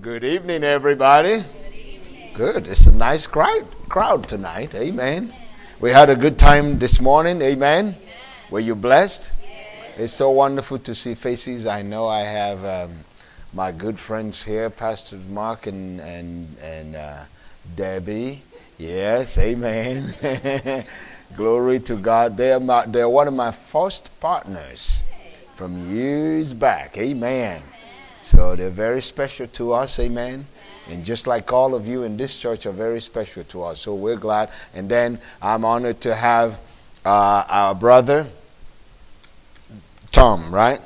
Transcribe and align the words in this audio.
Good 0.00 0.24
evening, 0.24 0.64
everybody. 0.64 1.44
Good. 2.32 2.66
It's 2.68 2.86
a 2.86 2.90
nice 2.92 3.26
crowd, 3.26 3.66
crowd 3.90 4.26
tonight. 4.26 4.74
Amen. 4.74 5.30
We 5.78 5.90
had 5.90 6.08
a 6.08 6.16
good 6.16 6.38
time 6.38 6.78
this 6.78 7.02
morning. 7.02 7.42
Amen. 7.42 7.96
Were 8.50 8.60
you 8.60 8.74
blessed? 8.74 9.30
It's 9.98 10.14
so 10.14 10.30
wonderful 10.30 10.78
to 10.78 10.94
see 10.94 11.14
faces. 11.14 11.66
I 11.66 11.82
know 11.82 12.08
I 12.08 12.20
have 12.20 12.64
um, 12.64 13.04
my 13.52 13.72
good 13.72 13.98
friends 13.98 14.42
here, 14.42 14.70
Pastor 14.70 15.16
Mark 15.28 15.66
and 15.66 16.00
and 16.00 16.56
and 16.62 16.96
uh, 16.96 17.24
Debbie. 17.76 18.40
Yes, 18.78 19.36
Amen. 19.36 20.14
Glory 21.36 21.78
to 21.80 21.96
God. 21.96 22.38
They're 22.38 22.58
my, 22.58 22.86
they're 22.86 23.08
one 23.08 23.28
of 23.28 23.34
my 23.34 23.50
first 23.50 24.08
partners 24.18 25.02
from 25.56 25.94
years 25.94 26.54
back. 26.54 26.96
Amen. 26.96 27.60
So 28.22 28.54
they're 28.56 28.70
very 28.70 29.02
special 29.02 29.46
to 29.48 29.72
us, 29.72 29.98
amen. 29.98 30.46
And 30.88 31.04
just 31.04 31.26
like 31.26 31.52
all 31.52 31.74
of 31.74 31.86
you 31.86 32.02
in 32.02 32.16
this 32.16 32.38
church 32.38 32.66
are 32.66 32.72
very 32.72 33.00
special 33.00 33.44
to 33.44 33.62
us. 33.62 33.80
So 33.80 33.94
we're 33.94 34.16
glad. 34.16 34.50
And 34.74 34.88
then 34.88 35.20
I'm 35.40 35.64
honored 35.64 36.00
to 36.02 36.14
have 36.14 36.60
uh, 37.04 37.44
our 37.48 37.74
brother, 37.74 38.26
Tom, 40.12 40.54
right? 40.54 40.80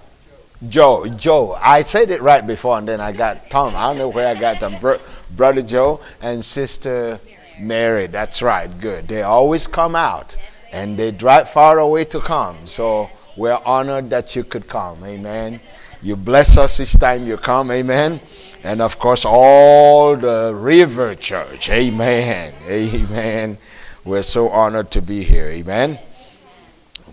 Joe. 0.68 1.06
Joe. 1.08 1.58
I 1.60 1.82
said 1.82 2.10
it 2.10 2.22
right 2.22 2.46
before, 2.46 2.78
and 2.78 2.88
then 2.88 3.00
I 3.00 3.12
got 3.12 3.50
Tom. 3.50 3.74
I 3.74 3.86
don't 3.88 3.98
know 3.98 4.08
where 4.08 4.28
I 4.28 4.38
got 4.38 4.60
them. 4.60 4.78
Bro- 4.80 5.00
brother 5.30 5.62
Joe 5.62 6.00
and 6.20 6.44
Sister 6.44 7.18
Mary. 7.58 8.06
That's 8.06 8.42
right. 8.42 8.68
Good. 8.80 9.08
They 9.08 9.22
always 9.22 9.66
come 9.66 9.96
out, 9.96 10.36
and 10.72 10.98
they 10.98 11.10
drive 11.10 11.50
far 11.50 11.78
away 11.78 12.04
to 12.04 12.20
come. 12.20 12.66
So 12.66 13.10
we're 13.36 13.60
honored 13.66 14.10
that 14.10 14.36
you 14.36 14.44
could 14.44 14.68
come. 14.68 15.04
Amen. 15.04 15.60
You 16.04 16.16
bless 16.16 16.58
us 16.58 16.80
each 16.80 16.98
time 16.98 17.26
you 17.26 17.38
come. 17.38 17.70
Amen. 17.70 18.20
And 18.62 18.82
of 18.82 18.98
course, 18.98 19.24
all 19.24 20.16
the 20.16 20.52
River 20.54 21.14
Church. 21.14 21.70
Amen. 21.70 22.52
Amen. 22.68 23.56
We're 24.04 24.20
so 24.20 24.50
honored 24.50 24.90
to 24.90 25.00
be 25.00 25.24
here. 25.24 25.46
Amen. 25.46 25.98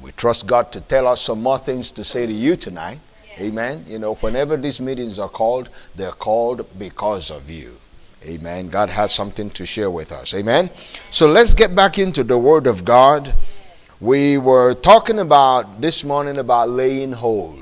We 0.02 0.11
trust 0.11 0.45
God 0.45 0.73
to 0.73 0.81
tell 0.81 1.08
us 1.08 1.22
some 1.22 1.42
more 1.42 1.58
things 1.58 1.89
to 1.92 2.03
say 2.03 2.25
to 2.25 2.33
you 2.33 2.58
tonight. 2.58 3.00
Amen. 3.39 3.86
You 3.88 3.98
know, 3.98 4.16
whenever 4.16 4.58
these 4.58 4.81
meetings 4.81 5.20
are 5.20 5.30
called, 5.30 5.70
they're 5.95 6.11
called 6.11 6.67
because 6.78 7.31
of 7.31 7.50
you. 7.50 7.78
Amen. 8.26 8.67
God 8.67 8.89
has 8.89 9.16
something 9.16 9.50
to 9.52 9.66
share 9.66 9.89
with 9.89 10.11
us. 10.11 10.33
Amen. 10.33 10.70
So 11.11 11.28
let's 11.28 11.53
get 11.53 11.73
back 11.73 11.98
into 11.98 12.26
the 12.26 12.38
Word 12.38 12.67
of 12.67 12.83
God. 12.83 13.36
We 14.02 14.38
were 14.38 14.73
talking 14.73 15.20
about 15.20 15.80
this 15.80 16.03
morning 16.03 16.39
about 16.39 16.70
laying 16.70 17.14
hold. 17.14 17.61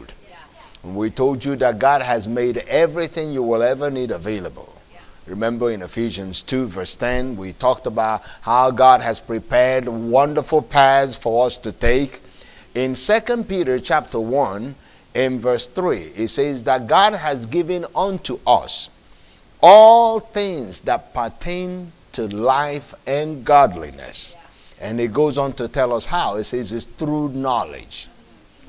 We 0.83 1.09
told 1.09 1.43
you 1.43 1.55
that 1.57 1.77
God 1.77 2.01
has 2.01 2.27
made 2.27 2.57
everything 2.67 3.31
you 3.31 3.43
will 3.43 3.61
ever 3.61 3.91
need 3.91 4.11
available. 4.11 4.73
Yeah. 4.93 4.99
Remember 5.27 5.71
in 5.71 5.81
Ephesians 5.81 6.41
2, 6.41 6.67
verse 6.67 6.95
10, 6.95 7.35
we 7.35 7.51
talked 7.53 7.85
about 7.85 8.23
how 8.41 8.71
God 8.71 9.01
has 9.01 9.19
prepared 9.19 9.87
wonderful 9.89 10.61
paths 10.61 11.17
for 11.17 11.45
us 11.45 11.57
to 11.59 11.73
take. 11.73 12.21
In 12.75 12.95
2 12.95 13.43
Peter 13.43 13.77
chapter 13.79 14.19
1, 14.19 14.75
in 15.15 15.39
verse 15.39 15.65
3, 15.65 15.97
it 16.15 16.29
says 16.29 16.63
that 16.63 16.87
God 16.87 17.13
has 17.13 17.45
given 17.45 17.85
unto 17.93 18.39
us 18.47 18.89
all 19.61 20.21
things 20.21 20.81
that 20.81 21.13
pertain 21.13 21.91
to 22.13 22.27
life 22.27 22.93
and 23.05 23.43
godliness. 23.43 24.35
Yeah. 24.37 24.87
And 24.87 25.01
it 25.01 25.11
goes 25.11 25.37
on 25.37 25.53
to 25.53 25.67
tell 25.67 25.91
us 25.91 26.05
how. 26.05 26.37
It 26.37 26.45
says 26.45 26.71
it's 26.71 26.85
through 26.85 27.29
knowledge. 27.29 28.07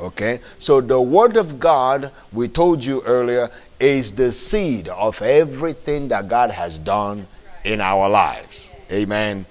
Okay? 0.00 0.40
So 0.58 0.80
the 0.80 1.00
Word 1.00 1.36
of 1.36 1.60
God, 1.60 2.10
we 2.32 2.48
told 2.48 2.84
you 2.84 3.02
earlier, 3.02 3.50
is 3.78 4.12
the 4.12 4.32
seed 4.32 4.88
of 4.88 5.20
everything 5.22 6.08
that 6.08 6.28
God 6.28 6.50
has 6.50 6.78
done 6.78 7.26
in 7.64 7.80
our 7.80 8.08
lives. 8.08 8.66
Amen. 8.90 9.46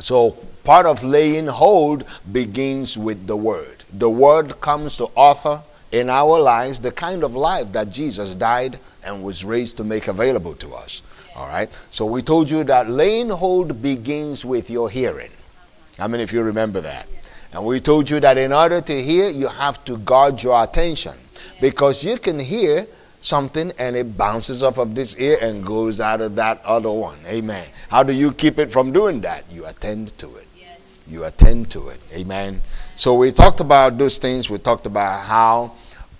So 0.00 0.32
part 0.64 0.86
of 0.86 1.04
laying 1.04 1.46
hold 1.46 2.04
begins 2.30 2.98
with 2.98 3.26
the 3.26 3.36
Word. 3.36 3.84
The 3.92 4.10
Word 4.10 4.60
comes 4.60 4.96
to 4.96 5.04
author 5.14 5.62
in 5.92 6.10
our 6.10 6.38
lives 6.38 6.80
the 6.80 6.92
kind 6.92 7.24
of 7.24 7.34
life 7.34 7.72
that 7.72 7.90
Jesus 7.90 8.34
died 8.34 8.78
and 9.04 9.22
was 9.22 9.44
raised 9.44 9.76
to 9.78 9.84
make 9.84 10.08
available 10.08 10.54
to 10.56 10.74
us. 10.74 11.02
All 11.34 11.48
right? 11.48 11.70
So 11.90 12.04
we 12.04 12.22
told 12.22 12.50
you 12.50 12.64
that 12.64 12.90
laying 12.90 13.30
hold 13.30 13.80
begins 13.80 14.44
with 14.44 14.70
your 14.70 14.90
hearing. 14.90 15.30
How 15.96 16.08
many 16.08 16.22
of 16.22 16.32
you 16.32 16.42
remember 16.42 16.80
that? 16.80 17.08
And 17.52 17.64
we 17.64 17.80
told 17.80 18.10
you 18.10 18.20
that 18.20 18.36
in 18.36 18.52
order 18.52 18.80
to 18.80 19.02
hear, 19.02 19.28
you 19.30 19.48
have 19.48 19.84
to 19.86 19.96
guard 19.98 20.42
your 20.42 20.62
attention. 20.62 21.14
Because 21.60 22.04
you 22.04 22.18
can 22.18 22.38
hear 22.38 22.86
something 23.20 23.72
and 23.78 23.96
it 23.96 24.16
bounces 24.16 24.62
off 24.62 24.78
of 24.78 24.94
this 24.94 25.16
ear 25.16 25.38
and 25.40 25.64
goes 25.64 26.00
out 26.00 26.20
of 26.20 26.36
that 26.36 26.64
other 26.64 26.90
one. 26.90 27.18
Amen. 27.26 27.66
How 27.88 28.02
do 28.02 28.12
you 28.12 28.32
keep 28.32 28.58
it 28.58 28.70
from 28.70 28.92
doing 28.92 29.20
that? 29.22 29.44
You 29.50 29.66
attend 29.66 30.16
to 30.18 30.36
it. 30.36 30.46
You 31.08 31.24
attend 31.24 31.70
to 31.70 31.88
it. 31.88 32.00
Amen. 32.12 32.60
So 32.96 33.14
we 33.14 33.32
talked 33.32 33.60
about 33.60 33.96
those 33.96 34.18
things. 34.18 34.50
We 34.50 34.58
talked 34.58 34.84
about 34.84 35.24
how 35.24 35.72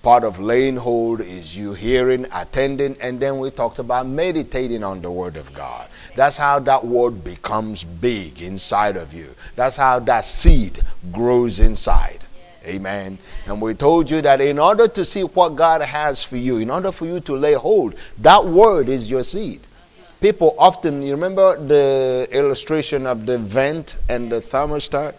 part 0.02 0.24
of 0.24 0.38
laying 0.38 0.76
hold 0.76 1.20
is 1.20 1.56
you 1.56 1.74
hearing, 1.74 2.26
attending, 2.32 2.96
and 3.00 3.18
then 3.20 3.38
we 3.38 3.50
talked 3.50 3.78
about 3.78 4.06
meditating 4.06 4.84
on 4.84 5.00
the 5.00 5.10
Word 5.10 5.36
of 5.36 5.52
God. 5.52 5.88
That's 6.16 6.36
how 6.36 6.60
that 6.60 6.84
Word 6.84 7.24
becomes 7.24 7.84
big 7.84 8.40
inside 8.40 8.96
of 8.96 9.12
you. 9.12 9.34
That's 9.56 9.76
how 9.76 9.98
that 10.00 10.24
seed 10.24 10.80
grows 11.12 11.60
inside. 11.60 12.24
Amen. 12.64 13.18
And 13.46 13.60
we 13.62 13.74
told 13.74 14.10
you 14.10 14.20
that 14.22 14.40
in 14.40 14.58
order 14.58 14.88
to 14.88 15.04
see 15.04 15.22
what 15.22 15.56
God 15.56 15.80
has 15.80 16.22
for 16.24 16.36
you, 16.36 16.58
in 16.58 16.70
order 16.70 16.92
for 16.92 17.06
you 17.06 17.20
to 17.20 17.34
lay 17.34 17.54
hold, 17.54 17.94
that 18.18 18.44
Word 18.44 18.88
is 18.88 19.10
your 19.10 19.22
seed. 19.22 19.60
People 20.20 20.54
often, 20.58 21.02
you 21.02 21.12
remember 21.12 21.56
the 21.56 22.28
illustration 22.32 23.06
of 23.06 23.24
the 23.26 23.38
vent 23.38 23.96
and 24.08 24.30
the 24.30 24.40
thermostat? 24.40 25.14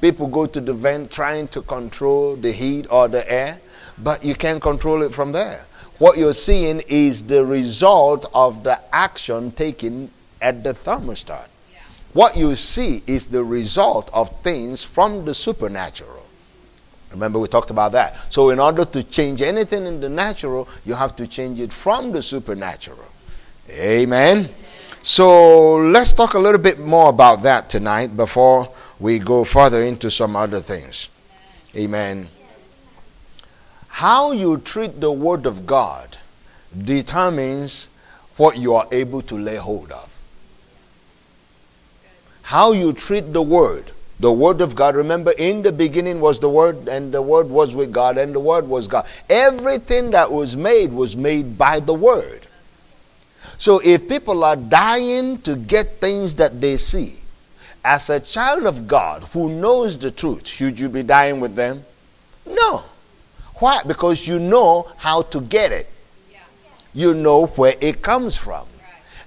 People 0.00 0.26
go 0.26 0.46
to 0.46 0.60
the 0.60 0.74
vent 0.74 1.10
trying 1.10 1.48
to 1.48 1.62
control 1.62 2.36
the 2.36 2.52
heat 2.52 2.86
or 2.90 3.08
the 3.08 3.30
air 3.30 3.60
but 3.98 4.24
you 4.24 4.34
can't 4.34 4.60
control 4.60 5.02
it 5.02 5.12
from 5.12 5.32
there. 5.32 5.66
What 5.98 6.18
you're 6.18 6.34
seeing 6.34 6.82
is 6.88 7.24
the 7.24 7.44
result 7.44 8.28
of 8.34 8.64
the 8.64 8.80
action 8.94 9.52
taken 9.52 10.10
at 10.40 10.64
the 10.64 10.72
thermostat. 10.72 11.46
Yeah. 11.72 11.80
What 12.12 12.36
you 12.36 12.56
see 12.56 13.02
is 13.06 13.26
the 13.26 13.44
result 13.44 14.10
of 14.12 14.42
things 14.42 14.84
from 14.84 15.24
the 15.24 15.34
supernatural. 15.34 16.26
Remember, 17.12 17.38
we 17.38 17.46
talked 17.46 17.70
about 17.70 17.92
that. 17.92 18.16
So, 18.32 18.50
in 18.50 18.58
order 18.58 18.84
to 18.84 19.02
change 19.02 19.42
anything 19.42 19.86
in 19.86 20.00
the 20.00 20.08
natural, 20.08 20.68
you 20.84 20.94
have 20.94 21.14
to 21.16 21.26
change 21.26 21.60
it 21.60 21.72
from 21.72 22.12
the 22.12 22.22
supernatural. 22.22 23.06
Amen. 23.70 24.48
So, 25.02 25.76
let's 25.76 26.12
talk 26.12 26.34
a 26.34 26.38
little 26.38 26.60
bit 26.60 26.78
more 26.78 27.10
about 27.10 27.42
that 27.42 27.68
tonight 27.68 28.16
before 28.16 28.72
we 28.98 29.18
go 29.18 29.44
further 29.44 29.82
into 29.82 30.10
some 30.10 30.36
other 30.36 30.60
things. 30.60 31.08
Amen. 31.76 32.28
How 33.92 34.32
you 34.32 34.58
treat 34.58 35.00
the 35.00 35.12
Word 35.12 35.46
of 35.46 35.66
God 35.66 36.16
determines 36.76 37.88
what 38.36 38.56
you 38.56 38.74
are 38.74 38.88
able 38.90 39.22
to 39.22 39.38
lay 39.38 39.56
hold 39.56 39.92
of. 39.92 40.18
How 42.42 42.72
you 42.72 42.94
treat 42.94 43.32
the 43.32 43.42
Word. 43.42 43.92
The 44.18 44.32
Word 44.32 44.60
of 44.60 44.74
God, 44.74 44.96
remember, 44.96 45.32
in 45.32 45.62
the 45.62 45.72
beginning 45.72 46.20
was 46.20 46.40
the 46.40 46.48
Word, 46.48 46.88
and 46.88 47.12
the 47.12 47.22
Word 47.22 47.48
was 47.48 47.74
with 47.74 47.92
God, 47.92 48.18
and 48.18 48.34
the 48.34 48.40
Word 48.40 48.66
was 48.66 48.88
God. 48.88 49.06
Everything 49.28 50.10
that 50.12 50.32
was 50.32 50.56
made 50.56 50.92
was 50.92 51.16
made 51.16 51.58
by 51.58 51.78
the 51.78 51.94
Word. 51.94 52.46
So 53.58 53.78
if 53.84 54.08
people 54.08 54.42
are 54.42 54.56
dying 54.56 55.38
to 55.42 55.54
get 55.54 56.00
things 56.00 56.34
that 56.36 56.60
they 56.60 56.78
see, 56.78 57.18
as 57.84 58.10
a 58.10 58.20
child 58.20 58.66
of 58.66 58.88
God 58.88 59.24
who 59.32 59.50
knows 59.50 59.98
the 59.98 60.10
truth, 60.10 60.46
should 60.46 60.78
you 60.78 60.88
be 60.88 61.02
dying 61.02 61.40
with 61.40 61.54
them? 61.54 61.84
No. 62.46 62.84
Why? 63.62 63.80
Because 63.86 64.26
you 64.26 64.40
know 64.40 64.90
how 64.96 65.22
to 65.22 65.40
get 65.40 65.70
it. 65.70 65.88
You 66.92 67.14
know 67.14 67.46
where 67.46 67.76
it 67.80 68.02
comes 68.02 68.36
from. 68.36 68.66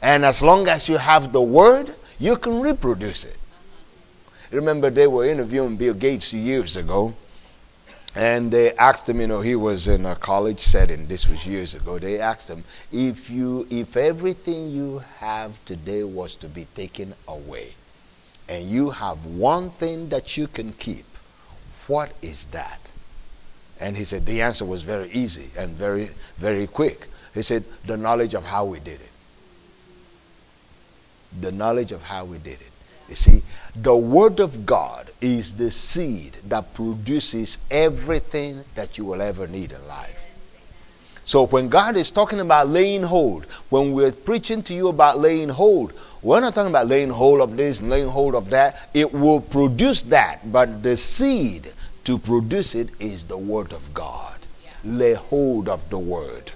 And 0.02 0.26
as 0.26 0.42
long 0.42 0.68
as 0.68 0.90
you 0.90 0.98
have 0.98 1.32
the 1.32 1.42
word, 1.42 1.96
you 2.20 2.36
can 2.36 2.60
reproduce 2.60 3.24
it. 3.24 3.38
Remember, 4.52 4.90
they 4.90 5.08
were 5.08 5.24
interviewing 5.24 5.78
Bill 5.78 5.94
Gates 5.94 6.34
years 6.34 6.76
ago, 6.76 7.14
and 8.14 8.52
they 8.52 8.74
asked 8.76 9.08
him, 9.08 9.22
you 9.22 9.28
know, 9.28 9.40
he 9.40 9.56
was 9.56 9.88
in 9.88 10.06
a 10.06 10.16
college 10.16 10.60
setting, 10.60 11.08
this 11.08 11.30
was 11.30 11.48
years 11.48 11.74
ago. 11.74 11.98
They 11.98 12.20
asked 12.20 12.50
him, 12.50 12.66
if 12.92 13.30
you 13.30 13.66
if 13.70 13.96
everything 13.96 14.70
you 14.70 15.02
have 15.20 15.64
today 15.64 16.04
was 16.04 16.36
to 16.36 16.50
be 16.50 16.68
taken 16.76 17.14
away, 17.26 17.76
and 18.50 18.66
you 18.66 18.90
have 18.90 19.26
one 19.26 19.70
thing 19.70 20.10
that 20.10 20.36
you 20.36 20.48
can 20.48 20.74
keep, 20.74 21.06
what 21.88 22.12
is 22.22 22.48
that? 22.48 22.85
And 23.80 23.98
he 23.98 24.06
said 24.06 24.26
the 24.26 24.42
answer 24.42 24.66
was 24.66 24.84
very 24.84 25.10
easy 25.12 25.50
and 25.58 25.72
very, 25.72 26.10
very 26.38 26.68
quick. 26.68 27.08
He 27.34 27.42
said, 27.42 27.66
the 27.86 27.98
knowledge 27.98 28.34
of 28.34 28.46
how 28.46 28.66
we 28.66 28.80
did 28.80 29.02
it. 29.02 29.12
The 31.42 31.52
knowledge 31.52 31.92
of 31.92 32.04
how 32.04 32.26
we 32.26 32.38
did 32.38 32.62
it. 32.62 32.72
You 33.10 33.16
see, 33.16 33.44
the 33.76 33.96
Word 33.96 34.40
of 34.40 34.66
God 34.66 35.10
is 35.22 35.56
the 35.56 35.70
seed 35.70 36.38
that 36.48 36.74
produces 36.74 37.58
everything 37.70 38.64
that 38.76 38.98
you 38.98 39.06
will 39.06 39.22
ever 39.22 39.48
need 39.48 39.74
in 39.74 39.88
life. 39.88 40.22
So 41.26 41.46
when 41.48 41.70
God 41.70 41.98
is 41.98 42.12
talking 42.12 42.40
about 42.40 42.70
laying 42.70 43.04
hold, 43.04 43.46
when 43.70 43.92
we're 43.94 44.12
preaching 44.12 44.64
to 44.64 44.74
you 44.74 44.88
about 44.88 45.20
laying 45.20 45.50
hold, 45.50 45.94
we're 46.22 46.40
not 46.40 46.56
talking 46.56 46.72
about 46.72 46.88
laying 46.88 47.10
hold 47.10 47.42
of 47.42 47.58
this 47.58 47.80
and 47.82 47.90
laying 47.90 48.08
hold 48.08 48.36
of 48.36 48.52
that. 48.52 48.90
It 48.94 49.12
will 49.12 49.42
produce 49.42 50.04
that, 50.04 50.52
but 50.52 50.82
the 50.82 50.98
seed 50.98 51.74
to 52.06 52.18
produce 52.18 52.76
it 52.76 52.90
is 53.00 53.26
the 53.26 53.38
word 53.38 53.74
of 53.74 53.94
God. 53.94 54.40
Yeah. 54.64 54.72
Lay 54.84 55.14
hold 55.14 55.68
of 55.68 55.90
the 55.90 56.00
word. 56.00 56.52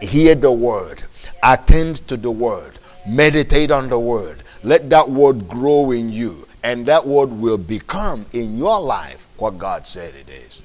Hear 0.00 0.34
the 0.34 0.52
word. 0.52 1.04
Attend 1.42 2.06
to 2.08 2.16
the 2.16 2.30
word. 2.30 2.78
Meditate 3.06 3.70
on 3.70 3.88
the 3.88 3.98
word. 3.98 4.42
Let 4.62 4.90
that 4.90 5.10
word 5.10 5.46
grow 5.46 5.90
in 5.92 6.10
you, 6.10 6.48
and 6.62 6.86
that 6.86 7.06
word 7.06 7.30
will 7.30 7.58
become 7.58 8.26
in 8.32 8.56
your 8.56 8.80
life 8.80 9.28
what 9.36 9.58
God 9.58 9.86
said 9.86 10.14
it 10.14 10.28
is. 10.28 10.62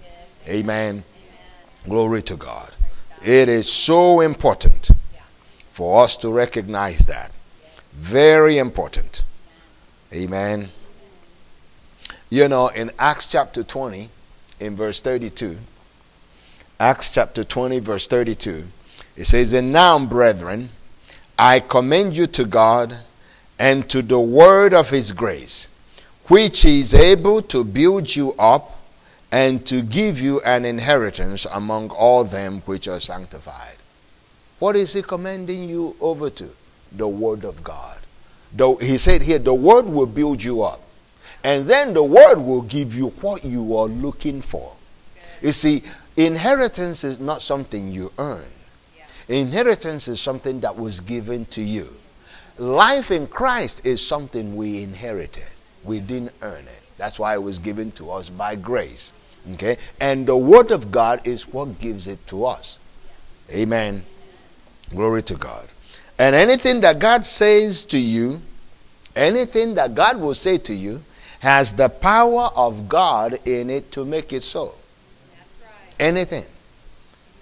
Amen. 0.48 0.89
Amen. 0.89 1.04
Glory 1.86 2.22
to 2.24 2.36
God. 2.36 2.72
It 3.24 3.50
is 3.50 3.72
so 3.72 4.22
important 4.22 4.92
for 5.69 6.04
us 6.04 6.18
to 6.18 6.31
recognize 6.31 7.06
that. 7.06 7.31
Very 7.94 8.57
important. 8.57 9.24
Amen. 10.13 10.69
You 12.33 12.48
know, 12.48 12.69
in 12.69 12.92
Acts 12.98 13.25
chapter 13.25 13.62
20, 13.62 14.10
in 14.62 14.78
verse 14.78 15.01
32, 15.01 15.57
Acts 16.80 17.13
chapter 17.13 17.44
20, 17.44 17.80
verse 17.80 18.07
32, 18.07 18.68
it 19.18 19.25
says, 19.25 19.51
And 19.51 19.74
now, 19.74 20.00
brethren, 20.00 20.69
I 21.38 21.60
commend 21.60 22.16
you 22.16 22.28
to 22.28 22.45
God 22.45 23.00
and 23.60 23.89
to 23.89 24.01
the 24.01 24.22
word 24.22 24.74
of 24.74 24.92
his 24.92 25.12
grace, 25.12 25.68
which 26.30 26.63
is 26.63 26.94
able 26.94 27.42
to 27.42 27.66
build 27.66 28.16
you 28.16 28.31
up 28.39 28.80
and 29.30 29.66
to 29.66 29.81
give 29.81 30.22
you 30.22 30.39
an 30.44 30.63
inheritance 30.63 31.45
among 31.51 31.89
all 31.89 32.24
them 32.24 32.62
which 32.62 32.88
are 32.88 33.01
sanctified. 33.01 33.75
What 34.60 34.78
is 34.78 34.94
he 34.94 35.01
commending 35.01 35.68
you 35.68 35.98
over 36.00 36.30
to? 36.30 36.50
The 36.94 37.10
Word 37.10 37.44
of 37.44 37.62
God. 37.62 38.00
The, 38.56 38.74
he 38.75 38.98
said 38.98 39.22
here, 39.22 39.39
the 39.39 39.54
Word 39.54 39.86
will 39.86 40.06
build 40.06 40.42
you 40.42 40.62
up. 40.62 40.81
And 41.43 41.67
then 41.67 41.93
the 41.93 42.03
Word 42.03 42.39
will 42.39 42.61
give 42.61 42.95
you 42.95 43.07
what 43.21 43.43
you 43.43 43.75
are 43.77 43.88
looking 43.88 44.41
for. 44.41 44.73
You 45.41 45.51
see, 45.51 45.83
inheritance 46.15 47.03
is 47.03 47.19
not 47.19 47.41
something 47.41 47.91
you 47.91 48.11
earn, 48.17 48.47
inheritance 49.27 50.07
is 50.07 50.21
something 50.21 50.59
that 50.59 50.77
was 50.77 50.99
given 50.99 51.45
to 51.45 51.61
you. 51.61 51.89
Life 52.57 53.09
in 53.09 53.27
Christ 53.27 53.85
is 53.85 54.05
something 54.05 54.55
we 54.55 54.83
inherited, 54.83 55.49
we 55.83 55.99
didn't 55.99 56.33
earn 56.41 56.65
it. 56.65 56.81
That's 56.97 57.17
why 57.17 57.33
it 57.33 57.41
was 57.41 57.57
given 57.57 57.91
to 57.94 58.11
us 58.11 58.29
by 58.29 58.55
grace. 58.55 59.11
Okay? 59.53 59.77
And 59.99 60.27
the 60.27 60.37
Word 60.37 60.69
of 60.69 60.91
God 60.91 61.25
is 61.25 61.47
what 61.47 61.79
gives 61.79 62.05
it 62.05 62.25
to 62.27 62.45
us. 62.45 62.77
Amen. 63.49 64.03
Glory 64.91 65.23
to 65.23 65.35
God. 65.35 65.67
And 66.19 66.35
anything 66.35 66.81
that 66.81 66.99
God 66.99 67.25
says 67.25 67.81
to 67.85 67.97
you, 67.97 68.41
anything 69.15 69.73
that 69.75 69.95
God 69.95 70.19
will 70.19 70.35
say 70.35 70.59
to 70.59 70.73
you, 70.73 71.01
has 71.41 71.73
the 71.73 71.89
power 71.89 72.49
of 72.55 72.88
God 72.88 73.39
in 73.45 73.69
it 73.69 73.91
to 73.93 74.05
make 74.05 74.31
it 74.31 74.43
so. 74.43 74.65
Right. 74.65 75.95
Anything. 75.99 76.45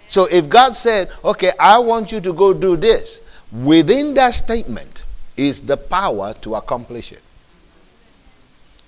So 0.08 0.24
if 0.24 0.48
God 0.48 0.74
said, 0.74 1.10
okay, 1.22 1.52
I 1.60 1.78
want 1.78 2.10
you 2.10 2.20
to 2.20 2.32
go 2.32 2.52
do 2.54 2.76
this, 2.76 3.20
within 3.52 4.14
that 4.14 4.34
statement 4.34 5.04
is 5.36 5.60
the 5.60 5.76
power 5.76 6.34
to 6.40 6.54
accomplish 6.54 7.12
it. 7.12 7.22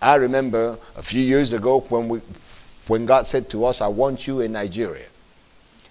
I 0.00 0.16
remember 0.16 0.78
a 0.96 1.02
few 1.02 1.20
years 1.20 1.52
ago 1.52 1.80
when 1.88 2.08
we 2.08 2.20
when 2.88 3.06
God 3.06 3.26
said 3.26 3.48
to 3.50 3.64
us, 3.66 3.80
I 3.80 3.86
want 3.86 4.26
you 4.26 4.40
in 4.40 4.52
Nigeria. 4.52 5.06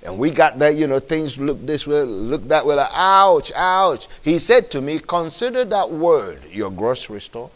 And 0.04 0.18
we 0.18 0.32
got 0.32 0.60
that, 0.60 0.76
you 0.76 0.88
know, 0.88 1.00
things 1.00 1.38
look 1.38 1.66
this 1.66 1.88
way, 1.88 2.02
look 2.04 2.44
that 2.50 2.66
way, 2.66 2.76
like, 2.76 2.90
ouch, 2.94 3.52
ouch. 3.56 4.08
He 4.24 4.40
said 4.40 4.70
to 4.72 4.82
me, 4.82 5.00
consider 5.00 5.64
that 5.64 5.90
word 5.90 6.42
your 6.50 6.70
grocery 6.72 7.22
store. 7.22 7.50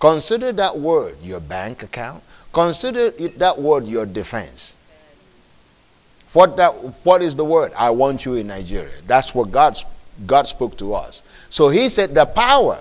Consider 0.00 0.52
that 0.52 0.78
word 0.78 1.16
your 1.22 1.40
bank 1.40 1.82
account. 1.82 2.22
Consider 2.52 3.12
it, 3.18 3.38
that 3.38 3.58
word 3.58 3.86
your 3.86 4.06
defense. 4.06 4.74
What, 6.32 6.56
that, 6.58 6.70
what 7.04 7.22
is 7.22 7.36
the 7.36 7.44
word? 7.44 7.72
I 7.76 7.90
want 7.90 8.24
you 8.24 8.34
in 8.36 8.46
Nigeria. 8.46 8.94
That's 9.06 9.34
what 9.34 9.50
God, 9.50 9.76
God 10.26 10.46
spoke 10.46 10.76
to 10.78 10.94
us. 10.94 11.22
So 11.50 11.68
he 11.68 11.88
said, 11.88 12.14
the 12.14 12.26
power 12.26 12.80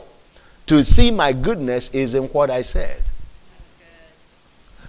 to 0.68 0.84
see 0.84 1.12
my 1.12 1.34
goodness 1.34 1.90
is 1.90 2.14
in 2.14 2.24
what 2.26 2.50
I 2.50 2.62
said. 2.62 3.02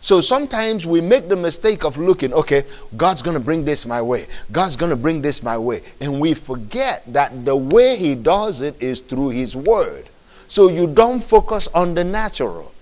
So 0.01 0.21
sometimes 0.21 0.87
we 0.87 1.01
make 1.01 1.29
the 1.29 1.37
mistake 1.37 1.85
of 1.85 1.99
looking, 1.99 2.33
okay, 2.33 2.65
God's 2.97 3.23
going 3.23 3.35
to 3.35 3.43
bring 3.43 3.65
this 3.65 3.85
my 3.85 4.01
way. 4.01 4.27
God's 4.53 4.77
going 4.77 4.91
to 4.91 4.97
bring 4.97 5.23
this 5.23 5.43
my 5.43 5.59
way. 5.59 5.83
And 6.01 6.21
we 6.21 6.35
forget 6.35 7.03
that 7.13 7.45
the 7.45 7.57
way 7.57 7.97
He 7.97 8.15
does 8.15 8.61
it 8.61 8.81
is 8.81 9.01
through 9.01 9.31
His 9.31 9.57
Word. 9.57 10.08
So 10.49 10.69
you 10.69 10.87
don't 10.87 11.21
focus 11.21 11.69
on 11.75 11.95
the 11.95 12.05
natural 12.05 12.73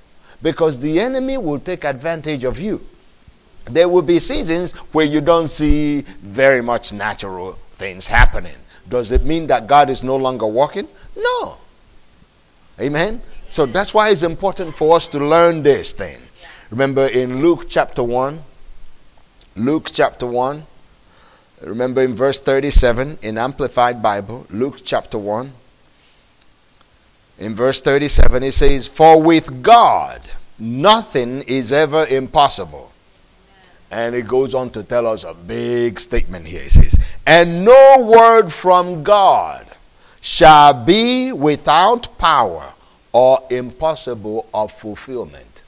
because 0.41 0.79
the 0.79 1.01
enemy 1.01 1.37
will 1.37 1.59
take 1.59 1.85
advantage 1.85 2.45
of 2.45 2.59
you. 2.59 2.87
There 3.65 3.89
will 3.89 4.03
be 4.03 4.21
seasons 4.21 4.73
where 4.93 5.05
you 5.05 5.21
don't 5.21 5.49
see 5.49 6.03
very 6.23 6.63
much 6.63 6.93
natural 6.93 7.55
things 7.73 8.07
happening. 8.07 8.57
Does 8.89 9.11
it 9.11 9.25
mean 9.25 9.49
that 9.49 9.67
God 9.67 9.91
is 9.91 10.05
no 10.05 10.17
longer 10.17 10.47
working? 10.47 10.87
No. 11.17 11.59
Amen. 12.81 13.21
So 13.49 13.67
that's 13.67 13.93
why 13.93 14.11
it's 14.11 14.23
important 14.23 14.75
for 14.75 14.97
us 14.97 15.09
to 15.09 15.19
learn 15.19 15.63
this 15.63 15.93
thing. 15.93 16.19
Remember 16.71 17.07
in 17.07 17.43
Luke 17.43 17.67
chapter 17.69 18.03
1, 18.03 18.43
Luke 19.57 19.89
chapter 19.93 20.27
1, 20.27 20.65
remember 21.63 22.03
in 22.03 22.13
verse 22.13 22.41
37 22.41 23.19
in 23.23 23.39
Amplified 23.39 24.03
Bible, 24.03 24.47
Luke 24.51 24.81
chapter 24.85 25.19
1, 25.19 25.53
in 27.39 27.55
verse 27.55 27.81
37, 27.81 28.43
it 28.43 28.53
says, 28.53 28.89
For 28.89 29.23
with 29.23 29.63
God 29.63 30.21
nothing 30.59 31.43
is 31.43 31.73
ever 31.73 32.07
impossible. 32.07 32.93
And 33.91 34.15
it 34.15 34.27
goes 34.27 34.55
on 34.55 34.71
to 34.71 34.83
tell 34.83 35.07
us 35.07 35.25
a 35.25 35.35
big 35.35 36.01
statement 36.01 36.47
here. 36.47 36.63
It 36.63 36.73
says, 36.73 36.99
And 37.27 37.65
no 37.65 38.09
word 38.09 38.53
from 38.53 39.03
God 39.03 39.67
shall 40.21 40.73
be 40.85 41.33
without 41.33 42.19
power 42.19 42.75
or 43.13 43.41
impossible 43.51 44.49
of 44.53 44.73
fulfillment. 44.73 45.63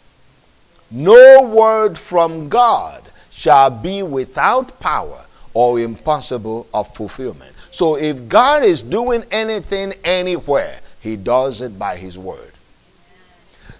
No 0.90 1.42
word 1.44 1.98
from 1.98 2.48
God 2.48 3.02
shall 3.30 3.70
be 3.70 4.02
without 4.02 4.80
power 4.80 5.26
or 5.54 5.78
impossible 5.78 6.66
of 6.72 6.92
fulfillment. 6.94 7.54
So 7.70 7.96
if 7.96 8.28
God 8.28 8.64
is 8.64 8.82
doing 8.82 9.24
anything 9.30 9.92
anywhere, 10.02 10.80
he 11.00 11.16
does 11.16 11.60
it 11.60 11.78
by 11.78 11.96
his 11.96 12.18
word. 12.18 12.52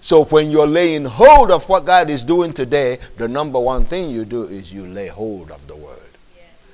So 0.01 0.23
when 0.25 0.49
you're 0.49 0.67
laying 0.67 1.05
hold 1.05 1.51
of 1.51 1.67
what 1.67 1.85
God 1.85 2.09
is 2.09 2.23
doing 2.23 2.53
today, 2.53 2.99
the 3.17 3.27
number 3.27 3.59
one 3.59 3.85
thing 3.85 4.09
you 4.09 4.23
do 4.25 4.43
is 4.43 4.73
you 4.73 4.87
lay 4.87 5.07
hold 5.07 5.51
of 5.51 5.67
the 5.67 5.75
word. 5.75 5.97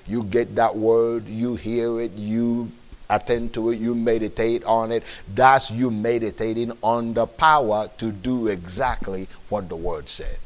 You 0.07 0.23
get 0.23 0.55
that 0.55 0.75
word, 0.75 1.25
you 1.25 1.55
hear 1.55 1.99
it, 2.01 2.11
you 2.11 2.71
attend 3.09 3.53
to 3.55 3.71
it, 3.71 3.79
you 3.79 3.95
meditate 3.95 4.63
on 4.65 4.91
it. 4.91 5.03
That's 5.33 5.71
you 5.71 5.89
meditating 5.89 6.73
on 6.83 7.13
the 7.13 7.25
power 7.25 7.89
to 7.97 8.11
do 8.11 8.47
exactly 8.47 9.27
what 9.49 9.69
the 9.69 9.75
word 9.75 10.07
said. 10.07 10.37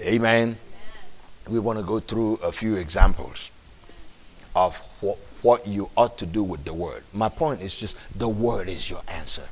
Amen. 0.00 0.56
We 1.48 1.58
want 1.58 1.78
to 1.78 1.84
go 1.84 1.98
through 1.98 2.36
a 2.36 2.52
few 2.52 2.76
examples 2.76 3.50
of 4.54 4.76
what, 5.00 5.18
what 5.42 5.66
you 5.66 5.90
ought 5.96 6.18
to 6.18 6.26
do 6.26 6.42
with 6.42 6.64
the 6.64 6.74
word. 6.74 7.04
My 7.12 7.28
point 7.28 7.60
is 7.60 7.74
just 7.74 7.96
the 8.14 8.28
word 8.28 8.68
is 8.68 8.90
your 8.90 9.02
answer. 9.08 9.44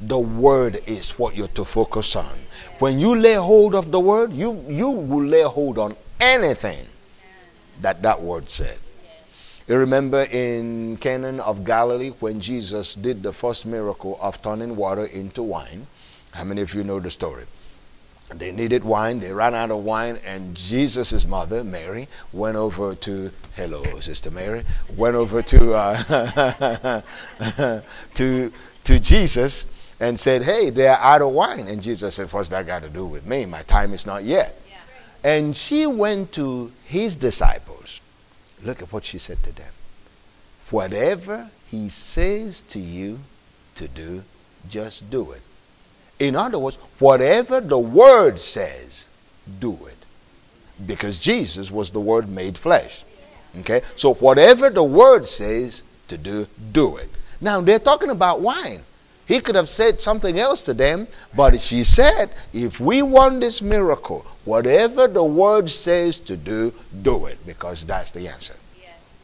The 0.00 0.18
word 0.18 0.82
is 0.86 1.10
what 1.12 1.36
you're 1.36 1.48
to 1.48 1.64
focus 1.64 2.16
on. 2.16 2.38
When 2.78 2.98
you 2.98 3.14
lay 3.14 3.34
hold 3.34 3.74
of 3.74 3.90
the 3.90 4.00
word, 4.00 4.32
you, 4.32 4.62
you 4.68 4.90
will 4.90 5.24
lay 5.24 5.42
hold 5.42 5.78
on 5.78 5.96
anything 6.20 6.86
that 7.80 8.02
that 8.02 8.20
word 8.20 8.50
said. 8.50 8.78
You 9.66 9.76
remember 9.78 10.22
in 10.30 10.96
Cana 10.98 11.42
of 11.42 11.64
Galilee 11.64 12.10
when 12.20 12.40
Jesus 12.40 12.94
did 12.94 13.22
the 13.22 13.32
first 13.32 13.66
miracle 13.66 14.18
of 14.22 14.40
turning 14.40 14.76
water 14.76 15.06
into 15.06 15.42
wine? 15.42 15.86
How 16.32 16.44
many 16.44 16.60
of 16.60 16.74
you 16.74 16.84
know 16.84 17.00
the 17.00 17.10
story? 17.10 17.44
They 18.34 18.50
needed 18.50 18.84
wine, 18.84 19.20
they 19.20 19.32
ran 19.32 19.54
out 19.54 19.70
of 19.70 19.84
wine, 19.84 20.18
and 20.26 20.56
Jesus' 20.56 21.26
mother, 21.26 21.62
Mary, 21.62 22.08
went 22.32 22.56
over 22.56 22.94
to, 22.96 23.30
hello, 23.54 23.84
Sister 24.00 24.30
Mary, 24.30 24.64
went 24.96 25.14
over 25.14 25.42
to, 25.42 25.74
uh, 25.74 27.02
to, 28.14 28.52
to 28.84 29.00
Jesus 29.00 29.66
and 30.00 30.18
said, 30.18 30.42
Hey, 30.42 30.70
they're 30.70 30.98
out 30.98 31.22
of 31.22 31.30
wine. 31.30 31.68
And 31.68 31.80
Jesus 31.80 32.16
said, 32.16 32.32
What's 32.32 32.48
that 32.50 32.66
got 32.66 32.82
to 32.82 32.88
do 32.88 33.06
with 33.06 33.26
me? 33.26 33.46
My 33.46 33.62
time 33.62 33.94
is 33.94 34.06
not 34.06 34.24
yet. 34.24 34.60
Yeah. 34.68 34.76
And 35.22 35.56
she 35.56 35.86
went 35.86 36.32
to 36.32 36.72
his 36.84 37.16
disciples 37.16 38.00
Look 38.62 38.82
at 38.82 38.92
what 38.92 39.04
she 39.04 39.18
said 39.18 39.42
to 39.44 39.52
them. 39.52 39.72
Whatever 40.70 41.50
he 41.70 41.88
says 41.88 42.62
to 42.62 42.78
you 42.78 43.20
to 43.74 43.86
do, 43.86 44.24
just 44.68 45.10
do 45.10 45.32
it. 45.32 45.42
In 46.18 46.34
other 46.34 46.58
words, 46.58 46.76
whatever 46.98 47.60
the 47.60 47.78
word 47.78 48.38
says, 48.40 49.08
do 49.60 49.78
it. 49.86 50.06
Because 50.86 51.18
Jesus 51.18 51.70
was 51.70 51.90
the 51.90 52.00
word 52.00 52.28
made 52.28 52.58
flesh. 52.58 53.04
Okay? 53.60 53.82
So 53.96 54.14
whatever 54.14 54.70
the 54.70 54.84
word 54.84 55.26
says 55.26 55.84
to 56.08 56.18
do, 56.18 56.46
do 56.72 56.96
it. 56.96 57.10
Now 57.40 57.60
they're 57.60 57.78
talking 57.78 58.10
about 58.10 58.40
wine. 58.40 58.82
He 59.26 59.40
could 59.40 59.56
have 59.56 59.68
said 59.68 60.00
something 60.00 60.38
else 60.38 60.64
to 60.66 60.74
them, 60.74 61.08
but 61.34 61.60
she 61.60 61.82
said, 61.82 62.30
if 62.52 62.78
we 62.78 63.02
want 63.02 63.40
this 63.40 63.60
miracle, 63.60 64.24
whatever 64.44 65.08
the 65.08 65.24
word 65.24 65.68
says 65.68 66.20
to 66.20 66.36
do, 66.36 66.72
do 67.02 67.26
it, 67.26 67.44
because 67.44 67.84
that's 67.84 68.12
the 68.12 68.28
answer. 68.28 68.54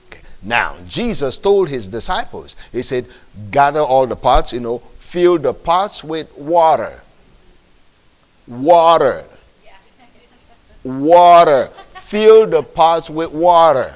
Okay. 0.08 0.20
Now, 0.42 0.76
Jesus 0.88 1.38
told 1.38 1.68
his 1.68 1.86
disciples, 1.86 2.56
He 2.72 2.82
said, 2.82 3.06
gather 3.52 3.78
all 3.80 4.08
the 4.08 4.16
pots, 4.16 4.52
you 4.52 4.58
know, 4.58 4.82
fill 5.12 5.36
the 5.36 5.52
pots 5.52 6.02
with 6.02 6.34
water. 6.38 7.02
Water. 8.48 9.26
Water. 10.82 11.66
Fill 11.96 12.46
the 12.46 12.62
pots 12.62 13.10
with 13.10 13.30
water. 13.30 13.94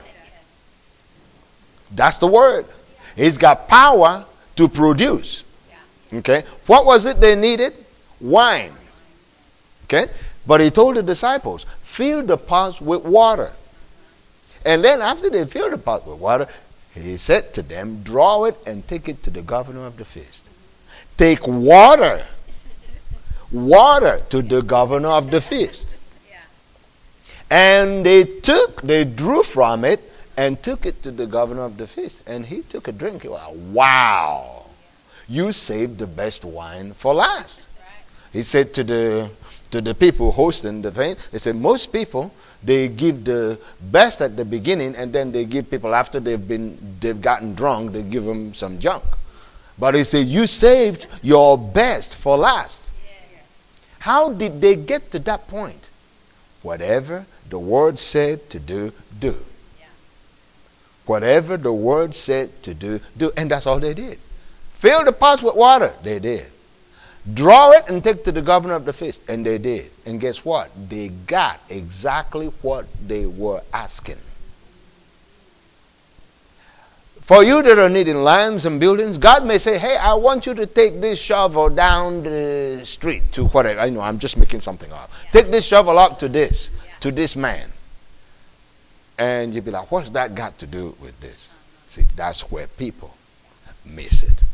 That's 1.91 2.19
the 2.19 2.27
word. 2.27 2.67
He's 3.17 3.39
got 3.39 3.67
power 3.67 4.27
to 4.57 4.69
produce. 4.69 5.45
Okay? 6.13 6.45
What 6.67 6.85
was 6.85 7.07
it 7.07 7.19
they 7.19 7.35
needed? 7.35 7.73
Wine. 8.21 8.75
Okay? 9.85 10.13
But 10.47 10.61
he 10.61 10.69
told 10.69 10.97
the 10.97 11.03
disciples, 11.03 11.65
fill 11.83 12.23
the 12.25 12.37
pots 12.37 12.79
with 12.79 13.05
water. 13.05 13.53
And 14.67 14.85
then 14.85 15.01
after 15.01 15.31
they 15.31 15.47
filled 15.47 15.73
the 15.73 15.79
pot 15.79 16.07
with 16.07 16.19
water, 16.19 16.47
he 16.93 17.17
said 17.17 17.55
to 17.55 17.63
them, 17.63 18.03
draw 18.03 18.45
it 18.45 18.59
and 18.67 18.87
take 18.87 19.09
it 19.09 19.23
to 19.23 19.31
the 19.31 19.41
governor 19.41 19.87
of 19.87 19.97
the 19.97 20.05
feast. 20.05 20.46
Take 21.17 21.47
water, 21.47 22.27
water 23.51 24.21
to 24.31 24.43
the 24.43 24.63
governor 24.63 25.11
of 25.11 25.31
the 25.31 25.41
feast. 25.41 25.97
And 27.51 28.05
they 28.05 28.25
took, 28.25 28.83
they 28.83 29.05
drew 29.05 29.43
from 29.43 29.85
it 29.85 30.03
and 30.37 30.63
took 30.63 30.85
it 30.85 31.03
to 31.05 31.11
the 31.11 31.27
governor 31.27 31.63
of 31.63 31.79
the 31.79 31.87
feast. 31.87 32.23
And 32.27 32.47
he 32.47 32.63
took 32.63 32.89
a 32.89 32.93
drink. 32.93 33.23
He 33.23 33.29
was, 33.29 33.57
wow 33.73 34.57
you 35.29 35.53
saved 35.53 35.99
the 35.99 36.07
best 36.07 36.45
wine 36.45 36.93
for 36.95 37.15
last. 37.15 37.69
He 38.33 38.43
said 38.43 38.75
to 38.75 38.85
the 38.85 39.31
to 39.71 39.81
the 39.81 39.95
people 39.95 40.31
hosting 40.31 40.81
the 40.83 40.93
thing, 40.93 41.17
they 41.33 41.39
said 41.39 41.57
most 41.57 41.93
people 41.93 42.33
they 42.63 42.89
give 42.89 43.25
the 43.25 43.59
best 43.91 44.21
at 44.21 44.37
the 44.37 44.45
beginning 44.45 44.95
and 44.95 45.13
then 45.13 45.33
they 45.33 45.45
give 45.45 45.69
people 45.69 45.95
after 45.95 46.21
they've 46.21 46.47
been 46.47 46.79
they've 47.01 47.21
gotten 47.21 47.55
drunk, 47.55 47.93
they 47.93 48.03
give 48.03 48.25
them 48.25 48.55
some 48.55 48.79
junk. 48.79 49.03
But 49.79 49.95
he 49.95 50.05
said 50.05 50.27
you 50.27 50.47
saved 50.47 51.07
your 51.23 51.59
best 51.59 52.17
for 52.17 52.37
last. 52.37 52.91
How 53.99 54.31
did 54.31 54.61
they 54.61 54.77
get 54.77 55.11
to 55.11 55.19
that 55.21 55.49
point? 55.49 55.91
Whatever 56.63 57.27
the 57.49 57.59
word 57.59 57.99
said 57.99 58.49
to 58.51 58.61
do, 58.61 58.93
do. 59.19 59.37
Whatever 61.07 61.57
the 61.57 61.73
word 61.73 62.15
said 62.15 62.63
to 62.65 62.75
do, 62.75 63.01
do. 63.17 63.31
And 63.37 63.51
that's 63.51 63.67
all 63.67 63.79
they 63.79 63.95
did. 63.95 64.19
Fill 64.75 65.05
the 65.05 65.13
pots 65.13 65.43
with 65.43 65.55
water. 65.55 65.93
They 66.03 66.19
did. 66.19 66.47
Draw 67.33 67.73
it 67.73 67.89
and 67.89 68.03
take 68.03 68.25
to 68.25 68.33
the 68.33 68.43
governor 68.43 68.75
of 68.75 68.85
the 68.85 68.93
feast. 68.93 69.23
And 69.29 69.45
they 69.45 69.59
did. 69.59 69.91
And 70.05 70.21
guess 70.21 70.45
what? 70.45 70.71
They 70.89 71.09
got 71.09 71.61
exactly 71.69 72.47
what 72.63 72.87
they 73.07 73.27
were 73.27 73.63
asking. 73.73 74.19
For 77.27 77.43
you 77.43 77.61
that 77.61 77.77
are 77.77 77.89
needing 77.89 78.23
lands 78.23 78.67
and 78.67 78.79
buildings, 78.79 79.19
God 79.19 79.45
may 79.45 79.59
say, 79.59 79.79
Hey, 79.79 79.97
I 79.97 80.15
want 80.15 80.47
you 80.47 80.55
to 80.55 80.65
take 80.65 81.01
this 81.01 81.21
shovel 81.21 81.69
down 81.69 82.23
the 82.23 82.83
street 82.85 83.33
to 83.33 83.47
whatever. 83.47 83.81
I 83.81 83.91
know, 83.91 84.01
I'm 84.01 84.21
just 84.21 84.37
making 84.37 84.61
something 84.61 84.93
up. 84.93 85.11
Yeah. 85.25 85.31
Take 85.33 85.51
this 85.51 85.67
shovel 85.67 85.99
up 85.99 86.21
to 86.21 86.29
this, 86.29 86.71
yeah. 86.73 86.93
to 87.01 87.11
this 87.11 87.35
man. 87.35 87.73
And 89.19 89.53
you'd 89.53 89.65
be 89.65 89.73
like, 89.73 89.91
What's 89.91 90.11
that 90.11 90.37
got 90.37 90.57
to 90.59 90.69
do 90.69 90.95
with 91.01 91.21
this? 91.21 91.49
See, 91.89 92.05
that's 92.15 92.43
where 92.49 92.69
people 92.69 93.17
miss 93.85 94.23
it. 94.23 94.45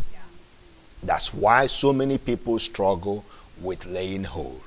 That's 1.02 1.34
why 1.34 1.66
so 1.66 1.92
many 1.92 2.16
people 2.16 2.58
struggle 2.58 3.26
with 3.60 3.84
laying 3.84 4.24
hold. 4.24 4.62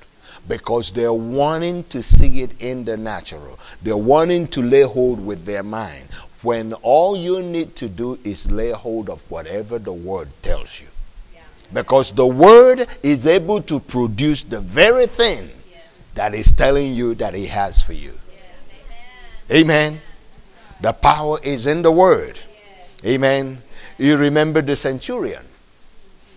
Because 0.48 0.92
they're 0.92 1.12
wanting 1.12 1.86
to 1.86 2.04
see 2.04 2.42
it 2.42 2.62
in 2.62 2.86
the 2.86 2.98
natural. 2.98 3.58
They're 3.82 3.98
wanting 3.98 4.48
to 4.50 4.62
lay 4.62 4.84
hold 4.84 5.26
with 5.26 5.46
their 5.46 5.64
mind. 5.64 6.10
When 6.46 6.74
all 6.84 7.18
you 7.18 7.42
need 7.42 7.76
to 7.78 7.90
do 7.90 8.20
is 8.24 8.52
lay 8.52 8.70
hold 8.70 9.10
of 9.10 9.24
whatever 9.32 9.80
the 9.80 9.92
word 9.92 10.30
tells 10.44 10.80
you. 10.80 10.86
Because 11.74 12.12
the 12.12 12.28
word 12.28 12.86
is 13.02 13.26
able 13.26 13.64
to 13.64 13.80
produce 13.80 14.44
the 14.44 14.62
very 14.62 15.08
thing 15.08 15.50
that 16.14 16.36
is 16.36 16.54
telling 16.54 16.94
you 16.94 17.16
that 17.16 17.34
he 17.34 17.48
has 17.48 17.82
for 17.82 17.94
you. 17.94 18.14
Amen. 19.50 19.96
Amen. 19.96 20.02
The 20.82 20.94
power 20.94 21.40
is 21.42 21.66
in 21.66 21.82
the 21.82 21.92
word. 21.92 22.40
Amen. 23.04 23.64
You 23.98 24.16
remember 24.16 24.62
the 24.62 24.76
centurion 24.76 25.46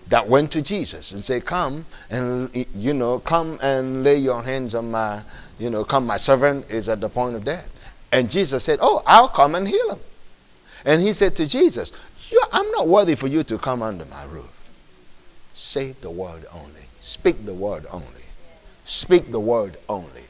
that 0.09 0.27
went 0.27 0.51
to 0.53 0.63
Jesus 0.63 1.13
and 1.13 1.23
said, 1.23 1.45
Come 1.45 1.85
and, 2.09 2.67
you 2.75 2.95
know, 2.95 3.19
come 3.19 3.59
and 3.63 4.03
lay 4.03 4.17
your 4.17 4.43
hands 4.43 4.75
on 4.75 4.91
my, 4.91 5.21
you 5.59 5.69
know, 5.69 5.85
come, 5.85 6.07
my 6.07 6.17
servant 6.17 6.71
is 6.71 6.89
at 6.89 7.03
the 7.03 7.11
point 7.11 7.37
of 7.37 7.45
death. 7.45 7.69
And 8.13 8.31
Jesus 8.31 8.65
said, 8.65 8.79
Oh, 8.81 9.03
I'll 9.07 9.29
come 9.29 9.55
and 9.55 9.69
heal 9.69 9.91
him. 9.91 10.01
And 10.85 11.03
he 11.03 11.13
said 11.13 11.37
to 11.37 11.47
Jesus, 11.47 11.93
I'm 12.53 12.71
not 12.73 12.89
worthy 12.89 13.15
for 13.15 13.27
you 13.27 13.43
to 13.45 13.59
come 13.59 13.83
under 13.83 14.05
my 14.07 14.25
roof. 14.25 14.51
Say 15.55 15.93
the 16.01 16.11
word 16.11 16.47
only. 16.53 16.89
Speak 17.01 17.45
the 17.45 17.55
word 17.55 17.87
only. 17.91 18.07
Speak 18.85 19.31
the 19.33 19.41
word 19.41 19.77
only. 19.89 20.23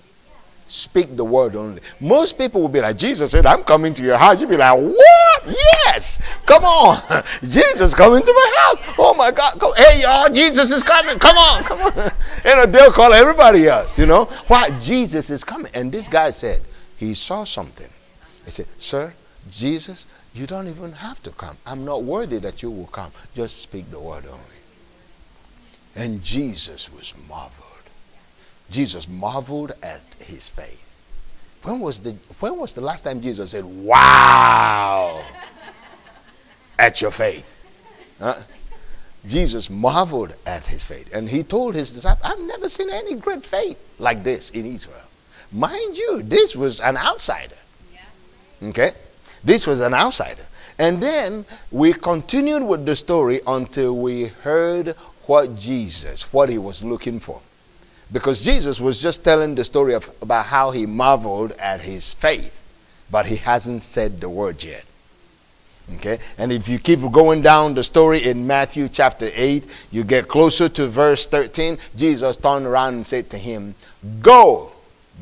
Speak 0.69 1.17
the 1.17 1.25
word 1.25 1.57
only. 1.57 1.81
Most 1.99 2.37
people 2.37 2.61
will 2.61 2.69
be 2.69 2.81
like, 2.81 2.99
Jesus 2.99 3.31
said, 3.31 3.47
I'm 3.47 3.63
coming 3.65 3.95
to 3.95 4.03
your 4.03 4.19
house. 4.19 4.41
You'll 4.41 4.51
be 4.51 4.57
like, 4.57 4.79
What? 4.79 5.47
Yes. 5.47 6.21
Come 6.45 6.63
on. 6.65 7.25
Jesus 7.43 7.95
coming 7.95 8.21
to 8.21 8.33
my 8.33 8.55
house. 8.59 8.95
Oh 8.99 9.15
my 9.15 9.31
God. 9.31 9.59
Come. 9.59 9.73
Hey, 9.77 10.03
y'all, 10.03 10.29
Jesus 10.29 10.71
is 10.71 10.83
coming. 10.83 11.19
Come 11.19 11.39
on. 11.39 11.65
Come 11.65 11.81
on. 11.81 12.13
And 12.45 12.75
they'll 12.75 12.93
call 12.93 13.13
everybody 13.13 13.67
else, 13.67 13.99
you 13.99 14.07
know. 14.07 14.25
Why? 14.49 14.69
Jesus 14.81 15.31
is 15.31 15.43
coming. 15.43 15.73
And 15.75 15.91
this 15.91 16.07
guy 16.09 16.31
said, 16.31 16.61
He 16.99 17.15
saw 17.15 17.45
something. 17.45 17.89
He 18.45 18.51
said, 18.51 18.67
Sir, 18.79 19.15
Jesus, 19.51 20.07
you 20.35 20.47
don't 20.47 20.69
even 20.69 20.93
have 20.93 21.23
to 21.23 21.31
come. 21.31 21.57
I'm 21.65 21.85
not 21.85 22.03
worthy 22.03 22.39
that 22.39 22.63
you 22.63 22.71
will 22.71 22.89
come. 22.89 23.13
Just 23.35 23.63
speak 23.63 23.91
the 23.91 24.01
word 24.01 24.25
only. 24.27 24.41
And 25.95 26.23
Jesus 26.23 26.93
was 26.93 27.15
marveled. 27.29 27.65
Jesus 28.71 29.09
marveled 29.09 29.73
at 29.83 30.03
his 30.19 30.49
faith. 30.49 30.85
When 31.63 31.81
was 31.81 32.01
the, 32.01 32.11
when 32.41 32.59
was 32.59 32.75
the 32.75 32.81
last 32.81 33.05
time 33.05 33.21
Jesus 33.21 33.51
said, 33.51 33.65
Wow, 33.65 35.25
at 36.79 37.01
your 37.01 37.11
faith? 37.11 37.59
Huh? 38.19 38.37
Jesus 39.27 39.69
marveled 39.71 40.35
at 40.47 40.67
his 40.67 40.85
faith. 40.85 41.15
And 41.15 41.29
he 41.29 41.43
told 41.43 41.75
his 41.75 41.93
disciples, 41.93 42.25
I've 42.25 42.41
never 42.41 42.69
seen 42.69 42.91
any 42.91 43.15
great 43.15 43.45
faith 43.45 43.79
like 43.99 44.25
this 44.25 44.51
in 44.51 44.67
Israel. 44.67 45.08
Mind 45.53 45.97
you, 45.97 46.23
this 46.23 46.55
was 46.55 46.81
an 46.81 46.97
outsider. 46.97 47.57
Yeah. 47.93 48.69
Okay? 48.69 48.93
This 49.43 49.67
was 49.67 49.81
an 49.81 49.95
outsider. 49.95 50.45
And 50.79 51.03
then 51.03 51.45
we 51.71 51.93
continued 51.93 52.63
with 52.63 52.87
the 52.87 52.95
story 52.95 53.41
until 53.47 53.97
we 53.97 54.27
heard 54.27 54.89
what 55.27 55.57
Jesus, 55.57 56.33
what 56.33 56.49
he 56.49 56.59
was 56.59 56.85
looking 56.85 57.19
for. 57.19 57.41
Because 58.13 58.41
Jesus 58.41 58.81
was 58.81 59.03
just 59.03 59.25
telling 59.25 59.55
the 59.55 59.65
story 59.65 59.95
of, 59.95 60.11
about 60.23 60.47
how 60.47 60.71
he 60.71 60.87
marveled 60.87 61.53
at 61.53 61.83
his 61.83 62.15
faith, 62.15 62.63
but 63.11 63.27
he 63.27 63.37
hasn't 63.37 63.83
said 63.83 64.21
the 64.21 64.29
word 64.29 64.63
yet. 64.63 64.85
Okay? 65.97 66.19
And 66.37 66.53
if 66.53 66.69
you 66.69 66.79
keep 66.79 67.01
going 67.13 67.43
down 67.43 67.75
the 67.75 67.85
story 67.85 68.25
in 68.25 68.47
Matthew 68.47 68.89
chapter 68.89 69.31
8, 69.35 69.67
you 69.91 70.05
get 70.05 70.29
closer 70.29 70.69
to 70.71 70.87
verse 70.87 71.27
13. 71.27 71.79
Jesus 71.97 72.37
turned 72.37 72.67
around 72.67 72.95
and 72.95 73.07
said 73.07 73.31
to 73.31 73.39
him, 73.39 73.75
Go, 74.21 74.73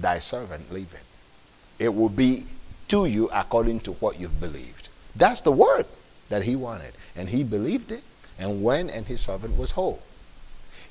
thy 0.01 0.19
servant 0.19 0.73
leave 0.73 0.93
it. 0.93 1.85
It 1.85 1.95
will 1.95 2.09
be 2.09 2.47
to 2.89 3.07
you 3.07 3.29
according 3.33 3.81
to 3.81 3.93
what 3.95 4.19
you've 4.21 4.41
believed. 4.41 4.89
That's 5.15 5.41
the 5.41 5.53
word 5.53 5.87
that 6.29 6.43
he 6.43 6.57
wanted. 6.57 6.93
And 7.15 7.29
he 7.29 7.43
believed 7.43 7.91
it 7.91 8.03
and 8.39 8.63
went, 8.63 8.91
and 8.91 9.07
his 9.07 9.21
servant 9.21 9.57
was 9.57 9.73
whole. 9.73 10.03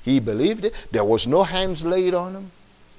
He 0.02 0.20
believed 0.20 0.64
it. 0.64 0.74
There 0.92 1.04
was 1.04 1.26
no 1.26 1.44
hands 1.44 1.84
laid 1.84 2.14
on 2.14 2.34
him. 2.34 2.50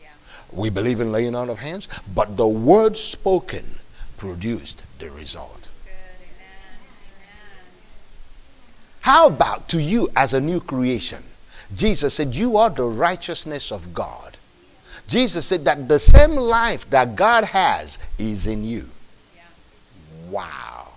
Yeah. 0.02 0.10
We 0.52 0.70
believe 0.70 1.00
in 1.00 1.12
laying 1.12 1.36
on 1.36 1.50
of 1.50 1.60
hands, 1.60 1.88
but 2.14 2.38
the 2.38 2.48
word 2.48 2.98
spoken 2.98 3.80
produced 4.18 4.84
the 5.00 5.10
result. 5.12 5.68
How 9.02 9.28
about 9.28 9.70
to 9.70 9.82
you 9.82 10.10
as 10.18 10.34
a 10.34 10.42
new 10.42 10.60
creation? 10.60 11.24
Jesus 11.74 12.14
said, 12.14 12.36
You 12.36 12.58
are 12.58 12.70
the 12.70 12.84
righteousness 12.84 13.72
of 13.72 13.94
God. 13.94 14.37
Jesus 15.08 15.46
said 15.46 15.64
that 15.66 15.88
the 15.88 16.00
same 16.00 16.36
life 16.36 16.90
that 16.90 17.16
God 17.16 17.46
has 17.46 17.98
is 18.18 18.46
in 18.48 18.64
you. 18.64 18.90
Yeah. 19.36 19.42
Wow. 20.30 20.88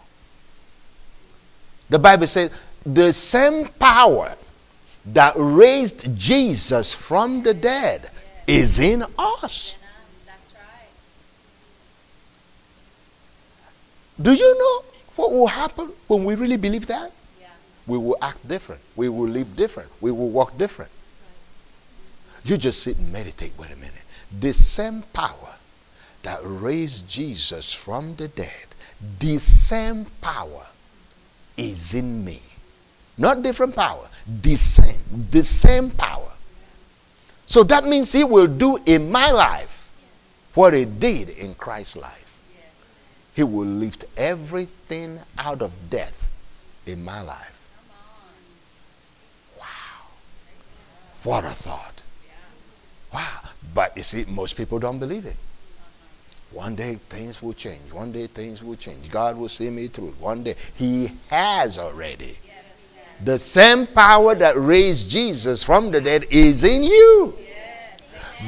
The 1.88 1.98
Bible 1.98 2.26
said, 2.26 2.50
The 2.84 3.12
same 3.12 3.68
power 3.78 4.36
that 5.06 5.34
raised 5.36 6.16
Jesus 6.16 6.94
from 6.94 7.42
the 7.42 7.54
dead 7.54 8.10
is 8.46 8.80
in 8.80 9.04
us. 9.18 9.76
Do 14.20 14.32
you 14.32 14.58
know 14.58 14.84
what 15.16 15.32
will 15.32 15.46
happen 15.46 15.92
when 16.06 16.24
we 16.24 16.34
really 16.34 16.58
believe 16.58 16.86
that? 16.88 17.12
We 17.86 17.98
will 17.98 18.16
act 18.22 18.46
different. 18.46 18.82
We 18.94 19.08
will 19.08 19.28
live 19.28 19.56
different. 19.56 19.90
We 20.00 20.12
will 20.12 20.28
walk 20.28 20.56
different. 20.58 20.90
You 22.44 22.56
just 22.56 22.82
sit 22.82 22.98
and 22.98 23.12
meditate. 23.12 23.52
Wait 23.58 23.70
a 23.72 23.76
minute. 23.76 23.99
The 24.38 24.52
same 24.52 25.02
power 25.12 25.56
that 26.22 26.38
raised 26.42 27.08
Jesus 27.08 27.72
from 27.72 28.16
the 28.16 28.28
dead, 28.28 28.66
the 29.18 29.38
same 29.38 30.06
power 30.20 30.66
is 31.56 31.94
in 31.94 32.24
me. 32.24 32.40
Not 33.18 33.42
different 33.42 33.74
power, 33.74 34.08
the 34.26 34.56
same, 34.56 35.26
the 35.30 35.44
same 35.44 35.90
power. 35.90 36.32
So 37.46 37.64
that 37.64 37.84
means 37.84 38.12
he 38.12 38.24
will 38.24 38.46
do 38.46 38.78
in 38.86 39.10
my 39.10 39.30
life 39.30 39.90
what 40.54 40.72
he 40.72 40.84
did 40.84 41.30
in 41.30 41.54
Christ's 41.54 41.96
life. 41.96 42.40
He 43.34 43.42
will 43.42 43.66
lift 43.66 44.04
everything 44.16 45.20
out 45.38 45.62
of 45.62 45.72
death 45.90 46.30
in 46.86 47.04
my 47.04 47.22
life. 47.22 47.68
Wow. 49.58 50.10
What 51.24 51.44
a 51.44 51.50
thought. 51.50 51.99
But 53.74 53.96
you 53.96 54.02
see, 54.02 54.24
most 54.28 54.56
people 54.56 54.78
don't 54.78 54.98
believe 54.98 55.26
it. 55.26 55.36
One 56.52 56.74
day 56.74 56.96
things 57.08 57.40
will 57.40 57.52
change. 57.52 57.92
One 57.92 58.10
day 58.10 58.26
things 58.26 58.62
will 58.62 58.74
change. 58.74 59.10
God 59.10 59.36
will 59.36 59.48
see 59.48 59.70
me 59.70 59.86
through. 59.86 60.10
One 60.18 60.42
day. 60.42 60.56
He 60.74 61.12
has 61.28 61.78
already. 61.78 62.36
The 63.22 63.38
same 63.38 63.86
power 63.86 64.34
that 64.34 64.56
raised 64.56 65.10
Jesus 65.10 65.62
from 65.62 65.90
the 65.90 66.00
dead 66.00 66.24
is 66.30 66.64
in 66.64 66.82
you. 66.82 67.34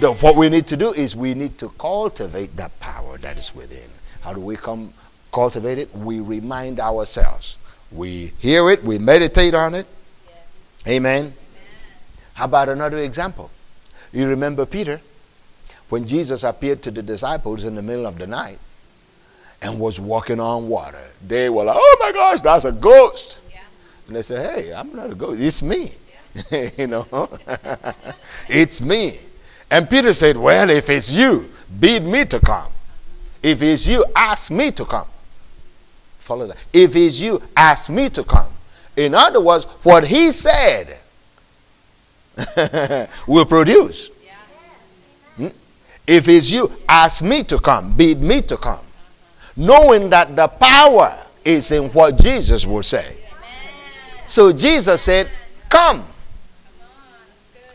The, 0.01 0.15
what 0.15 0.37
we 0.37 0.49
need 0.49 0.67
to 0.69 0.77
do 0.77 0.93
is 0.93 1.15
we 1.15 1.35
need 1.35 1.59
to 1.59 1.69
cultivate 1.79 2.57
that 2.57 2.79
power 2.81 3.19
that 3.19 3.37
is 3.37 3.55
within. 3.55 3.89
How 4.23 4.33
do 4.33 4.41
we 4.41 4.57
come 4.57 4.95
cultivate 5.31 5.79
it? 5.79 5.95
We 5.95 6.21
remind 6.21 6.81
ourselves. 6.81 7.59
We 7.91 8.33
hear 8.39 8.71
it, 8.71 8.83
we 8.83 8.99
meditate 8.99 9.55
on 9.55 9.75
it. 9.75 9.87
Amen. 10.89 11.35
How 12.35 12.47
about 12.47 12.71
another 12.71 12.99
example? 12.99 13.51
You 14.13 14.27
remember 14.29 14.65
Peter? 14.65 15.01
When 15.93 16.09
Jesus 16.09 16.43
appeared 16.43 16.81
to 16.85 16.91
the 16.91 17.03
disciples 17.03 17.65
in 17.65 17.75
the 17.75 17.83
middle 17.83 18.07
of 18.07 18.17
the 18.17 18.27
night 18.27 18.59
and 19.61 19.79
was 19.79 20.01
walking 20.01 20.41
on 20.41 20.67
water. 20.67 21.05
They 21.29 21.51
were 21.51 21.65
like, 21.65 21.77
oh 21.79 21.97
my 22.01 22.13
gosh, 22.13 22.41
that's 22.41 22.65
a 22.65 22.73
ghost. 22.73 23.41
Yeah. 23.51 23.59
And 24.07 24.17
they 24.17 24.23
said, 24.23 24.57
hey, 24.57 24.73
I'm 24.73 24.97
not 24.97 25.11
a 25.11 25.15
ghost, 25.15 25.43
it's 25.43 25.63
me. 25.63 25.93
Yeah. 26.51 26.71
you 26.79 26.87
know, 26.87 27.29
it's 28.49 28.81
me. 28.81 29.19
And 29.71 29.91
Peter 29.91 30.15
said, 30.15 30.39
well, 30.39 30.71
if 30.71 30.89
it's 30.89 31.13
you, 31.13 31.51
bid 31.79 32.05
me 32.05 32.25
to 32.25 32.41
come. 32.41 32.73
If 33.43 33.61
it's 33.61 33.87
you, 33.87 34.03
ask 34.17 34.51
me 34.51 34.71
to 34.71 34.87
come. 34.87 35.09
Follow 36.17 36.47
that. 36.47 36.57
If 36.73 36.97
it's 36.97 37.21
you, 37.21 37.43
ask 37.55 37.91
me 37.91 38.09
to 38.09 38.25
come. 38.25 38.49
In 38.97 39.15
other 39.15 39.43
words, 39.43 39.65
what 39.83 40.07
he 40.07 40.33
said 40.33 40.97
will 43.27 43.45
produce. 43.45 44.09
If 46.07 46.29
it's 46.29 46.51
you, 46.51 46.71
ask 46.89 47.23
me 47.23 47.45
to 47.45 47.59
come, 47.59 47.97
bid 47.97 48.21
me 48.21 48.43
to 48.43 48.57
come. 48.57 48.85
Knowing 49.57 50.11
that 50.11 50.35
the 50.35 50.49
power 50.49 51.19
is 51.45 51.71
in 51.71 51.91
what 51.91 52.19
Jesus 52.19 52.67
will 52.67 52.83
say. 52.83 53.17
So 54.27 54.53
Jesus 54.53 55.03
said, 55.03 55.29
Come. 55.69 56.05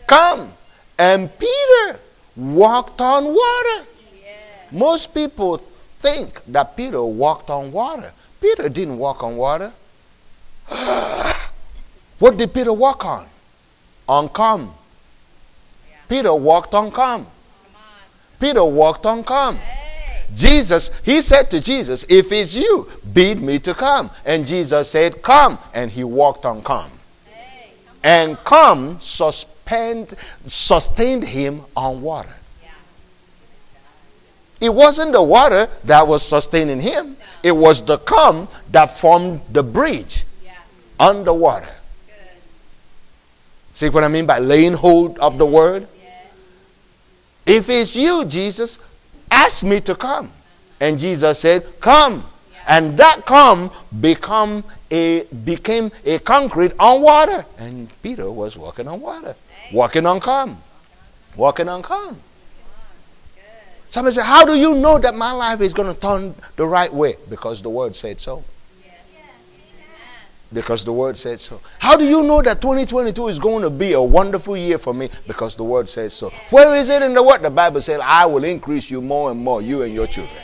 Come. 0.07 0.51
And 0.97 1.29
Peter 1.37 1.99
walked 2.35 3.01
on 3.01 3.25
water. 3.25 3.87
Most 4.71 5.13
people 5.13 5.57
think 5.57 6.43
that 6.45 6.75
Peter 6.75 7.01
walked 7.03 7.49
on 7.49 7.71
water. 7.71 8.11
Peter 8.41 8.69
didn't 8.69 8.97
walk 8.97 9.23
on 9.23 9.37
water. 9.37 9.71
what 12.19 12.37
did 12.37 12.53
Peter 12.53 12.73
walk 12.73 13.05
on? 13.05 13.25
On 14.07 14.29
come. 14.29 14.73
Peter 16.09 16.33
walked 16.33 16.73
on 16.73 16.91
come. 16.91 17.27
Peter 18.39 18.63
walked 18.63 19.05
on 19.05 19.23
calm. 19.23 19.59
Jesus, 20.33 20.91
he 21.03 21.21
said 21.21 21.49
to 21.51 21.61
Jesus, 21.61 22.05
If 22.09 22.31
it's 22.31 22.55
you, 22.55 22.87
bid 23.13 23.41
me 23.41 23.59
to 23.59 23.73
come. 23.73 24.11
And 24.25 24.45
Jesus 24.45 24.89
said, 24.89 25.21
Come. 25.21 25.57
And 25.73 25.89
he 25.89 26.03
walked 26.03 26.45
on 26.45 26.61
come. 26.61 26.91
And 28.03 28.37
calm 28.43 28.99
suspend, 28.99 30.15
sustained 30.45 31.23
him 31.23 31.63
on 31.75 32.01
water. 32.01 32.35
It 34.59 34.73
wasn't 34.73 35.11
the 35.11 35.21
water 35.21 35.69
that 35.83 36.07
was 36.07 36.23
sustaining 36.23 36.79
him, 36.79 37.17
it 37.43 37.51
was 37.51 37.83
the 37.83 37.99
calm 37.99 38.47
that 38.71 38.89
formed 38.89 39.41
the 39.51 39.63
bridge 39.63 40.25
underwater. 40.99 41.69
See 43.73 43.89
what 43.89 44.03
I 44.03 44.07
mean 44.07 44.25
by 44.25 44.39
laying 44.39 44.73
hold 44.73 45.19
of 45.19 45.37
the 45.37 45.45
word? 45.45 45.87
If 47.47 47.69
it's 47.69 47.95
you, 47.95 48.25
Jesus, 48.25 48.77
ask 49.31 49.63
me 49.63 49.79
to 49.81 49.95
come. 49.95 50.31
And 50.79 50.99
Jesus 50.99 51.39
said, 51.39 51.79
Come. 51.79 52.25
And 52.67 52.97
that 52.97 53.25
come 53.25 53.71
become 54.01 54.65
a 54.91 55.23
became 55.23 55.89
a 56.05 56.19
concrete 56.19 56.73
on 56.77 57.01
water. 57.01 57.45
And 57.57 57.89
Peter 58.03 58.29
was 58.29 58.57
walking 58.57 58.87
on 58.89 58.99
water. 58.99 59.35
Walking 59.71 60.05
on 60.05 60.19
come. 60.19 60.61
Walking 61.37 61.69
on 61.69 61.81
come. 61.81 62.19
Somebody 63.89 64.15
said, 64.15 64.25
How 64.25 64.45
do 64.45 64.53
you 64.55 64.75
know 64.75 64.99
that 64.99 65.15
my 65.15 65.31
life 65.31 65.61
is 65.61 65.73
going 65.73 65.93
to 65.93 65.99
turn 65.99 66.35
the 66.57 66.67
right 66.67 66.93
way? 66.93 67.15
Because 67.29 67.61
the 67.61 67.69
word 67.69 67.95
said 67.95 68.19
so 68.19 68.43
because 70.51 70.85
the 70.85 70.93
word 70.93 71.17
said 71.17 71.41
so. 71.41 71.59
How 71.79 71.97
do 71.97 72.05
you 72.05 72.23
know 72.23 72.41
that 72.41 72.61
2022 72.61 73.27
is 73.27 73.39
going 73.39 73.63
to 73.63 73.69
be 73.69 73.93
a 73.93 74.01
wonderful 74.01 74.55
year 74.55 74.77
for 74.77 74.93
me? 74.93 75.09
Because 75.27 75.55
the 75.55 75.63
word 75.63 75.89
said 75.89 76.11
so. 76.11 76.31
Where 76.49 76.75
is 76.75 76.89
it 76.89 77.01
in 77.01 77.13
the 77.13 77.23
word? 77.23 77.41
The 77.41 77.49
Bible 77.49 77.81
said, 77.81 77.99
I 77.99 78.25
will 78.25 78.43
increase 78.43 78.89
you 78.89 79.01
more 79.01 79.31
and 79.31 79.39
more, 79.39 79.61
you 79.61 79.81
and 79.81 79.93
your 79.93 80.07
children. 80.07 80.41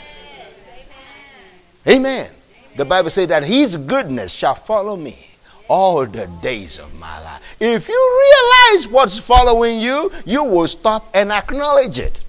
Amen. 1.88 2.30
The 2.76 2.86
Bible 2.86 3.10
said 3.10 3.30
that 3.30 3.44
his 3.44 3.78
goodness 3.78 4.34
shall 4.34 4.56
follow 4.56 4.96
me 4.96 5.30
all 5.70 6.06
the 6.06 6.28
days 6.42 6.80
of 6.80 6.94
my 6.96 7.22
life. 7.22 7.56
If 7.60 7.88
you 7.88 8.32
realize 8.74 8.88
what's 8.88 9.20
following 9.20 9.80
you, 9.80 10.12
you 10.26 10.44
will 10.44 10.68
stop 10.68 11.10
and 11.14 11.32
acknowledge 11.32 12.00
it. 12.00 12.24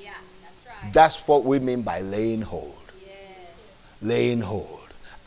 Yeah, 0.00 0.12
that's 0.42 0.82
right. 0.82 0.92
That's 0.92 1.28
what 1.28 1.44
we 1.44 1.58
mean 1.58 1.82
by 1.82 2.00
laying 2.00 2.42
hold. 2.42 2.76
Yes. 3.04 3.16
Laying 4.00 4.40
hold 4.40 4.77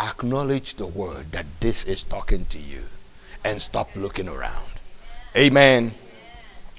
acknowledge 0.09 0.75
the 0.75 0.87
word 0.87 1.31
that 1.31 1.45
this 1.59 1.85
is 1.85 2.03
talking 2.03 2.45
to 2.45 2.59
you 2.59 2.83
and 3.45 3.61
stop 3.61 3.95
looking 3.95 4.27
around. 4.27 4.65
Amen. 5.35 5.93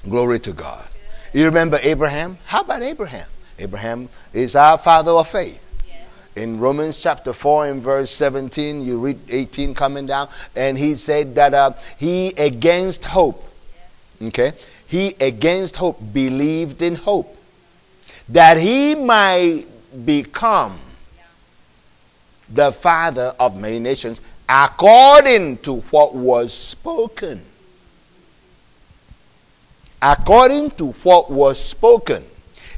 Glory 0.05 0.41
to 0.41 0.53
God. 0.53 0.87
You 1.33 1.47
remember 1.47 1.79
Abraham? 1.83 2.39
How 2.47 2.61
about 2.63 2.83
Abraham? 2.83 3.29
Abraham 3.59 4.09
is 4.33 4.57
our 4.57 4.77
father 4.77 5.13
of 5.13 5.29
faith. 5.29 5.61
In 6.35 6.59
Romans 6.59 6.99
chapter 6.99 7.33
4 7.33 7.67
and 7.67 7.83
verse 7.83 8.11
17, 8.11 8.85
you 8.85 8.99
read 8.99 9.19
18 9.29 9.75
coming 9.75 10.07
down, 10.07 10.29
and 10.57 10.79
he 10.79 10.95
said 10.95 11.35
that 11.35 11.53
uh, 11.53 11.73
he 11.99 12.29
against 12.39 13.05
hope, 13.05 13.45
okay, 14.21 14.53
he 14.87 15.15
against 15.21 15.77
hope 15.77 16.01
believed 16.13 16.81
in 16.81 16.95
hope 16.95 17.37
that 18.29 18.57
he 18.59 18.95
might 18.95 19.67
become 20.07 20.79
the 22.53 22.73
father 22.73 23.35
of 23.39 23.61
many 23.61 23.79
nations, 23.79 24.21
according 24.49 25.59
to 25.59 25.81
what 25.91 26.15
was 26.15 26.53
spoken. 26.53 27.45
According 30.01 30.73
to 30.73 30.93
what 31.05 31.31
was 31.31 31.63
spoken. 31.63 32.25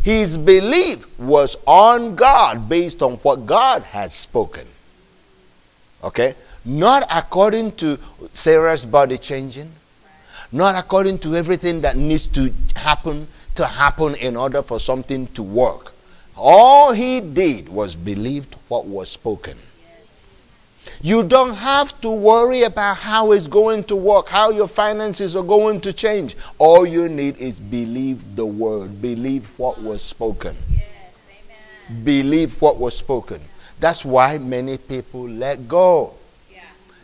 His 0.02 0.36
belief 0.36 1.18
was 1.18 1.56
on 1.66 2.14
God 2.14 2.68
based 2.68 3.02
on 3.02 3.14
what 3.16 3.46
God 3.46 3.82
had 3.82 4.12
spoken. 4.12 4.66
Okay? 6.02 6.34
Not 6.64 7.06
according 7.10 7.72
to 7.76 7.98
Sarah's 8.34 8.84
body 8.84 9.16
changing, 9.16 9.72
not 10.52 10.74
according 10.74 11.18
to 11.20 11.34
everything 11.34 11.80
that 11.80 11.96
needs 11.96 12.26
to 12.28 12.52
happen 12.76 13.26
to 13.54 13.66
happen 13.66 14.14
in 14.16 14.36
order 14.36 14.62
for 14.62 14.78
something 14.80 15.26
to 15.28 15.42
work. 15.42 15.93
All 16.36 16.92
he 16.92 17.20
did 17.20 17.68
was 17.68 17.94
believed 17.94 18.56
what 18.68 18.86
was 18.86 19.08
spoken. 19.10 19.56
You 21.00 21.22
don't 21.22 21.54
have 21.54 21.98
to 22.00 22.10
worry 22.10 22.62
about 22.62 22.96
how 22.96 23.32
it's 23.32 23.46
going 23.46 23.84
to 23.84 23.96
work, 23.96 24.28
how 24.28 24.50
your 24.50 24.68
finances 24.68 25.36
are 25.36 25.42
going 25.42 25.80
to 25.82 25.92
change. 25.92 26.36
All 26.58 26.86
you 26.86 27.08
need 27.08 27.36
is 27.38 27.60
believe 27.60 28.36
the 28.36 28.46
word, 28.46 29.00
believe 29.00 29.50
what 29.58 29.80
was 29.80 30.02
spoken. 30.02 30.56
Yes, 30.70 30.82
believe 32.04 32.60
what 32.60 32.78
was 32.78 32.96
spoken. 32.96 33.40
That's 33.80 34.04
why 34.04 34.38
many 34.38 34.78
people 34.78 35.28
let 35.28 35.68
go. 35.68 36.14
Yeah. 36.52 36.62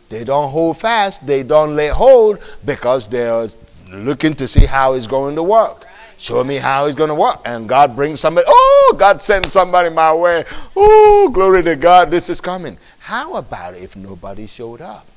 They 0.09 0.23
don't 0.23 0.49
hold 0.49 0.79
fast, 0.79 1.25
they 1.25 1.43
don't 1.43 1.75
let 1.75 1.93
hold 1.93 2.39
because 2.65 3.07
they're 3.07 3.49
looking 3.91 4.33
to 4.35 4.47
see 4.47 4.65
how 4.65 4.93
it's 4.93 5.07
going 5.07 5.35
to 5.35 5.43
work. 5.43 5.87
Show 6.21 6.43
me 6.43 6.57
how 6.57 6.85
he's 6.85 6.93
going 6.93 7.07
to 7.07 7.15
work. 7.15 7.41
And 7.45 7.67
God 7.67 7.95
brings 7.95 8.19
somebody, 8.19 8.45
oh, 8.47 8.95
God 8.95 9.23
sent 9.23 9.51
somebody 9.51 9.89
my 9.89 10.13
way. 10.13 10.45
Oh, 10.77 11.31
glory 11.33 11.63
to 11.63 11.75
God, 11.75 12.11
this 12.11 12.29
is 12.29 12.39
coming. 12.39 12.77
How 12.99 13.37
about 13.37 13.73
if 13.73 13.95
nobody 13.95 14.45
showed 14.45 14.81
up? 14.81 15.07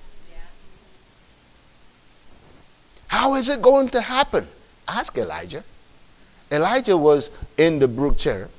How 3.08 3.34
is 3.34 3.50
it 3.50 3.60
going 3.60 3.90
to 3.90 4.00
happen? 4.00 4.48
Ask 4.88 5.18
Elijah. 5.18 5.62
Elijah 6.50 6.96
was 6.96 7.30
in 7.58 7.80
the 7.80 7.86
brook 7.86 8.16
Cherith. 8.16 8.50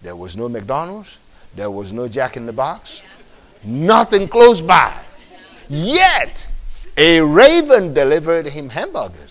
There 0.00 0.16
was 0.16 0.38
no 0.38 0.48
McDonald's. 0.48 1.18
There 1.54 1.70
was 1.70 1.92
no 1.92 2.08
Jack 2.08 2.38
in 2.38 2.46
the 2.46 2.54
Box. 2.54 3.02
Nothing 3.62 4.28
close 4.28 4.62
by. 4.62 4.98
Yet, 5.68 6.48
a 6.96 7.20
raven 7.20 7.92
delivered 7.92 8.46
him 8.46 8.70
hamburgers. 8.70 9.23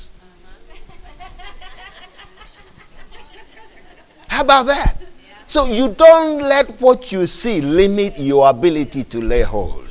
How 4.33 4.41
about 4.41 4.65
that? 4.65 4.97
So 5.45 5.67
you 5.67 5.89
don't 5.89 6.41
let 6.41 6.81
what 6.81 7.11
you 7.11 7.27
see 7.27 7.61
limit 7.61 8.17
your 8.17 8.49
ability 8.49 9.03
to 9.03 9.21
lay 9.21 9.43
hold. 9.43 9.87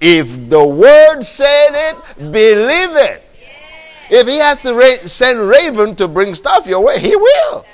If 0.00 0.48
the 0.48 0.66
word 0.66 1.22
said 1.22 1.90
it, 1.90 1.96
believe 2.32 2.96
it. 2.96 3.22
If 4.08 4.26
he 4.26 4.38
has 4.38 4.62
to 4.62 4.72
ra- 4.72 5.06
send 5.06 5.40
raven 5.40 5.94
to 5.96 6.08
bring 6.08 6.34
stuff 6.34 6.66
your 6.66 6.82
way, 6.82 6.98
he 7.00 7.14
will. 7.14 7.66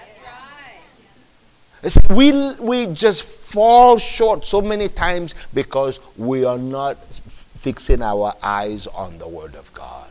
Right. 1.84 2.10
We, 2.10 2.32
we 2.56 2.88
just 2.88 3.22
fall 3.22 3.96
short 3.96 4.44
so 4.44 4.60
many 4.60 4.88
times 4.88 5.36
because 5.54 6.00
we 6.16 6.44
are 6.44 6.58
not 6.58 6.96
fixing 7.54 8.02
our 8.02 8.34
eyes 8.42 8.88
on 8.88 9.18
the 9.18 9.28
Word 9.28 9.54
of 9.54 9.72
God. 9.72 10.08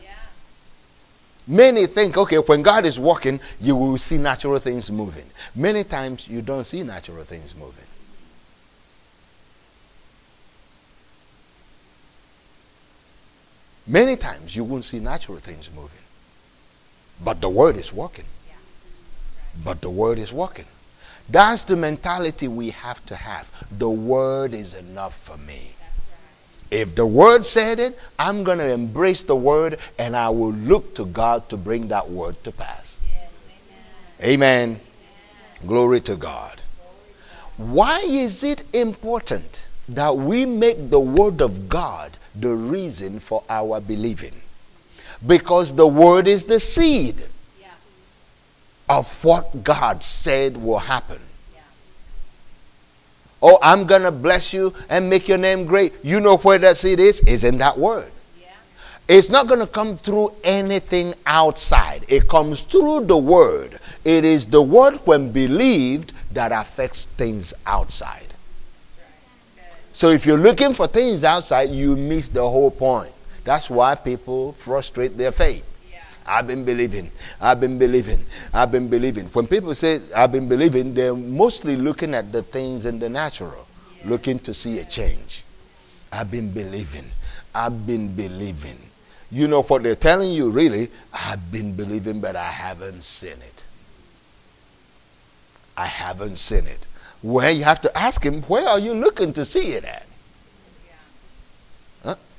Many 1.46 1.86
think, 1.86 2.18
okay, 2.18 2.38
when 2.38 2.62
God 2.62 2.84
is 2.84 2.98
walking, 2.98 3.38
you 3.60 3.76
will 3.76 3.98
see 3.98 4.18
natural 4.18 4.58
things 4.58 4.90
moving. 4.90 5.26
Many 5.54 5.84
times 5.84 6.28
you 6.28 6.42
don't 6.42 6.64
see 6.64 6.82
natural 6.82 7.22
things 7.22 7.54
moving. 7.54 7.84
Many 13.86 14.16
times 14.16 14.56
you 14.56 14.64
won't 14.64 14.84
see 14.84 14.98
natural 14.98 15.38
things 15.38 15.70
moving. 15.72 16.02
But 17.22 17.40
the 17.40 17.48
word 17.48 17.76
is 17.76 17.92
working. 17.92 18.24
But 19.64 19.80
the 19.80 19.90
word 19.90 20.18
is 20.18 20.32
working. 20.32 20.66
That's 21.28 21.62
the 21.62 21.76
mentality 21.76 22.48
we 22.48 22.70
have 22.70 23.04
to 23.06 23.14
have. 23.14 23.52
The 23.78 23.88
word 23.88 24.52
is 24.52 24.74
enough 24.74 25.16
for 25.16 25.36
me. 25.36 25.75
If 26.70 26.94
the 26.94 27.06
word 27.06 27.44
said 27.44 27.78
it, 27.78 27.98
I'm 28.18 28.42
going 28.42 28.58
to 28.58 28.70
embrace 28.70 29.22
the 29.22 29.36
word 29.36 29.78
and 29.98 30.16
I 30.16 30.28
will 30.30 30.52
look 30.52 30.94
to 30.96 31.06
God 31.06 31.48
to 31.50 31.56
bring 31.56 31.88
that 31.88 32.10
word 32.10 32.42
to 32.44 32.52
pass. 32.52 33.00
Yes, 33.06 33.30
amen. 34.22 34.62
amen. 34.70 34.80
Glory 35.66 36.00
to 36.02 36.16
God. 36.16 36.60
Why 37.56 38.00
is 38.00 38.44
it 38.44 38.64
important 38.74 39.66
that 39.88 40.16
we 40.16 40.44
make 40.44 40.90
the 40.90 41.00
word 41.00 41.40
of 41.40 41.68
God 41.68 42.12
the 42.34 42.54
reason 42.54 43.20
for 43.20 43.44
our 43.48 43.80
believing? 43.80 44.34
Because 45.26 45.74
the 45.74 45.86
word 45.86 46.28
is 46.28 46.44
the 46.44 46.60
seed 46.60 47.16
yeah. 47.60 47.68
of 48.88 49.24
what 49.24 49.64
God 49.64 50.02
said 50.02 50.56
will 50.56 50.80
happen. 50.80 51.20
Oh, 53.42 53.58
I'm 53.62 53.86
going 53.86 54.02
to 54.02 54.10
bless 54.10 54.52
you 54.52 54.72
and 54.88 55.10
make 55.10 55.28
your 55.28 55.38
name 55.38 55.66
great. 55.66 55.92
You 56.02 56.20
know 56.20 56.38
where 56.38 56.58
that 56.58 56.76
seed 56.76 57.00
is? 57.00 57.20
Is 57.20 57.44
in 57.44 57.58
that 57.58 57.78
word. 57.78 58.10
Yeah. 58.40 58.48
It's 59.08 59.28
not 59.28 59.46
going 59.46 59.60
to 59.60 59.66
come 59.66 59.98
through 59.98 60.32
anything 60.42 61.14
outside. 61.26 62.04
It 62.08 62.28
comes 62.28 62.62
through 62.62 63.06
the 63.06 63.18
word. 63.18 63.78
It 64.04 64.24
is 64.24 64.46
the 64.46 64.62
word 64.62 64.94
when 65.04 65.32
believed 65.32 66.12
that 66.32 66.52
affects 66.52 67.06
things 67.06 67.52
outside. 67.66 68.22
So 69.92 70.10
if 70.10 70.26
you're 70.26 70.38
looking 70.38 70.74
for 70.74 70.86
things 70.86 71.24
outside, 71.24 71.70
you 71.70 71.96
miss 71.96 72.28
the 72.28 72.42
whole 72.42 72.70
point. 72.70 73.12
That's 73.44 73.70
why 73.70 73.94
people 73.94 74.52
frustrate 74.52 75.16
their 75.16 75.32
faith. 75.32 75.64
I've 76.26 76.46
been 76.46 76.64
believing. 76.64 77.10
I've 77.40 77.60
been 77.60 77.78
believing. 77.78 78.24
I've 78.52 78.72
been 78.72 78.88
believing. 78.88 79.26
When 79.26 79.46
people 79.46 79.74
say 79.74 80.00
I've 80.16 80.32
been 80.32 80.48
believing, 80.48 80.94
they're 80.94 81.14
mostly 81.14 81.76
looking 81.76 82.14
at 82.14 82.32
the 82.32 82.42
things 82.42 82.86
in 82.86 82.98
the 82.98 83.08
natural, 83.08 83.66
looking 84.04 84.38
to 84.40 84.54
see 84.54 84.78
a 84.80 84.84
change. 84.84 85.44
I've 86.12 86.30
been 86.30 86.50
believing. 86.50 87.04
I've 87.54 87.86
been 87.86 88.14
believing. 88.14 88.78
You 89.30 89.48
know 89.48 89.62
what 89.62 89.82
they're 89.82 89.96
telling 89.96 90.32
you, 90.32 90.50
really? 90.50 90.90
I've 91.12 91.50
been 91.50 91.74
believing, 91.74 92.20
but 92.20 92.36
I 92.36 92.44
haven't 92.44 93.02
seen 93.02 93.30
it. 93.32 93.64
I 95.76 95.86
haven't 95.86 96.38
seen 96.38 96.66
it. 96.66 96.86
Well, 97.22 97.50
you 97.50 97.64
have 97.64 97.80
to 97.82 97.98
ask 97.98 98.22
him, 98.22 98.42
where 98.42 98.68
are 98.68 98.78
you 98.78 98.94
looking 98.94 99.32
to 99.34 99.44
see 99.44 99.72
it 99.72 99.84
at? 99.84 100.05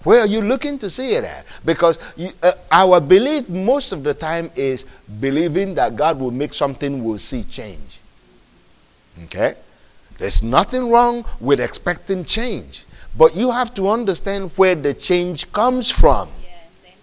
Where 0.08 0.22
are 0.22 0.26
you 0.26 0.42
looking 0.42 0.80
to 0.80 0.90
see 0.90 1.16
it 1.16 1.26
at? 1.26 1.46
Because 1.66 2.00
you, 2.16 2.32
uh, 2.42 2.54
our 2.72 3.02
belief 3.02 3.50
most 3.50 3.92
of 3.92 4.06
the 4.06 4.14
time 4.14 4.50
is 4.56 4.86
believing 5.20 5.76
that 5.76 5.98
God 5.98 6.18
will 6.18 6.32
make 6.32 6.54
something 6.54 7.04
we'll 7.04 7.18
see 7.18 7.44
change. 7.44 8.00
Okay? 9.26 9.56
There's 10.18 10.42
nothing 10.42 10.92
wrong 10.92 11.26
with 11.42 11.60
expecting 11.60 12.24
change. 12.24 12.86
But 13.18 13.36
you 13.36 13.52
have 13.52 13.74
to 13.74 13.90
understand 13.90 14.52
where 14.56 14.76
the 14.76 14.94
change 14.94 15.52
comes 15.52 15.92
from. 15.92 16.30
Yes, 16.42 16.96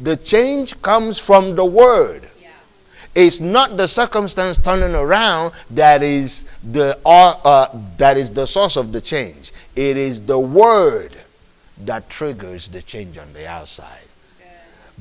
the 0.00 0.16
change 0.16 0.82
comes 0.82 1.20
from 1.20 1.54
the 1.54 1.64
Word. 1.64 2.28
Yeah. 2.42 2.48
It's 3.14 3.38
not 3.38 3.76
the 3.76 3.86
circumstance 3.86 4.58
turning 4.58 4.96
around 4.96 5.52
that 5.70 6.02
is 6.02 6.44
the, 6.64 6.98
uh, 7.06 7.34
uh, 7.44 7.78
that 7.98 8.16
is 8.16 8.30
the 8.30 8.46
source 8.48 8.76
of 8.76 8.90
the 8.90 9.00
change. 9.00 9.52
It 9.76 9.96
is 9.96 10.22
the 10.22 10.40
Word 10.40 11.22
that 11.84 12.10
triggers 12.10 12.68
the 12.68 12.82
change 12.82 13.18
on 13.18 13.32
the 13.32 13.48
outside. 13.48 14.08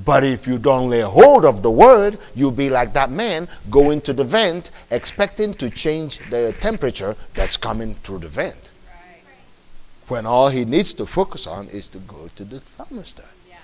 But 0.04 0.24
if 0.24 0.46
you 0.46 0.60
don't 0.60 0.90
lay 0.90 1.02
hold 1.02 1.44
of 1.44 1.64
the 1.64 1.72
word, 1.72 2.20
you'll 2.36 2.52
be 2.52 2.70
like 2.70 2.94
that 2.94 3.10
man 3.10 3.48
going 3.70 4.02
to 4.02 4.14
the 4.14 4.24
vent 4.24 4.70
expecting 4.92 5.56
to 5.56 5.70
change 5.70 6.20
the 6.30 6.54
temperature 6.60 7.16
that's 7.34 7.58
coming 7.58 7.96
through 7.96 8.20
the 8.20 8.28
vent. 8.28 8.72
Right. 8.86 9.24
When 10.08 10.26
all 10.28 10.50
he 10.50 10.66
needs 10.66 10.94
to 10.94 11.06
focus 11.08 11.48
on 11.48 11.68
is 11.70 11.88
to 11.90 11.98
go 11.98 12.30
to 12.36 12.44
the 12.44 12.58
thermostat. 12.58 13.26
Yeah. 13.50 13.56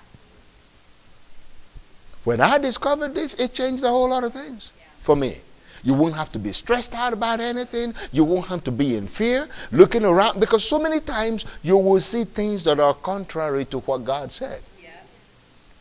When 2.23 2.41
I 2.41 2.57
discovered 2.57 3.13
this, 3.13 3.35
it 3.35 3.53
changed 3.53 3.83
a 3.83 3.89
whole 3.89 4.09
lot 4.09 4.23
of 4.23 4.33
things 4.33 4.73
yeah. 4.75 4.85
for 5.01 5.15
me. 5.15 5.37
You 5.83 5.93
won't 5.93 6.15
have 6.15 6.31
to 6.31 6.39
be 6.39 6.53
stressed 6.53 6.93
out 6.93 7.13
about 7.13 7.39
anything. 7.39 7.93
You 8.11 8.23
won't 8.23 8.47
have 8.47 8.63
to 8.63 8.71
be 8.71 8.95
in 8.95 9.07
fear, 9.07 9.49
looking 9.71 10.05
around, 10.05 10.39
because 10.39 10.63
so 10.63 10.79
many 10.79 10.99
times 10.99 11.45
you 11.61 11.77
will 11.77 11.99
see 11.99 12.23
things 12.23 12.63
that 12.63 12.79
are 12.79 12.93
contrary 12.93 13.65
to 13.65 13.79
what 13.79 14.05
God 14.05 14.31
said. 14.31 14.61
Yeah. 14.81 14.89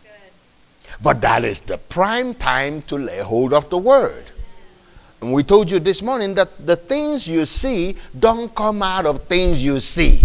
Good. 0.03 0.11
But 1.01 1.21
that 1.21 1.45
is 1.45 1.61
the 1.61 1.79
prime 1.79 2.35
time 2.35 2.83
to 2.83 2.97
lay 2.97 3.21
hold 3.21 3.53
of 3.53 3.71
the 3.71 3.79
word. 3.79 4.25
And 5.21 5.33
we 5.33 5.45
told 5.45 5.71
you 5.71 5.79
this 5.79 6.03
morning 6.03 6.35
that 6.35 6.67
the 6.67 6.75
things 6.75 7.29
you 7.29 7.47
see 7.47 7.97
don't 8.19 8.53
come 8.53 8.83
out 8.83 9.07
of 9.07 9.23
things 9.25 9.65
you 9.65 9.79
see. 9.79 10.21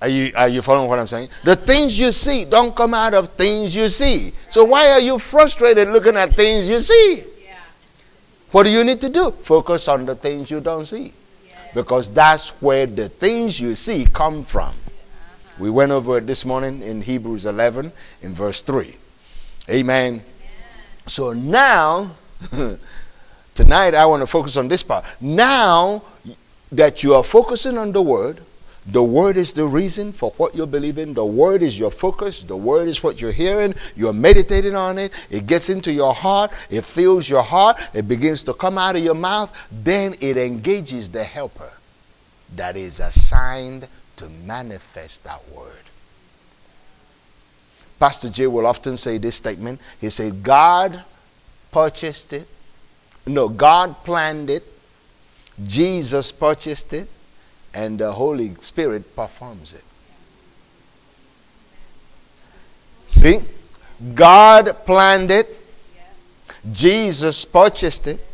Are 0.00 0.08
you, 0.08 0.32
are 0.36 0.48
you 0.48 0.62
following 0.62 0.88
what 0.88 0.98
I'm 0.98 1.08
saying? 1.08 1.28
The 1.42 1.56
things 1.56 1.98
you 1.98 2.12
see 2.12 2.44
don't 2.44 2.74
come 2.74 2.94
out 2.94 3.14
of 3.14 3.30
things 3.30 3.74
you 3.74 3.88
see. 3.88 4.32
So 4.48 4.64
why 4.64 4.90
are 4.90 5.00
you 5.00 5.18
frustrated 5.18 5.88
looking 5.88 6.16
at 6.16 6.36
things 6.36 6.68
you 6.68 6.78
see? 6.80 7.24
What 8.50 8.62
do 8.62 8.70
you 8.70 8.82
need 8.84 9.00
to 9.02 9.08
do? 9.08 9.30
Focus 9.30 9.88
on 9.88 10.06
the 10.06 10.14
things 10.14 10.50
you 10.50 10.60
don't 10.60 10.86
see. 10.86 11.12
Because 11.74 12.10
that's 12.10 12.50
where 12.62 12.86
the 12.86 13.08
things 13.08 13.60
you 13.60 13.74
see 13.74 14.06
come 14.10 14.42
from. 14.42 14.68
Uh-huh. 14.68 15.56
We 15.58 15.70
went 15.70 15.92
over 15.92 16.18
it 16.18 16.26
this 16.26 16.46
morning 16.46 16.82
in 16.82 17.02
Hebrews 17.02 17.44
11 17.44 17.92
in 18.22 18.32
verse 18.32 18.62
3. 18.62 18.96
Amen. 19.68 20.22
So 21.06 21.34
now, 21.34 22.12
tonight 23.54 23.94
I 23.94 24.06
want 24.06 24.22
to 24.22 24.26
focus 24.26 24.56
on 24.56 24.68
this 24.68 24.82
part. 24.82 25.04
Now 25.20 26.02
that 26.72 27.02
you 27.02 27.14
are 27.14 27.24
focusing 27.24 27.76
on 27.76 27.92
the 27.92 28.00
word, 28.00 28.40
the 28.90 29.02
word 29.02 29.36
is 29.36 29.52
the 29.52 29.66
reason 29.66 30.12
for 30.12 30.30
what 30.38 30.54
you're 30.54 30.66
believing. 30.66 31.12
The 31.12 31.24
word 31.24 31.62
is 31.62 31.78
your 31.78 31.90
focus. 31.90 32.42
The 32.42 32.56
word 32.56 32.88
is 32.88 33.02
what 33.02 33.20
you're 33.20 33.32
hearing. 33.32 33.74
You're 33.94 34.14
meditating 34.14 34.74
on 34.74 34.96
it. 34.96 35.12
It 35.28 35.46
gets 35.46 35.68
into 35.68 35.92
your 35.92 36.14
heart. 36.14 36.52
It 36.70 36.86
fills 36.86 37.28
your 37.28 37.42
heart. 37.42 37.78
It 37.92 38.08
begins 38.08 38.42
to 38.44 38.54
come 38.54 38.78
out 38.78 38.96
of 38.96 39.04
your 39.04 39.14
mouth. 39.14 39.54
Then 39.70 40.14
it 40.20 40.38
engages 40.38 41.10
the 41.10 41.22
helper 41.22 41.70
that 42.56 42.78
is 42.78 42.98
assigned 42.98 43.88
to 44.16 44.28
manifest 44.30 45.22
that 45.24 45.46
word. 45.50 45.74
Pastor 48.00 48.30
Jay 48.30 48.46
will 48.46 48.66
often 48.66 48.96
say 48.96 49.18
this 49.18 49.36
statement. 49.36 49.82
He 50.00 50.08
said, 50.08 50.42
God 50.42 51.04
purchased 51.70 52.32
it. 52.32 52.48
No, 53.26 53.50
God 53.50 54.02
planned 54.02 54.48
it. 54.48 54.64
Jesus 55.62 56.32
purchased 56.32 56.94
it 56.94 57.10
and 57.74 57.98
the 57.98 58.12
Holy 58.12 58.54
Spirit 58.60 59.14
performs 59.14 59.72
it. 59.72 59.84
See? 63.06 63.40
God 64.14 64.86
planned 64.86 65.30
it. 65.30 65.54
Jesus 66.70 67.44
purchased 67.44 68.06
it, 68.06 68.24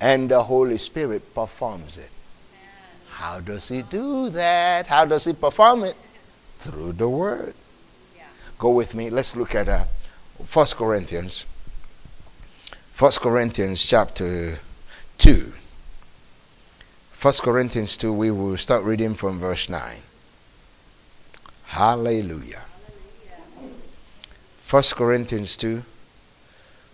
and 0.00 0.30
the 0.30 0.42
Holy 0.42 0.78
Spirit 0.78 1.34
performs 1.34 1.98
it. 1.98 2.10
How 3.08 3.40
does 3.40 3.68
he 3.68 3.82
do 3.82 4.28
that? 4.30 4.86
How 4.86 5.04
does 5.04 5.24
he 5.24 5.32
perform 5.32 5.84
it? 5.84 5.96
Through 6.58 6.92
the 6.92 7.08
Word. 7.08 7.54
Go 8.58 8.70
with 8.70 8.94
me. 8.94 9.10
Let's 9.10 9.36
look 9.36 9.54
at 9.54 9.68
uh, 9.68 9.84
1 10.52 10.66
Corinthians. 10.76 11.46
1 12.96 13.12
Corinthians 13.20 13.84
chapter 13.84 14.58
2. 15.18 15.52
1 17.24 17.32
Corinthians 17.40 17.96
2, 17.96 18.12
we 18.12 18.30
will 18.30 18.54
start 18.58 18.84
reading 18.84 19.14
from 19.14 19.38
verse 19.38 19.70
9. 19.70 19.96
Hallelujah. 21.68 22.60
1 24.68 24.82
Corinthians 24.94 25.56
2, 25.56 25.82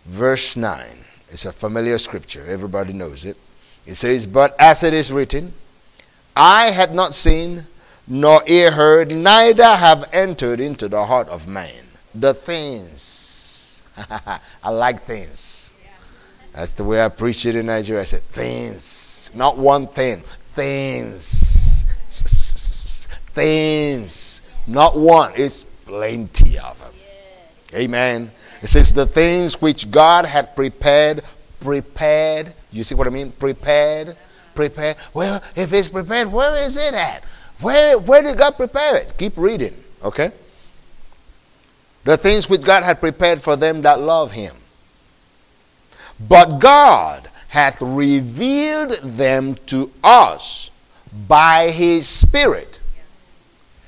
verse 0.04 0.56
9. 0.56 0.86
It's 1.30 1.46
a 1.46 1.52
familiar 1.52 1.98
scripture. 1.98 2.46
Everybody 2.46 2.92
knows 2.92 3.24
it. 3.24 3.36
It 3.84 3.96
says, 3.96 4.28
But 4.28 4.54
as 4.60 4.84
it 4.84 4.94
is 4.94 5.10
written, 5.12 5.52
I 6.36 6.66
had 6.66 6.94
not 6.94 7.16
seen, 7.16 7.66
nor 8.06 8.44
ear 8.46 8.70
heard, 8.70 9.10
neither 9.10 9.74
have 9.74 10.08
entered 10.12 10.60
into 10.60 10.86
the 10.86 11.06
heart 11.06 11.28
of 11.28 11.48
man 11.48 11.86
the 12.14 12.34
things. 12.34 13.82
I 14.62 14.70
like 14.70 15.02
things. 15.02 15.74
That's 16.52 16.70
the 16.70 16.84
way 16.84 17.04
I 17.04 17.08
preach 17.08 17.44
it 17.46 17.56
in 17.56 17.66
Nigeria. 17.66 18.02
I 18.02 18.04
said, 18.04 18.22
things. 18.22 19.09
Not 19.34 19.56
one 19.56 19.86
thing. 19.86 20.22
Things. 20.54 21.84
Things. 23.32 24.42
Not 24.66 24.96
one. 24.98 25.32
It's 25.36 25.64
plenty 25.64 26.58
of 26.58 26.78
them. 26.78 26.92
Amen. 27.74 28.30
It 28.62 28.66
says, 28.68 28.92
the 28.92 29.06
things 29.06 29.60
which 29.60 29.90
God 29.90 30.26
had 30.26 30.54
prepared, 30.54 31.22
prepared. 31.60 32.52
You 32.72 32.84
see 32.84 32.94
what 32.94 33.06
I 33.06 33.10
mean? 33.10 33.32
Prepared 33.32 34.16
prepared. 34.54 34.96
Well, 35.14 35.42
if 35.56 35.72
it's 35.72 35.88
prepared, 35.88 36.30
where 36.30 36.62
is 36.62 36.76
it 36.76 36.94
at? 36.94 37.24
Where, 37.60 37.98
where 37.98 38.22
did 38.22 38.38
God 38.38 38.56
prepare 38.56 38.96
it? 38.96 39.14
Keep 39.18 39.36
reading, 39.36 39.74
okay? 40.02 40.32
The 42.04 42.16
things 42.16 42.48
which 42.48 42.62
God 42.62 42.82
had 42.82 43.00
prepared 43.00 43.42
for 43.42 43.56
them 43.56 43.82
that 43.82 44.00
love 44.00 44.32
Him. 44.32 44.56
But 46.28 46.58
God 46.58 47.30
hath 47.50 47.80
revealed 47.80 48.90
them 49.02 49.54
to 49.66 49.90
us 50.02 50.70
by 51.28 51.70
His 51.70 52.08
Spirit. 52.08 52.80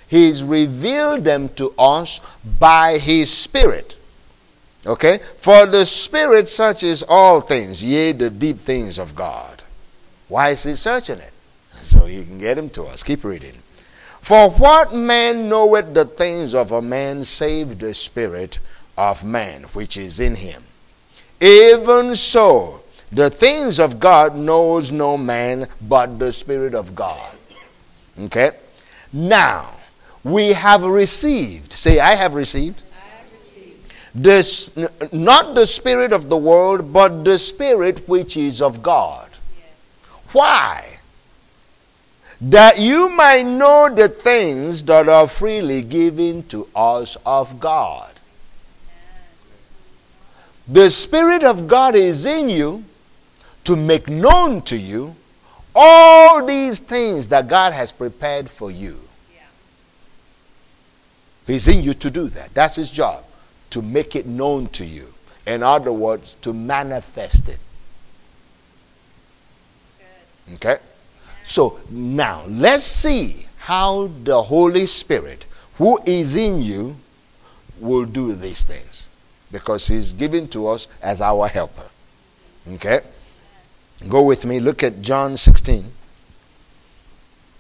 He's 0.07 0.45
revealed 0.45 1.25
them 1.25 1.49
to 1.51 1.73
us 1.79 2.21
by 2.59 2.99
His 2.99 3.33
Spirit. 3.33 3.97
Okay? 4.85 5.21
For 5.39 5.65
the 5.67 5.87
Spirit 5.87 6.49
searches 6.49 7.03
all 7.09 7.41
things, 7.41 7.83
yea, 7.83 8.13
the 8.13 8.31
deep 8.31 8.59
things 8.59 8.99
of 8.99 9.15
God. 9.15 9.63
Why 10.29 10.51
is 10.51 10.63
he 10.63 10.75
searching 10.75 11.19
it? 11.19 11.33
So 11.83 12.07
he 12.07 12.25
can 12.25 12.39
get 12.39 12.57
him 12.57 12.71
to 12.71 12.85
us. 12.85 13.03
Keep 13.03 13.23
reading. 13.23 13.55
For 14.21 14.51
what 14.51 14.95
man 14.95 15.49
knoweth 15.49 15.95
the 15.95 16.05
things 16.05 16.55
of 16.55 16.73
a 16.73 16.81
man 16.81 17.25
save 17.25 17.79
the 17.79 17.93
spirit 17.93 18.59
of 18.97 19.25
man 19.25 19.65
which 19.75 19.97
is 19.97 20.21
in 20.21 20.37
him? 20.37 20.63
Even 21.41 22.15
so, 22.15 22.82
the 23.13 23.31
things 23.31 23.79
of 23.79 24.01
God 24.01 24.37
knows 24.37 24.91
no 24.91 25.17
man 25.17 25.69
but 25.81 26.19
the 26.19 26.33
Spirit 26.33 26.75
of 26.75 26.95
God. 26.95 27.37
Okay? 28.19 28.53
Now, 29.13 29.71
we 30.25 30.53
have 30.53 30.85
received. 30.85 31.73
Say, 31.73 31.99
I 31.99 32.15
have 32.15 32.35
received. 32.35 32.83
I 32.95 33.17
have 33.17 33.33
received. 33.33 33.93
This, 34.15 35.13
not 35.13 35.55
the 35.55 35.67
Spirit 35.67 36.13
of 36.13 36.29
the 36.29 36.37
world, 36.37 36.93
but 36.93 37.25
the 37.25 37.39
Spirit 37.39 38.09
which 38.09 38.37
is 38.37 38.63
of 38.63 38.83
God 38.83 39.33
why? 40.33 40.99
That 42.41 42.79
you 42.79 43.09
might 43.11 43.45
know 43.45 43.89
the 43.95 44.09
things 44.09 44.83
that 44.85 45.09
are 45.09 45.29
freely 45.29 45.83
given 45.83 46.43
to 46.45 46.67
us 46.75 47.17
of 47.25 47.61
God. 47.61 48.11
The 50.67 50.91
Spirit 50.91 51.45
of 51.45 51.69
God 51.69 51.95
is 51.95 52.27
in 52.27 52.49
you 52.49 52.85
to 53.65 53.77
make 53.77 54.09
known 54.09 54.63
to 54.63 54.77
you 54.77 55.15
all 55.75 56.45
these 56.45 56.79
things 56.79 57.29
that 57.29 57.49
God 57.49 57.73
has 57.73 57.93
prepared 57.93 58.51
for 58.51 58.71
you. 58.71 58.99
He's 61.47 61.67
in 61.69 61.83
you 61.83 61.95
to 61.95 62.11
do 62.11 62.29
that. 62.29 62.55
That's 62.55 62.77
his 62.77 62.91
job, 62.91 63.25
to 63.71 63.83
make 63.83 64.15
it 64.15 64.27
known 64.27 64.69
to 64.69 64.85
you. 64.85 65.13
In 65.47 65.63
other 65.63 65.93
words, 65.93 66.35
to 66.43 66.53
manifest 66.53 67.49
it. 67.49 67.59
Okay? 70.55 70.77
So 71.45 71.81
now 71.91 72.45
let's 72.47 72.85
see 72.85 73.47
how 73.59 74.09
the 74.23 74.43
Holy 74.43 74.87
Spirit, 74.87 75.47
who 75.79 76.01
is 76.07 76.37
in 76.37 76.63
you, 76.63 76.97
will 77.81 78.05
do 78.05 78.35
these 78.35 78.63
things. 78.63 79.09
Because 79.51 79.89
He's 79.89 80.13
given 80.13 80.47
to 80.49 80.69
us 80.69 80.87
as 81.03 81.21
our 81.21 81.49
helper. 81.49 81.89
Okay? 82.75 83.01
Go 84.09 84.25
with 84.25 84.45
me. 84.47 84.61
Look 84.61 84.83
at 84.83 85.03
John 85.03 85.37
16. 85.37 85.87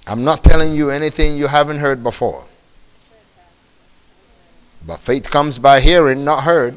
I'm 0.07 0.25
not 0.25 0.43
telling 0.43 0.75
you 0.75 0.91
anything 0.91 1.37
you 1.37 1.47
haven't 1.47 1.79
heard 1.79 2.03
before. 2.03 2.45
But 4.85 4.99
faith 4.99 5.31
comes 5.31 5.59
by 5.59 5.81
hearing, 5.81 6.25
not 6.25 6.43
heard. 6.43 6.75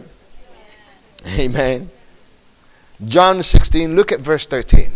Amen. 1.40 1.90
John 3.04 3.42
16, 3.42 3.96
look 3.96 4.12
at 4.12 4.20
verse 4.20 4.46
13. 4.46 4.92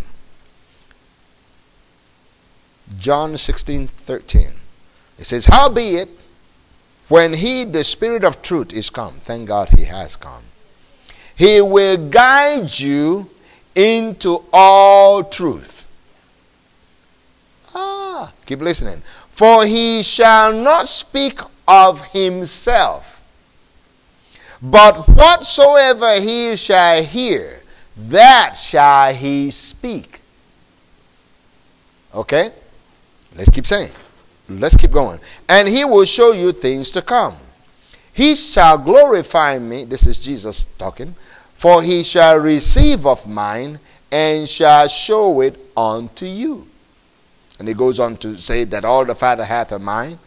John 2.98 3.38
16 3.38 3.88
13. 3.88 4.52
It 5.18 5.24
says, 5.26 5.48
Howbeit, 5.48 6.10
when 7.08 7.34
he, 7.34 7.66
the 7.66 7.84
Spirit 7.84 8.24
of 8.24 8.42
truth, 8.42 8.72
is 8.72 8.90
come, 8.90 9.16
thank 9.16 9.48
God 9.48 9.70
he 9.70 9.86
has 9.86 10.16
come, 10.16 10.44
he 11.36 11.60
will 11.62 11.98
guide 12.10 12.80
you 12.80 13.30
into 13.80 14.44
all 14.52 15.24
truth. 15.24 15.88
Ah, 17.74 18.34
keep 18.46 18.60
listening. 18.60 19.02
For 19.32 19.65
he 19.65 20.04
shall 20.04 20.52
not 20.52 20.89
speak 20.89 21.39
of 21.65 22.06
himself, 22.08 23.24
but 24.62 25.08
whatsoever 25.08 26.20
he 26.20 26.58
shall 26.58 27.02
hear, 27.02 27.62
that 27.96 28.56
shall 28.58 29.13
he 29.13 29.50
speak. 29.50 30.20
Okay? 32.13 32.52
Let's 33.34 33.50
keep 33.50 33.65
saying. 33.65 33.92
Let's 34.50 34.76
keep 34.76 34.92
going. 34.92 35.20
And 35.48 35.70
he 35.70 35.86
will 35.86 36.06
show 36.06 36.34
you 36.34 36.52
things 36.52 36.92
to 36.92 37.02
come. 37.02 37.36
He 38.12 38.36
shall 38.36 38.78
glorify 38.78 39.58
me. 39.58 39.86
This 39.86 40.06
is 40.06 40.20
Jesus 40.20 40.65
talking. 40.78 41.15
For 41.60 41.84
he 41.84 42.04
shall 42.04 42.39
receive 42.39 43.06
of 43.06 43.28
mine 43.28 43.82
and 44.10 44.48
shall 44.48 44.88
show 44.88 45.41
it 45.41 45.60
unto 45.76 46.26
you. 46.26 46.65
And 47.60 47.67
he 47.67 47.74
goes 47.74 48.00
on 48.00 48.15
to 48.19 48.38
say 48.38 48.63
that 48.63 48.86
all 48.86 49.04
the 49.04 49.13
Father 49.13 49.43
hath 49.43 49.74
of 49.74 49.82
mine. 49.82 50.19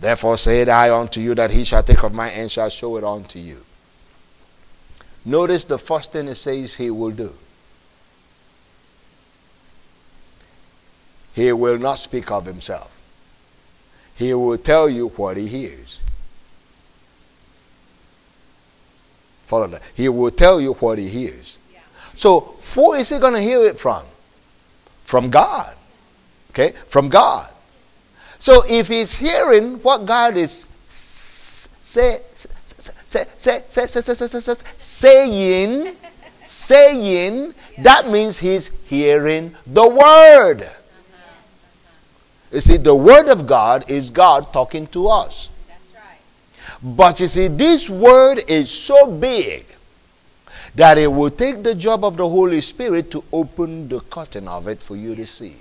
Therefore 0.00 0.36
said 0.36 0.68
I 0.68 0.92
unto 0.92 1.20
you 1.20 1.32
that 1.36 1.52
he 1.52 1.62
shall 1.62 1.84
take 1.84 2.02
of 2.02 2.12
mine 2.12 2.32
and 2.34 2.50
shall 2.50 2.70
show 2.70 2.96
it 2.96 3.04
unto 3.04 3.38
you. 3.38 3.64
Notice 5.24 5.62
the 5.62 5.78
first 5.78 6.10
thing 6.10 6.26
it 6.26 6.34
says 6.34 6.74
he 6.74 6.90
will 6.90 7.12
do. 7.12 7.32
He 11.34 11.52
will 11.52 11.78
not 11.78 12.00
speak 12.00 12.32
of 12.32 12.46
himself. 12.46 13.00
He 14.16 14.34
will 14.34 14.58
tell 14.58 14.88
you 14.88 15.06
what 15.10 15.36
he 15.36 15.46
hears. 15.46 16.00
follow 19.54 19.68
that. 19.68 19.82
He 19.94 20.08
will 20.08 20.30
tell 20.30 20.60
you 20.60 20.72
what 20.74 20.98
he 20.98 21.08
hears. 21.08 21.58
Yeah. 21.72 21.80
So 22.16 22.56
who 22.74 22.94
is 22.94 23.08
he 23.08 23.18
going 23.18 23.34
to 23.34 23.40
hear 23.40 23.64
it 23.66 23.78
from? 23.78 24.04
From 25.04 25.30
God. 25.30 25.76
Okay? 26.50 26.72
From 26.88 27.08
God. 27.08 27.50
So 28.38 28.64
if 28.68 28.88
he's 28.88 29.14
hearing 29.14 29.74
what 29.82 30.06
God 30.06 30.36
is 30.36 30.66
say, 30.88 32.20
say, 33.06 33.26
say, 33.38 33.62
saying, 34.76 35.96
saying, 36.44 37.54
that 37.78 38.10
means 38.10 38.38
he's 38.38 38.70
hearing 38.86 39.54
the 39.66 39.88
word. 39.88 40.68
You 42.52 42.60
see, 42.60 42.76
the 42.76 42.94
word 42.94 43.28
of 43.28 43.46
God 43.46 43.88
is 43.88 44.10
God 44.10 44.52
talking 44.52 44.86
to 44.88 45.08
us. 45.08 45.50
But 46.84 47.18
you 47.18 47.28
see, 47.28 47.48
this 47.48 47.88
Word 47.88 48.42
is 48.46 48.70
so 48.70 49.10
big 49.10 49.64
that 50.74 50.98
it 50.98 51.10
will 51.10 51.30
take 51.30 51.62
the 51.62 51.74
job 51.74 52.04
of 52.04 52.18
the 52.18 52.28
Holy 52.28 52.60
Spirit 52.60 53.10
to 53.12 53.24
open 53.32 53.88
the 53.88 54.00
curtain 54.00 54.46
of 54.46 54.68
it 54.68 54.80
for 54.80 54.94
you 54.94 55.14
to 55.14 55.26
see. 55.26 55.56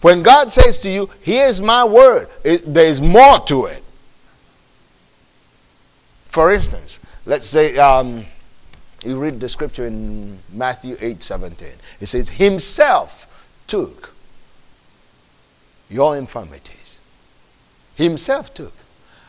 When 0.00 0.22
God 0.22 0.50
says 0.50 0.78
to 0.80 0.88
you, 0.88 1.10
Here's 1.20 1.60
my 1.60 1.84
word, 1.84 2.28
it, 2.42 2.62
there's 2.72 3.02
more 3.02 3.40
to 3.40 3.66
it. 3.66 3.82
For 6.28 6.54
instance, 6.54 7.00
let's 7.26 7.46
say 7.46 7.76
um, 7.76 8.24
you 9.04 9.20
read 9.20 9.40
the 9.40 9.48
scripture 9.48 9.86
in 9.86 10.38
Matthew 10.52 10.96
8 10.98 11.22
17. 11.22 11.68
It 12.00 12.06
says, 12.06 12.30
Himself 12.30 13.50
took 13.66 14.15
your 15.88 16.16
infirmities. 16.16 17.00
Himself 17.94 18.52
took. 18.52 18.72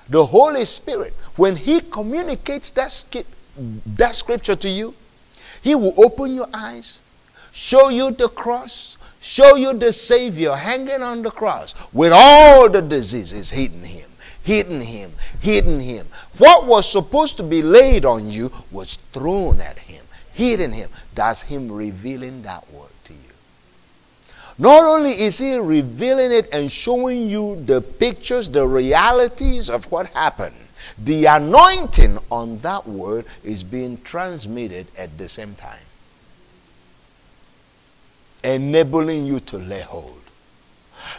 The 0.10 0.26
Holy 0.26 0.66
Spirit, 0.66 1.14
when 1.36 1.56
He 1.56 1.82
communicates 1.82 2.70
that, 2.72 3.06
that 3.86 4.16
scripture 4.16 4.56
to 4.56 4.70
you, 4.70 4.94
He 5.62 5.76
will 5.76 5.94
open 5.98 6.34
your 6.34 6.48
eyes, 6.54 7.00
show 7.52 7.90
you 7.90 8.12
the 8.12 8.30
cross, 8.30 8.98
show 9.20 9.56
you 9.56 9.74
the 9.74 9.92
Savior 9.92 10.54
hanging 10.54 11.04
on 11.04 11.24
the 11.24 11.32
cross 11.32 11.76
with 11.92 12.14
all 12.14 12.70
the 12.70 12.82
diseases 12.82 13.52
hidden 13.52 13.84
Him, 13.84 14.10
hidden 14.44 14.82
Him, 14.82 15.12
hidden 15.42 15.80
Him. 15.82 16.08
What 16.38 16.68
was 16.68 16.90
supposed 16.90 17.36
to 17.38 17.44
be 17.44 17.62
laid 17.62 18.06
on 18.06 18.30
you 18.30 18.52
was 18.72 18.96
thrown 19.12 19.60
at 19.60 19.78
Him, 19.78 20.06
hidden 20.34 20.72
Him. 20.72 20.90
That's 21.16 21.42
Him 21.42 21.70
revealing 21.70 22.44
that 22.44 22.72
word. 22.72 22.90
Not 24.58 24.86
only 24.86 25.12
is 25.12 25.38
he 25.38 25.56
revealing 25.56 26.32
it 26.32 26.52
and 26.52 26.72
showing 26.72 27.30
you 27.30 27.62
the 27.64 27.82
pictures, 27.82 28.50
the 28.50 28.68
realities 28.68 29.70
of 29.70 29.92
what 29.92 30.08
happened, 30.08 30.56
the 30.98 31.26
anointing 31.26 32.18
on 32.32 32.60
that 32.60 32.88
word 32.88 33.26
is 33.44 33.64
being 33.64 34.02
transmitted 34.02 34.88
at 34.98 35.18
the 35.18 35.30
same 35.30 35.54
time, 35.56 35.86
enabling 38.44 39.28
you 39.28 39.40
to 39.42 39.58
lay 39.58 39.82
hold. 39.82 40.22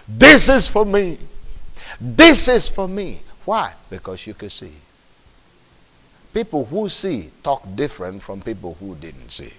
This 0.08 0.48
is 0.48 0.68
for 0.68 0.84
me. 0.84 1.18
This 2.00 2.48
is 2.48 2.68
for 2.68 2.88
me. 2.88 3.20
Why? 3.44 3.74
Because 3.88 4.26
you 4.26 4.34
can 4.34 4.50
see. 4.50 4.72
People 6.34 6.64
who 6.64 6.88
see 6.88 7.30
talk 7.42 7.62
different 7.74 8.22
from 8.22 8.40
people 8.40 8.76
who 8.80 8.94
didn't 8.96 9.30
see. 9.30 9.52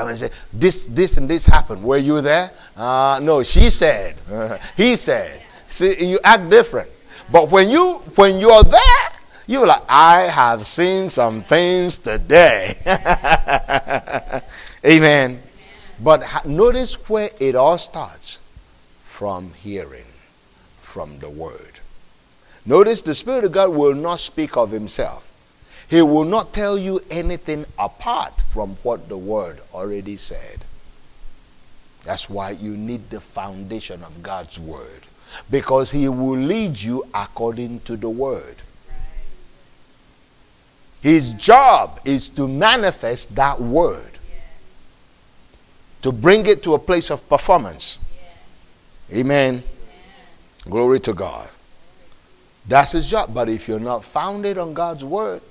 Someone 0.00 0.16
say, 0.16 0.30
this, 0.50 0.86
this, 0.86 1.18
and 1.18 1.28
this 1.28 1.44
happened. 1.44 1.82
Were 1.82 1.98
you 1.98 2.22
there? 2.22 2.50
Uh, 2.74 3.20
no, 3.22 3.42
she 3.42 3.68
said. 3.68 4.16
he 4.74 4.96
said. 4.96 5.42
See, 5.68 6.06
you 6.06 6.18
act 6.24 6.48
different. 6.48 6.88
But 7.30 7.50
when 7.50 7.68
you 7.68 7.96
when 8.14 8.38
you're 8.38 8.62
there, 8.62 9.08
you're 9.46 9.66
like, 9.66 9.82
I 9.90 10.22
have 10.22 10.66
seen 10.66 11.10
some 11.10 11.42
things 11.42 11.98
today. 11.98 12.78
Amen. 14.86 15.42
But 16.02 16.46
notice 16.46 16.94
where 17.10 17.28
it 17.38 17.54
all 17.54 17.76
starts 17.76 18.38
from 19.02 19.52
hearing, 19.52 20.06
from 20.80 21.18
the 21.18 21.28
word. 21.28 21.72
Notice 22.64 23.02
the 23.02 23.14
Spirit 23.14 23.44
of 23.44 23.52
God 23.52 23.74
will 23.74 23.94
not 23.94 24.20
speak 24.20 24.56
of 24.56 24.70
himself. 24.70 25.29
He 25.90 26.00
will 26.02 26.24
not 26.24 26.52
tell 26.52 26.78
you 26.78 27.02
anything 27.10 27.66
apart 27.76 28.42
from 28.42 28.76
what 28.84 29.08
the 29.08 29.18
word 29.18 29.58
already 29.74 30.16
said. 30.16 30.64
That's 32.04 32.30
why 32.30 32.50
you 32.50 32.76
need 32.76 33.10
the 33.10 33.20
foundation 33.20 34.04
of 34.04 34.22
God's 34.22 34.56
word. 34.60 35.02
Because 35.50 35.90
he 35.90 36.08
will 36.08 36.38
lead 36.38 36.80
you 36.80 37.04
according 37.12 37.80
to 37.80 37.96
the 37.96 38.08
word. 38.08 38.56
His 41.00 41.32
job 41.32 41.98
is 42.04 42.28
to 42.30 42.46
manifest 42.46 43.34
that 43.34 43.60
word, 43.60 44.12
to 46.02 46.12
bring 46.12 46.46
it 46.46 46.62
to 46.62 46.74
a 46.74 46.78
place 46.78 47.10
of 47.10 47.28
performance. 47.28 47.98
Amen. 49.12 49.64
Glory 50.68 51.00
to 51.00 51.14
God. 51.14 51.48
That's 52.68 52.92
his 52.92 53.10
job. 53.10 53.34
But 53.34 53.48
if 53.48 53.66
you're 53.66 53.80
not 53.80 54.04
founded 54.04 54.56
on 54.56 54.72
God's 54.72 55.02
word, 55.02 55.42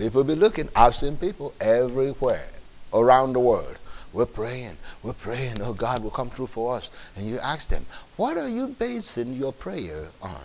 People 0.00 0.24
be 0.24 0.34
looking. 0.34 0.70
I've 0.74 0.94
seen 0.94 1.18
people 1.18 1.52
everywhere 1.60 2.48
around 2.94 3.34
the 3.34 3.38
world. 3.38 3.76
We're 4.14 4.24
praying. 4.24 4.78
We're 5.02 5.12
praying. 5.12 5.60
Oh, 5.60 5.74
God 5.74 6.02
will 6.02 6.10
come 6.10 6.30
through 6.30 6.46
for 6.46 6.76
us. 6.76 6.88
And 7.16 7.26
you 7.26 7.38
ask 7.38 7.68
them, 7.68 7.84
what 8.16 8.38
are 8.38 8.48
you 8.48 8.68
basing 8.68 9.34
your 9.34 9.52
prayer 9.52 10.08
on? 10.22 10.40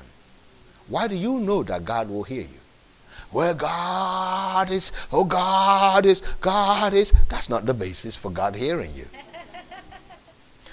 Why 0.90 1.08
do 1.08 1.16
you 1.16 1.40
know 1.40 1.64
that 1.64 1.86
God 1.86 2.10
will 2.10 2.24
hear 2.24 2.42
you? 2.42 2.60
Where 3.32 3.54
God 3.54 4.70
is, 4.70 4.92
oh, 5.14 5.24
God 5.24 6.06
is, 6.06 6.20
God 6.42 6.94
is. 6.94 7.14
That's 7.30 7.50
not 7.50 7.66
the 7.66 7.74
basis 7.74 8.18
for 8.18 8.32
God 8.32 8.58
hearing 8.58 8.94
you. 8.94 9.08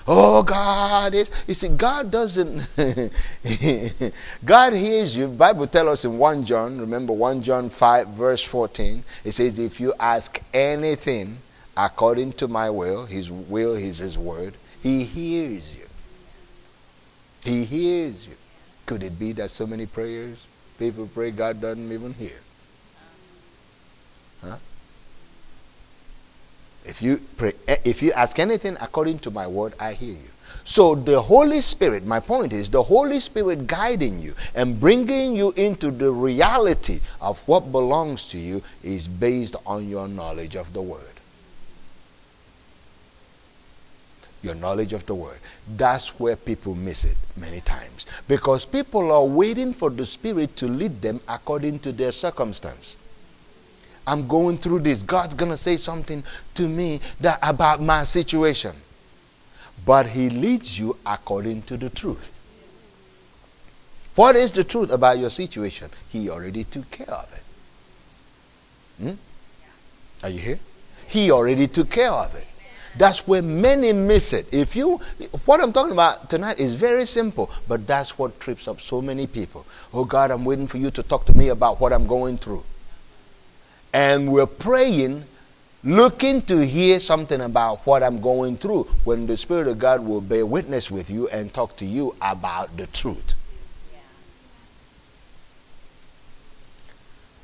Oh, 0.06 0.42
God 0.42 1.14
is. 1.14 1.30
You 1.46 1.54
see, 1.54 1.68
God 1.68 2.10
doesn't. 2.10 2.68
God 4.44 4.72
hears 4.72 5.16
you. 5.16 5.28
Bible 5.28 5.66
tells 5.66 5.88
us 5.88 6.04
in 6.04 6.18
1 6.18 6.44
John, 6.44 6.80
remember 6.80 7.12
1 7.12 7.42
John 7.42 7.70
5, 7.70 8.08
verse 8.08 8.42
14, 8.42 9.04
it 9.24 9.32
says, 9.32 9.58
If 9.58 9.80
you 9.80 9.94
ask 10.00 10.40
anything 10.52 11.38
according 11.76 12.32
to 12.34 12.48
my 12.48 12.68
will, 12.68 13.06
his 13.06 13.30
will 13.30 13.74
is 13.74 13.98
his 13.98 14.18
word, 14.18 14.54
he 14.82 15.04
hears 15.04 15.76
you. 15.76 15.86
He 17.44 17.64
hears 17.64 18.26
you. 18.26 18.34
Could 18.86 19.02
it 19.02 19.18
be 19.18 19.32
that 19.32 19.50
so 19.50 19.66
many 19.66 19.86
prayers 19.86 20.46
people 20.78 21.08
pray 21.12 21.30
God 21.30 21.60
doesn't 21.60 21.92
even 21.92 22.12
hear? 22.14 22.41
If 26.84 27.00
you 27.00 27.20
pray, 27.36 27.54
eh, 27.68 27.76
if 27.84 28.02
you 28.02 28.12
ask 28.12 28.38
anything 28.38 28.76
according 28.80 29.20
to 29.20 29.30
my 29.30 29.46
word, 29.46 29.74
I 29.78 29.92
hear 29.92 30.14
you. 30.14 30.30
So 30.64 30.94
the 30.94 31.20
Holy 31.20 31.60
Spirit, 31.60 32.06
my 32.06 32.20
point 32.20 32.52
is 32.52 32.70
the 32.70 32.82
Holy 32.82 33.18
Spirit 33.18 33.66
guiding 33.66 34.20
you 34.20 34.34
and 34.54 34.78
bringing 34.78 35.34
you 35.34 35.52
into 35.52 35.90
the 35.90 36.12
reality 36.12 37.00
of 37.20 37.46
what 37.48 37.72
belongs 37.72 38.28
to 38.28 38.38
you 38.38 38.62
is 38.82 39.08
based 39.08 39.56
on 39.66 39.88
your 39.88 40.06
knowledge 40.06 40.54
of 40.54 40.72
the 40.72 40.82
word. 40.82 41.00
Your 44.42 44.54
knowledge 44.54 44.92
of 44.92 45.06
the 45.06 45.14
word. 45.14 45.38
That's 45.68 46.18
where 46.18 46.36
people 46.36 46.74
miss 46.74 47.04
it 47.04 47.16
many 47.36 47.60
times. 47.60 48.06
Because 48.26 48.66
people 48.66 49.12
are 49.12 49.24
waiting 49.24 49.72
for 49.72 49.90
the 49.90 50.06
Spirit 50.06 50.56
to 50.56 50.66
lead 50.66 51.00
them 51.00 51.20
according 51.28 51.80
to 51.80 51.92
their 51.92 52.12
circumstance. 52.12 52.96
I'm 54.06 54.26
going 54.26 54.58
through 54.58 54.80
this. 54.80 55.02
God's 55.02 55.34
going 55.34 55.50
to 55.50 55.56
say 55.56 55.76
something 55.76 56.24
to 56.54 56.68
me 56.68 57.00
that, 57.20 57.38
about 57.42 57.80
my 57.80 58.04
situation. 58.04 58.72
But 59.84 60.08
He 60.08 60.30
leads 60.30 60.78
you 60.78 60.96
according 61.06 61.62
to 61.62 61.76
the 61.76 61.90
truth. 61.90 62.38
What 64.14 64.36
is 64.36 64.52
the 64.52 64.64
truth 64.64 64.92
about 64.92 65.18
your 65.18 65.30
situation? 65.30 65.90
He 66.10 66.28
already 66.28 66.64
took 66.64 66.90
care 66.90 67.10
of 67.10 67.32
it. 67.32 67.42
Hmm? 69.02 70.26
Are 70.26 70.30
you 70.30 70.38
here? 70.38 70.58
He 71.08 71.30
already 71.30 71.66
took 71.66 71.90
care 71.90 72.10
of 72.10 72.34
it. 72.34 72.46
That's 72.96 73.26
where 73.26 73.40
many 73.40 73.94
miss 73.94 74.34
it. 74.34 74.52
If 74.52 74.76
you, 74.76 75.00
what 75.46 75.62
I'm 75.62 75.72
talking 75.72 75.92
about 75.92 76.28
tonight 76.28 76.58
is 76.58 76.74
very 76.74 77.06
simple, 77.06 77.50
but 77.66 77.86
that's 77.86 78.18
what 78.18 78.38
trips 78.38 78.68
up 78.68 78.82
so 78.82 79.00
many 79.00 79.26
people. 79.26 79.64
Oh 79.94 80.04
God, 80.04 80.30
I'm 80.30 80.44
waiting 80.44 80.66
for 80.66 80.76
you 80.76 80.90
to 80.90 81.02
talk 81.02 81.24
to 81.26 81.34
me 81.34 81.48
about 81.48 81.80
what 81.80 81.92
I'm 81.94 82.06
going 82.06 82.36
through 82.36 82.64
and 83.92 84.32
we're 84.32 84.46
praying, 84.46 85.24
looking 85.84 86.42
to 86.42 86.64
hear 86.64 86.98
something 87.00 87.40
about 87.40 87.86
what 87.86 88.02
I'm 88.02 88.20
going 88.20 88.56
through, 88.56 88.84
when 89.04 89.26
the 89.26 89.36
Spirit 89.36 89.68
of 89.68 89.78
God 89.78 90.04
will 90.04 90.20
bear 90.20 90.46
witness 90.46 90.90
with 90.90 91.10
you 91.10 91.28
and 91.28 91.52
talk 91.52 91.76
to 91.76 91.84
you 91.84 92.14
about 92.22 92.76
the 92.76 92.86
truth. 92.86 93.34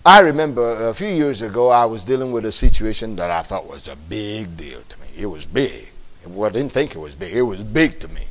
I 0.07 0.21
remember 0.21 0.89
a 0.89 0.95
few 0.95 1.09
years 1.09 1.43
ago, 1.43 1.69
I 1.69 1.85
was 1.85 2.03
dealing 2.03 2.33
with 2.33 2.47
a 2.47 2.53
situation 2.53 3.17
that 3.17 3.31
I 3.31 3.43
thought 3.43 3.69
was 3.69 3.89
a 3.89 3.97
big 3.97 4.57
deal 4.57 4.81
to 4.89 5.01
me. 5.01 5.07
It 5.19 5.27
was 5.27 5.45
big. 5.45 5.89
Well, 6.27 6.49
I 6.49 6.53
didn't 6.53 6.73
think 6.73 6.95
it 6.95 6.99
was 6.99 7.15
big. 7.15 7.35
It 7.35 7.43
was 7.43 7.63
big 7.63 8.01
to 8.01 8.09
me. 8.09 8.23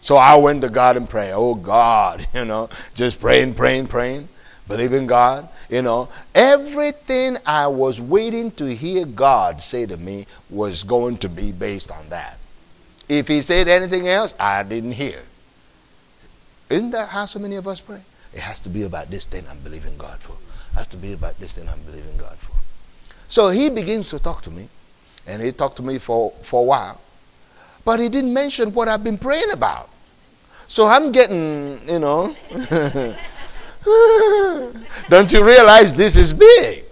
So 0.00 0.16
I 0.16 0.36
went 0.36 0.62
to 0.62 0.68
God 0.68 0.96
and 0.96 1.08
prayed. 1.08 1.32
Oh 1.32 1.56
God, 1.56 2.26
you 2.34 2.44
know, 2.44 2.68
just 2.94 3.20
praying, 3.20 3.54
praying, 3.54 3.88
praying 3.88 4.28
believing 4.72 5.06
God. 5.06 5.48
You 5.68 5.82
know, 5.82 6.08
everything 6.34 7.36
I 7.44 7.66
was 7.66 8.00
waiting 8.00 8.50
to 8.52 8.74
hear 8.74 9.04
God 9.04 9.62
say 9.62 9.86
to 9.86 9.96
me 9.96 10.26
was 10.48 10.82
going 10.84 11.18
to 11.18 11.28
be 11.28 11.52
based 11.52 11.90
on 11.90 12.08
that. 12.08 12.38
If 13.08 13.28
He 13.28 13.42
said 13.42 13.68
anything 13.68 14.08
else, 14.08 14.34
I 14.40 14.62
didn't 14.62 14.92
hear. 14.92 15.22
Isn't 16.70 16.90
that 16.92 17.10
how 17.10 17.26
so 17.26 17.38
many 17.38 17.56
of 17.56 17.68
us 17.68 17.80
pray? 17.80 18.00
It 18.32 18.40
has 18.40 18.60
to 18.60 18.70
be 18.70 18.84
about 18.84 19.10
this 19.10 19.26
thing 19.26 19.44
I'm 19.50 19.58
believing 19.58 19.98
God 19.98 20.18
for. 20.20 20.32
It 20.32 20.78
has 20.78 20.86
to 20.88 20.96
be 20.96 21.12
about 21.12 21.38
this 21.38 21.52
thing 21.56 21.68
I'm 21.68 21.82
believing 21.82 22.16
God 22.16 22.38
for. 22.38 22.56
So 23.28 23.50
he 23.50 23.68
begins 23.68 24.08
to 24.10 24.18
talk 24.18 24.40
to 24.42 24.50
me, 24.50 24.68
and 25.26 25.42
he 25.42 25.52
talked 25.52 25.76
to 25.76 25.82
me 25.82 25.98
for, 25.98 26.32
for 26.42 26.62
a 26.62 26.64
while. 26.64 27.00
But 27.84 28.00
he 28.00 28.08
didn't 28.08 28.32
mention 28.32 28.72
what 28.72 28.88
I've 28.88 29.04
been 29.04 29.18
praying 29.18 29.50
about. 29.50 29.90
So 30.66 30.86
I'm 30.86 31.12
getting, 31.12 31.86
you 31.86 31.98
know, 31.98 32.34
Don't 35.08 35.32
you 35.32 35.44
realize 35.44 35.94
this 35.94 36.16
is 36.16 36.32
big? 36.32 36.84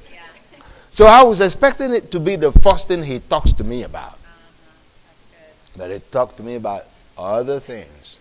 So 0.91 1.07
I 1.07 1.23
was 1.23 1.41
expecting 1.41 1.95
it 1.95 2.11
to 2.11 2.21
be 2.21 2.37
the 2.37 2.51
first 2.53 2.89
thing 2.89 3.03
he 3.03 3.21
talks 3.21 3.53
to 3.55 3.65
me 3.65 3.85
about. 3.85 4.15
Uh-huh. 4.15 5.39
But 5.77 5.91
he 5.93 6.01
talked 6.11 6.37
to 6.39 6.43
me 6.43 6.57
about 6.57 6.87
other 7.17 7.61
things. 7.61 8.19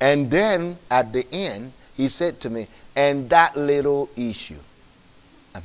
And 0.00 0.30
then 0.30 0.76
at 0.90 1.12
the 1.12 1.26
end, 1.32 1.72
He 1.96 2.08
said 2.08 2.40
to 2.40 2.50
me, 2.50 2.66
and 2.96 3.30
that 3.30 3.56
little 3.56 4.10
issue. 4.16 4.58
I'm 5.54 5.62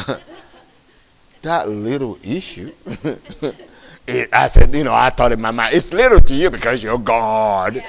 like, 0.00 0.20
that 1.42 1.68
little 1.68 2.18
issue? 2.24 2.72
it, 4.06 4.28
I 4.32 4.48
said, 4.48 4.74
you 4.74 4.84
know, 4.84 4.94
I 4.94 5.10
thought 5.10 5.32
in 5.32 5.40
my 5.42 5.50
mind, 5.50 5.74
it's 5.74 5.92
little 5.92 6.20
to 6.20 6.34
you 6.34 6.48
because 6.50 6.82
you're 6.82 6.98
God. 6.98 7.76
Yeah, 7.76 7.82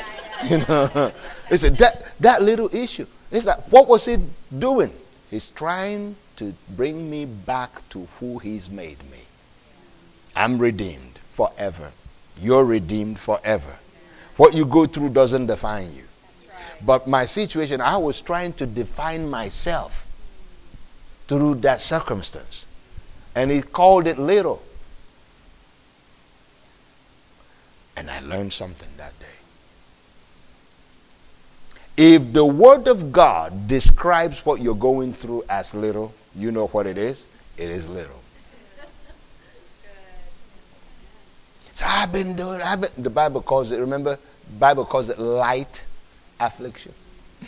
yeah. 0.43 0.49
You 0.49 0.57
know, 0.67 1.11
he 1.49 1.57
said, 1.57 1.77
that, 1.77 2.13
that 2.19 2.41
little 2.41 2.73
issue. 2.73 3.07
It's 3.31 3.45
like, 3.45 3.59
what 3.71 3.87
was 3.87 4.05
he 4.05 4.17
doing? 4.57 4.93
He's 5.29 5.49
trying 5.51 6.15
to 6.37 6.55
bring 6.75 7.09
me 7.09 7.25
back 7.25 7.87
to 7.89 8.07
who 8.19 8.39
he's 8.39 8.69
made 8.69 8.99
me. 9.11 9.23
I'm 10.35 10.57
redeemed 10.57 11.19
forever. 11.31 11.91
You're 12.41 12.65
redeemed 12.65 13.19
forever. 13.19 13.75
What 14.37 14.53
you 14.53 14.65
go 14.65 14.85
through 14.85 15.09
doesn't 15.09 15.47
define 15.47 15.93
you. 15.93 16.03
But 16.85 17.07
my 17.07 17.25
situation, 17.25 17.81
I 17.81 17.97
was 17.97 18.21
trying 18.21 18.53
to 18.53 18.65
define 18.65 19.29
myself 19.29 20.07
through 21.27 21.55
that 21.55 21.81
circumstance. 21.81 22.65
And 23.35 23.51
he 23.51 23.61
called 23.61 24.07
it 24.07 24.17
little. 24.17 24.63
And 27.97 28.09
I 28.09 28.21
learned 28.21 28.53
something 28.53 28.89
that. 28.97 29.11
If 32.01 32.31
the 32.31 32.45
Word 32.45 32.87
of 32.87 33.11
God 33.11 33.67
describes 33.67 34.45
what 34.45 34.61
you're 34.61 34.73
going 34.73 35.11
through 35.11 35.43
as 35.49 35.75
little, 35.75 36.13
you 36.33 36.49
know 36.49 36.67
what 36.67 36.87
it 36.87 36.97
is? 36.97 37.27
It 37.57 37.69
is 37.69 37.89
little. 37.89 38.21
So 41.73 41.85
I've 41.85 42.13
been 42.13 42.37
doing, 42.37 42.61
I've 42.61 42.79
been, 42.79 43.03
the 43.03 43.09
Bible 43.09 43.41
calls 43.41 43.73
it, 43.73 43.79
remember, 43.79 44.17
Bible 44.57 44.85
calls 44.85 45.09
it 45.09 45.19
light 45.19 45.83
affliction. 46.39 46.93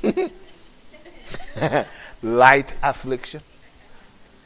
light 2.21 2.75
affliction. 2.83 3.39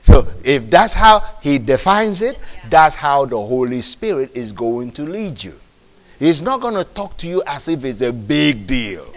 So 0.03 0.27
if 0.43 0.69
that's 0.69 0.93
how 0.93 1.23
he 1.41 1.57
defines 1.57 2.21
it, 2.21 2.37
that's 2.69 2.93
how 2.93 3.25
the 3.25 3.39
Holy 3.39 3.81
Spirit 3.81 4.37
is 4.37 4.51
going 4.51 4.91
to 4.91 5.01
lead 5.01 5.43
you. 5.43 5.59
He's 6.19 6.43
not 6.43 6.61
going 6.61 6.75
to 6.75 6.83
talk 6.83 7.17
to 7.17 7.27
you 7.27 7.41
as 7.47 7.67
if 7.67 7.83
it's 7.83 8.01
a 8.01 8.13
big 8.13 8.67
deal. 8.67 9.14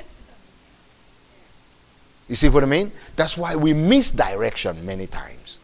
You 2.28 2.36
see 2.36 2.48
what 2.48 2.62
I 2.62 2.66
mean? 2.66 2.92
That's 3.16 3.36
why 3.36 3.56
we 3.56 3.72
miss 3.72 4.10
direction 4.10 4.84
many 4.84 5.06
times. 5.06 5.58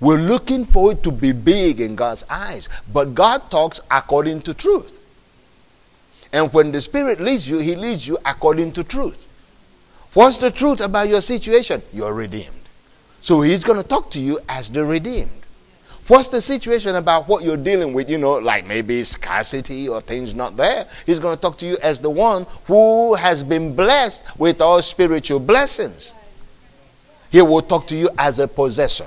We're 0.00 0.18
looking 0.18 0.64
for 0.64 0.92
it 0.92 1.02
to 1.04 1.12
be 1.12 1.32
big 1.32 1.80
in 1.80 1.96
God's 1.96 2.24
eyes, 2.30 2.68
but 2.92 3.14
God 3.14 3.50
talks 3.50 3.80
according 3.90 4.42
to 4.42 4.54
truth. 4.54 5.00
And 6.32 6.52
when 6.52 6.72
the 6.72 6.80
Spirit 6.80 7.20
leads 7.20 7.48
you, 7.48 7.58
He 7.58 7.74
leads 7.74 8.06
you 8.06 8.18
according 8.24 8.72
to 8.72 8.84
truth. 8.84 9.26
What's 10.14 10.38
the 10.38 10.50
truth 10.50 10.80
about 10.80 11.08
your 11.08 11.20
situation? 11.20 11.82
You're 11.92 12.14
redeemed. 12.14 12.54
So 13.20 13.40
He's 13.40 13.64
going 13.64 13.80
to 13.80 13.86
talk 13.86 14.10
to 14.12 14.20
you 14.20 14.38
as 14.48 14.70
the 14.70 14.84
redeemed. 14.84 15.30
What's 16.08 16.28
the 16.28 16.40
situation 16.40 16.96
about 16.96 17.28
what 17.28 17.44
you're 17.44 17.58
dealing 17.58 17.92
with? 17.92 18.08
You 18.08 18.16
know, 18.16 18.32
like 18.32 18.66
maybe 18.66 19.04
scarcity 19.04 19.90
or 19.90 20.00
things 20.00 20.34
not 20.34 20.56
there. 20.56 20.86
He's 21.04 21.18
going 21.18 21.36
to 21.36 21.40
talk 21.40 21.58
to 21.58 21.66
you 21.66 21.76
as 21.82 22.00
the 22.00 22.08
one 22.08 22.46
who 22.66 23.14
has 23.14 23.44
been 23.44 23.76
blessed 23.76 24.24
with 24.38 24.62
all 24.62 24.80
spiritual 24.80 25.38
blessings. 25.38 26.14
He 27.30 27.42
will 27.42 27.60
talk 27.60 27.86
to 27.88 27.94
you 27.94 28.08
as 28.16 28.38
a 28.38 28.48
possessor, 28.48 29.06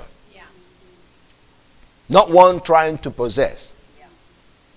not 2.07 2.29
one 2.29 2.61
trying 2.61 2.99
to 2.99 3.09
possess. 3.09 3.73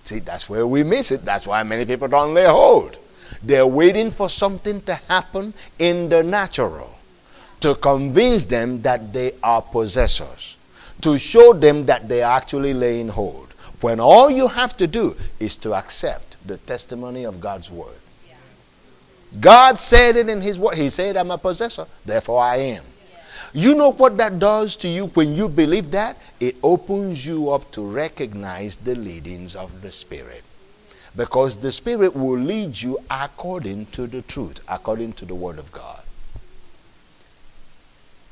See, 0.03 0.17
that's 0.17 0.49
where 0.49 0.65
we 0.65 0.81
miss 0.81 1.11
it. 1.11 1.23
That's 1.23 1.45
why 1.45 1.61
many 1.61 1.85
people 1.85 2.07
don't 2.07 2.33
lay 2.33 2.45
hold. 2.45 2.97
They're 3.43 3.67
waiting 3.67 4.09
for 4.09 4.29
something 4.29 4.81
to 4.81 4.95
happen 4.95 5.53
in 5.77 6.09
the 6.09 6.23
natural 6.23 6.97
to 7.59 7.75
convince 7.75 8.45
them 8.45 8.81
that 8.81 9.13
they 9.13 9.33
are 9.43 9.61
possessors 9.61 10.54
to 11.05 11.19
show 11.19 11.53
them 11.53 11.85
that 11.85 12.09
they 12.09 12.23
are 12.23 12.35
actually 12.35 12.73
laying 12.73 13.09
hold. 13.09 13.53
When 13.79 13.99
all 13.99 14.31
you 14.31 14.47
have 14.47 14.75
to 14.77 14.87
do 14.87 15.15
is 15.39 15.55
to 15.57 15.75
accept 15.75 16.35
the 16.47 16.57
testimony 16.57 17.25
of 17.25 17.39
God's 17.39 17.69
word. 17.69 17.99
God 19.39 19.77
said 19.77 20.15
it 20.15 20.29
in 20.29 20.41
His 20.41 20.57
word. 20.57 20.77
He 20.77 20.89
said, 20.89 21.15
I'm 21.15 21.29
a 21.29 21.37
possessor, 21.37 21.85
therefore 22.03 22.41
I 22.41 22.55
am. 22.55 22.83
You 23.53 23.75
know 23.75 23.91
what 23.91 24.17
that 24.17 24.39
does 24.39 24.75
to 24.77 24.87
you 24.87 25.05
when 25.07 25.35
you 25.35 25.47
believe 25.47 25.91
that? 25.91 26.17
It 26.39 26.55
opens 26.63 27.23
you 27.23 27.51
up 27.51 27.69
to 27.73 27.87
recognize 27.87 28.77
the 28.77 28.95
leadings 28.95 29.55
of 29.55 29.83
the 29.83 29.91
Spirit. 29.91 30.43
Because 31.15 31.57
the 31.57 31.71
Spirit 31.71 32.15
will 32.15 32.39
lead 32.39 32.81
you 32.81 32.97
according 33.11 33.85
to 33.97 34.07
the 34.07 34.23
truth, 34.23 34.59
according 34.67 35.13
to 35.13 35.25
the 35.25 35.35
Word 35.35 35.59
of 35.59 35.71
God. 35.71 36.01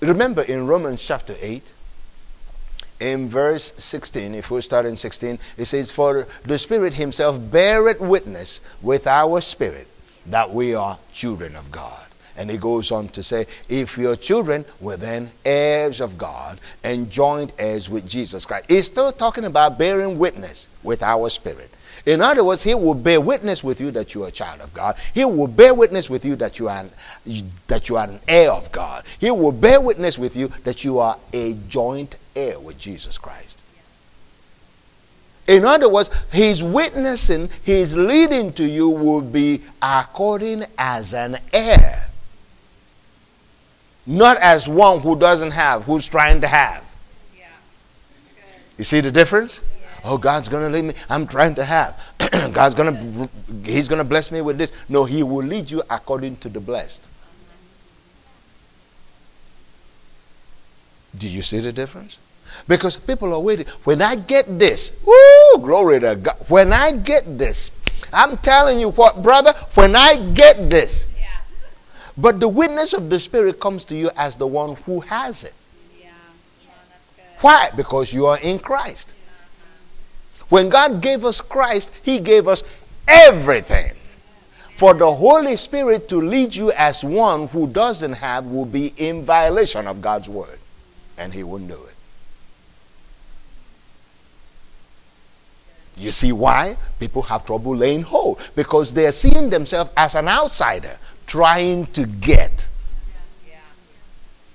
Remember 0.02 0.42
in 0.42 0.66
Romans 0.66 1.06
chapter 1.06 1.36
8, 1.40 1.72
in 3.04 3.28
verse 3.28 3.74
16, 3.78 4.34
if 4.34 4.50
we 4.50 4.62
start 4.62 4.86
in 4.86 4.96
16, 4.96 5.38
it 5.58 5.66
says, 5.66 5.92
For 5.92 6.26
the 6.46 6.58
Spirit 6.58 6.94
Himself 6.94 7.38
beareth 7.52 8.00
witness 8.00 8.62
with 8.82 9.08
our 9.08 9.42
spirit 9.42 9.88
that 10.26 10.50
we 10.50 10.74
are 10.74 10.98
children 11.12 11.58
of 11.58 11.70
God. 11.70 12.00
And 12.38 12.50
he 12.50 12.58
goes 12.58 12.92
on 12.94 13.10
to 13.10 13.22
say, 13.22 13.46
If 13.68 13.98
you're 13.98 14.16
children, 14.16 14.64
we're 14.80 14.98
then 14.98 15.32
heirs 15.44 16.00
of 16.00 16.18
God 16.18 16.62
and 16.84 17.12
joint 17.12 17.54
heirs 17.60 17.90
with 17.90 18.08
Jesus 18.08 18.46
Christ. 18.46 18.66
He's 18.70 18.86
still 18.86 19.12
talking 19.12 19.44
about 19.44 19.78
bearing 19.78 20.18
witness 20.18 20.70
with 20.82 21.04
our 21.04 21.30
spirit. 21.30 21.72
In 22.06 22.22
other 22.22 22.44
words, 22.44 22.64
he 22.64 22.74
will 22.74 22.96
bear 22.96 23.22
witness 23.22 23.64
with 23.64 23.80
you 23.80 23.92
that 23.92 24.16
you 24.16 24.24
are 24.24 24.30
a 24.30 24.32
child 24.32 24.62
of 24.62 24.74
God. 24.74 24.96
He 25.14 25.26
will 25.26 25.48
bear 25.48 25.74
witness 25.74 26.10
with 26.10 26.26
you 26.26 26.36
that 26.38 26.58
you 26.58 26.70
are 26.70 26.80
an, 26.80 26.92
that 27.68 27.90
you 27.90 27.98
are 27.98 28.08
an 28.08 28.20
heir 28.28 28.52
of 28.52 28.72
God. 28.72 29.04
He 29.20 29.30
will 29.30 29.52
bear 29.52 29.80
witness 29.80 30.18
with 30.18 30.36
you 30.36 30.48
that 30.64 30.84
you 30.84 31.00
are 31.00 31.18
a 31.34 31.54
joint 31.68 32.18
heir 32.36 32.60
with 32.60 32.78
Jesus 32.78 33.18
Christ. 33.18 33.62
In 35.48 35.66
other 35.66 35.90
words, 35.90 36.10
his 36.32 36.64
witnessing, 36.64 37.50
his 37.64 37.98
leading 37.98 38.54
to 38.54 38.66
you 38.66 38.90
will 38.90 39.22
be 39.22 39.62
according 39.82 40.64
as 40.78 41.14
an 41.14 41.38
heir. 41.52 42.10
Not 44.06 44.38
as 44.38 44.68
one 44.68 45.00
who 45.00 45.18
doesn't 45.18 45.52
have, 45.52 45.84
who's 45.84 46.08
trying 46.08 46.42
to 46.42 46.48
have. 46.48 46.84
Yeah. 47.38 47.46
You 48.78 48.84
see 48.84 49.02
the 49.02 49.12
difference? 49.12 49.62
Oh, 50.06 50.18
God's 50.18 50.50
going 50.50 50.64
to 50.64 50.70
lead 50.70 50.84
me. 50.84 50.94
I'm 51.10 51.28
trying 51.28 51.56
to 51.56 51.64
have. 51.64 51.98
God's 52.54 52.76
going 52.76 52.94
to, 52.94 53.30
He's 53.70 53.88
going 53.88 54.00
to 54.00 54.08
bless 54.08 54.32
me 54.32 54.42
with 54.42 54.58
this. 54.58 54.74
No, 54.90 55.06
He 55.06 55.24
will 55.24 55.46
lead 55.46 55.72
you 55.72 55.82
according 55.90 56.38
to 56.38 56.50
the 56.50 56.60
blessed. 56.60 57.10
Do 61.18 61.30
you 61.30 61.42
see 61.42 61.60
the 61.60 61.72
difference? 61.72 62.18
Because 62.68 62.98
people 62.98 63.34
are 63.34 63.40
waiting. 63.40 63.66
When 63.84 64.02
I 64.02 64.16
get 64.16 64.60
this, 64.60 64.96
woo, 65.06 65.62
glory 65.62 66.00
to 66.00 66.16
God. 66.16 66.38
When 66.48 66.72
I 66.72 66.92
get 66.92 67.38
this, 67.38 67.72
I'm 68.12 68.38
telling 68.38 68.80
you 68.80 68.90
what, 68.92 69.24
brother, 69.24 69.54
when 69.74 69.96
I 69.96 70.32
get 70.34 70.70
this. 70.70 71.08
Yeah. 71.20 71.28
But 72.18 72.40
the 72.40 72.48
witness 72.48 72.94
of 72.94 73.10
the 73.10 73.20
Spirit 73.20 73.60
comes 73.60 73.86
to 73.86 73.96
you 73.96 74.12
as 74.16 74.36
the 74.36 74.48
one 74.48 74.76
who 74.86 75.02
has 75.02 75.44
it. 75.44 75.54
Yeah. 76.00 76.10
Oh, 76.66 77.38
Why? 77.42 77.70
Because 77.76 78.14
you 78.14 78.28
are 78.28 78.38
in 78.38 78.60
Christ. 78.60 79.14
When 80.50 80.70
God 80.70 81.02
gave 81.02 81.26
us 81.26 81.42
Christ, 81.42 81.92
He 82.04 82.20
gave 82.20 82.48
us 82.48 82.64
everything. 83.08 83.94
For 84.76 84.94
the 84.94 85.12
Holy 85.12 85.56
Spirit 85.56 86.10
to 86.10 86.18
lead 86.18 86.56
you 86.56 86.72
as 86.74 87.04
one 87.04 87.48
who 87.48 87.68
doesn't 87.68 88.14
have 88.14 88.46
will 88.46 88.66
be 88.66 88.94
in 88.98 89.24
violation 89.24 89.88
of 89.88 90.02
God's 90.02 90.30
word. 90.30 90.60
And 91.18 91.34
He 91.34 91.44
wouldn't 91.44 91.70
do 91.70 91.76
it. 91.76 91.96
You 95.96 96.12
see 96.12 96.32
why 96.32 96.78
people 97.00 97.22
have 97.24 97.46
trouble 97.46 97.76
laying 97.76 98.02
hold? 98.02 98.40
Because 98.56 98.94
they're 98.94 99.12
seeing 99.12 99.50
themselves 99.50 99.92
as 99.96 100.16
an 100.16 100.28
outsider 100.28 100.98
trying 101.28 101.86
to 101.88 102.06
get. 102.06 102.70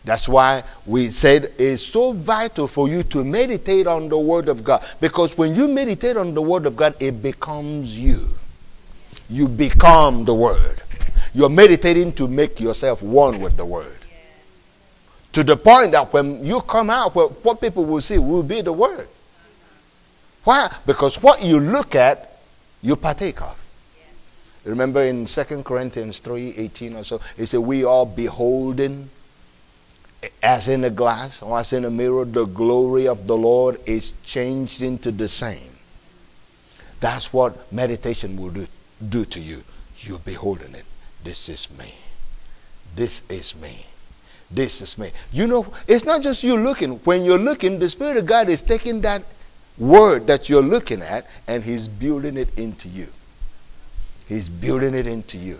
That's 0.04 0.28
why 0.28 0.64
we 0.86 1.10
said 1.10 1.52
it's 1.58 1.82
so 1.82 2.12
vital 2.12 2.66
for 2.66 2.88
you 2.88 3.02
to 3.04 3.24
meditate 3.24 3.86
on 3.86 4.08
the 4.08 4.18
Word 4.18 4.48
of 4.48 4.64
God. 4.64 4.82
Because 5.00 5.36
when 5.36 5.54
you 5.54 5.68
meditate 5.68 6.16
on 6.16 6.32
the 6.34 6.40
Word 6.40 6.64
of 6.64 6.76
God, 6.76 6.94
it 6.98 7.22
becomes 7.22 7.98
you. 7.98 8.26
You 9.28 9.48
become 9.48 10.24
the 10.24 10.34
Word. 10.34 10.82
You're 11.34 11.50
meditating 11.50 12.14
to 12.14 12.26
make 12.26 12.58
yourself 12.58 13.02
one 13.02 13.40
with 13.40 13.58
the 13.58 13.66
Word. 13.66 13.97
To 15.32 15.44
the 15.44 15.56
point 15.56 15.92
that 15.92 16.12
when 16.12 16.44
you 16.44 16.60
come 16.62 16.90
out, 16.90 17.14
what 17.14 17.60
people 17.60 17.84
will 17.84 18.00
see 18.00 18.18
will 18.18 18.42
be 18.42 18.60
the 18.60 18.72
Word. 18.72 19.08
Why? 20.44 20.74
Because 20.86 21.22
what 21.22 21.42
you 21.42 21.60
look 21.60 21.94
at, 21.94 22.40
you 22.82 22.96
partake 22.96 23.42
of. 23.42 23.64
Remember 24.64 25.02
in 25.02 25.26
2 25.26 25.44
Corinthians 25.62 26.18
3 26.20 26.54
18 26.56 26.96
or 26.96 27.04
so, 27.04 27.20
it 27.36 27.46
said, 27.46 27.60
We 27.60 27.84
are 27.84 28.06
beholding 28.06 29.10
as 30.42 30.68
in 30.68 30.84
a 30.84 30.90
glass 30.90 31.42
or 31.42 31.58
as 31.58 31.72
in 31.72 31.84
a 31.84 31.90
mirror, 31.90 32.24
the 32.24 32.44
glory 32.44 33.06
of 33.06 33.26
the 33.26 33.36
Lord 33.36 33.80
is 33.86 34.12
changed 34.24 34.82
into 34.82 35.10
the 35.10 35.28
same. 35.28 35.78
That's 37.00 37.32
what 37.32 37.72
meditation 37.72 38.36
will 38.36 38.50
do, 38.50 38.66
do 39.06 39.24
to 39.26 39.40
you. 39.40 39.62
You're 40.00 40.18
beholding 40.18 40.74
it. 40.74 40.84
this 41.22 41.48
is 41.48 41.68
me. 41.78 41.94
This 42.94 43.22
is 43.28 43.54
me. 43.54 43.86
This 44.50 44.80
is 44.80 44.96
me. 44.96 45.12
You 45.30 45.46
know, 45.46 45.72
it's 45.86 46.04
not 46.04 46.22
just 46.22 46.42
you 46.42 46.56
looking. 46.56 46.92
When 47.00 47.24
you're 47.24 47.38
looking, 47.38 47.78
the 47.78 47.88
Spirit 47.88 48.16
of 48.16 48.26
God 48.26 48.48
is 48.48 48.62
taking 48.62 49.02
that 49.02 49.22
word 49.76 50.26
that 50.26 50.48
you're 50.48 50.62
looking 50.62 51.02
at 51.02 51.26
and 51.46 51.62
He's 51.62 51.88
building 51.88 52.36
it 52.36 52.48
into 52.58 52.88
you. 52.88 53.08
He's 54.26 54.48
building 54.48 54.94
it 54.94 55.06
into 55.06 55.38
you. 55.38 55.58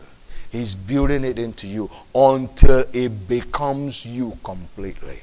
He's 0.50 0.74
building 0.74 1.24
it 1.24 1.38
into 1.38 1.66
you 1.66 1.90
until 2.14 2.84
it 2.92 3.28
becomes 3.28 4.06
you 4.06 4.38
completely. 4.42 5.20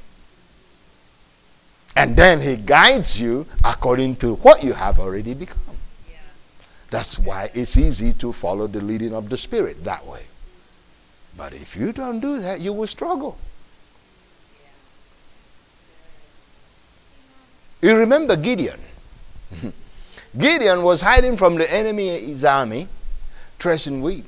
And 1.96 2.16
then 2.16 2.42
He 2.42 2.58
guides 2.58 3.20
you 3.20 3.48
according 3.64 4.18
to 4.18 4.36
what 4.36 4.64
you 4.64 4.74
have 4.74 5.00
already 5.00 5.34
become. 5.34 5.78
Yeah. 6.08 6.18
That's 6.92 7.18
why 7.18 7.50
it's 7.56 7.78
easy 7.78 8.14
to 8.14 8.32
follow 8.32 8.68
the 8.68 8.82
leading 8.82 9.14
of 9.16 9.30
the 9.30 9.38
Spirit 9.38 9.84
that 9.86 10.06
way. 10.06 10.26
But 11.36 11.54
if 11.54 11.76
you 11.76 11.92
don't 11.92 12.20
do 12.20 12.40
that, 12.40 12.60
you 12.60 12.72
will 12.72 12.88
struggle. 12.88 13.38
You 17.86 17.96
remember 17.98 18.36
Gideon. 18.36 18.80
Gideon 20.36 20.82
was 20.82 21.02
hiding 21.02 21.38
from 21.38 21.54
the 21.54 21.72
enemy's 21.72 22.44
army, 22.44 22.88
threshing 23.60 24.02
wheat, 24.02 24.26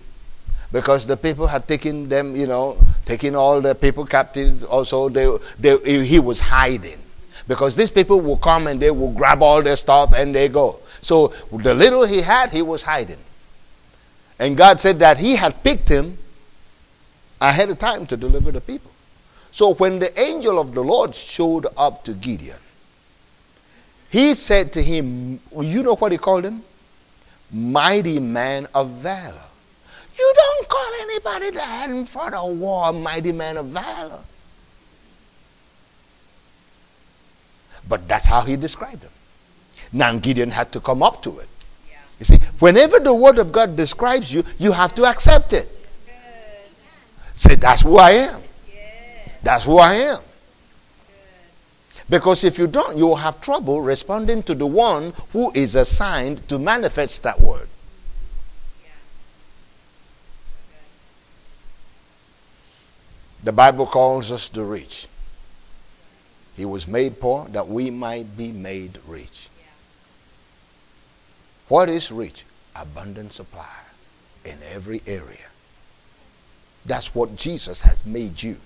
because 0.71 1.07
the 1.07 1.17
people 1.17 1.47
had 1.47 1.67
taken 1.67 2.07
them, 2.07 2.35
you 2.35 2.45
know, 2.45 2.77
taking 3.03 3.35
all 3.35 3.59
the 3.59 3.73
people 3.73 4.05
captive. 4.05 4.63
Also, 4.65 5.09
they, 5.09 5.27
they, 5.57 6.05
he 6.05 6.19
was 6.19 6.39
hiding 6.39 6.99
because 7.47 7.75
these 7.75 7.89
people 7.89 8.21
will 8.21 8.37
come 8.37 8.67
and 8.67 8.79
they 8.79 8.91
will 8.91 9.11
grab 9.11 9.41
all 9.41 9.63
their 9.63 9.75
stuff 9.75 10.13
and 10.15 10.35
they 10.35 10.49
go. 10.49 10.77
So 11.01 11.33
the 11.51 11.73
little 11.73 12.05
he 12.05 12.21
had, 12.21 12.51
he 12.51 12.61
was 12.61 12.83
hiding. 12.83 13.23
And 14.37 14.55
God 14.55 14.79
said 14.79 14.99
that 14.99 15.17
he 15.17 15.35
had 15.35 15.63
picked 15.63 15.89
him 15.89 16.19
ahead 17.41 17.71
of 17.71 17.79
time 17.79 18.05
to 18.05 18.17
deliver 18.17 18.51
the 18.51 18.61
people. 18.61 18.91
So 19.51 19.73
when 19.73 19.97
the 19.97 20.19
angel 20.19 20.59
of 20.59 20.75
the 20.75 20.83
Lord 20.83 21.15
showed 21.15 21.65
up 21.75 22.03
to 22.03 22.13
Gideon, 22.13 22.59
he 24.17 24.33
said 24.33 24.73
to 24.73 24.81
him, 24.81 25.39
You 25.55 25.83
know 25.83 25.95
what 25.95 26.11
he 26.11 26.17
called 26.17 26.43
him? 26.43 26.63
Mighty 27.51 28.19
man 28.19 28.67
of 28.73 28.89
valor. 28.89 29.47
You 30.17 30.33
don't 30.35 30.67
call 30.67 30.91
anybody 31.01 31.51
that 31.51 31.89
in 31.91 32.03
front 32.07 32.33
of 32.33 32.57
war 32.57 32.89
a 32.89 32.93
mighty 32.93 33.31
man 33.31 33.57
of 33.57 33.67
valor. 33.67 34.21
But 37.87 38.07
that's 38.07 38.25
how 38.25 38.41
he 38.41 38.55
described 38.55 39.03
him. 39.03 39.11
Now 39.93 40.17
Gideon 40.17 40.49
had 40.49 40.71
to 40.71 40.79
come 40.79 41.03
up 41.03 41.21
to 41.21 41.37
it. 41.37 41.49
Yeah. 41.87 41.97
You 42.17 42.25
see, 42.25 42.37
whenever 42.57 42.99
the 42.99 43.13
word 43.13 43.37
of 43.37 43.51
God 43.51 43.75
describes 43.75 44.33
you, 44.33 44.43
you 44.57 44.71
have 44.71 44.95
to 44.95 45.05
accept 45.05 45.53
it. 45.53 45.69
Say, 47.35 47.53
that's 47.53 47.83
who 47.83 47.99
I 47.99 48.11
am. 48.11 48.41
Yeah. 48.67 48.81
That's 49.43 49.63
who 49.63 49.77
I 49.77 49.93
am. 49.93 50.19
Because 52.09 52.43
if 52.43 52.57
you 52.57 52.67
don't, 52.67 52.97
you 52.97 53.07
will 53.07 53.17
have 53.17 53.41
trouble 53.41 53.81
responding 53.81 54.41
to 54.43 54.55
the 54.55 54.67
one 54.67 55.13
who 55.33 55.51
is 55.53 55.75
assigned 55.75 56.47
to 56.47 56.57
manifest 56.57 57.23
that 57.23 57.41
word. 57.41 57.67
The 63.43 63.51
Bible 63.51 63.85
calls 63.85 64.31
us 64.31 64.49
the 64.49 64.63
rich. 64.63 65.07
He 66.55 66.65
was 66.65 66.87
made 66.87 67.19
poor 67.19 67.47
that 67.49 67.67
we 67.67 67.89
might 67.91 68.35
be 68.35 68.51
made 68.51 68.99
rich. 69.07 69.49
What 71.67 71.89
is 71.89 72.11
rich? 72.11 72.45
Abundant 72.75 73.33
supply 73.33 73.77
in 74.43 74.57
every 74.73 75.01
area. 75.05 75.47
That's 76.85 77.13
what 77.13 77.35
Jesus 77.35 77.81
has 77.81 78.05
made 78.05 78.41
you. 78.41 78.57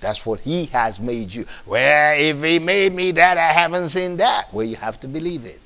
That's 0.00 0.24
what 0.24 0.40
he 0.40 0.66
has 0.66 0.98
made 0.98 1.32
you. 1.32 1.44
Well, 1.66 2.16
if 2.18 2.42
he 2.42 2.58
made 2.58 2.94
me 2.94 3.10
that, 3.12 3.36
I 3.36 3.52
haven't 3.52 3.90
seen 3.90 4.16
that. 4.16 4.52
Well, 4.52 4.64
you 4.64 4.76
have 4.76 4.98
to 5.00 5.08
believe 5.08 5.44
it. 5.44 5.60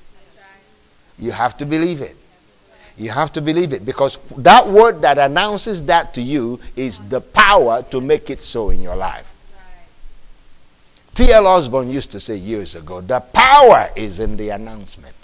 You 1.17 1.31
have 1.31 1.57
to 1.57 1.65
believe 1.65 2.01
it. 2.01 2.17
You 2.97 3.09
have 3.11 3.31
to 3.33 3.41
believe 3.41 3.73
it 3.73 3.85
because 3.85 4.17
that 4.37 4.67
word 4.67 5.01
that 5.01 5.17
announces 5.17 5.83
that 5.83 6.13
to 6.13 6.21
you 6.21 6.59
is 6.75 7.01
the 7.01 7.21
power 7.21 7.83
to 7.83 7.99
make 7.99 8.29
it 8.29 8.41
so 8.41 8.69
in 8.69 8.81
your 8.81 8.95
life. 8.95 9.33
T.L. 11.13 11.47
Osborn 11.47 11.89
used 11.89 12.11
to 12.11 12.19
say 12.19 12.35
years 12.35 12.75
ago 12.75 13.01
the 13.01 13.19
power 13.19 13.89
is 13.95 14.19
in 14.19 14.37
the 14.37 14.49
announcement. 14.49 15.15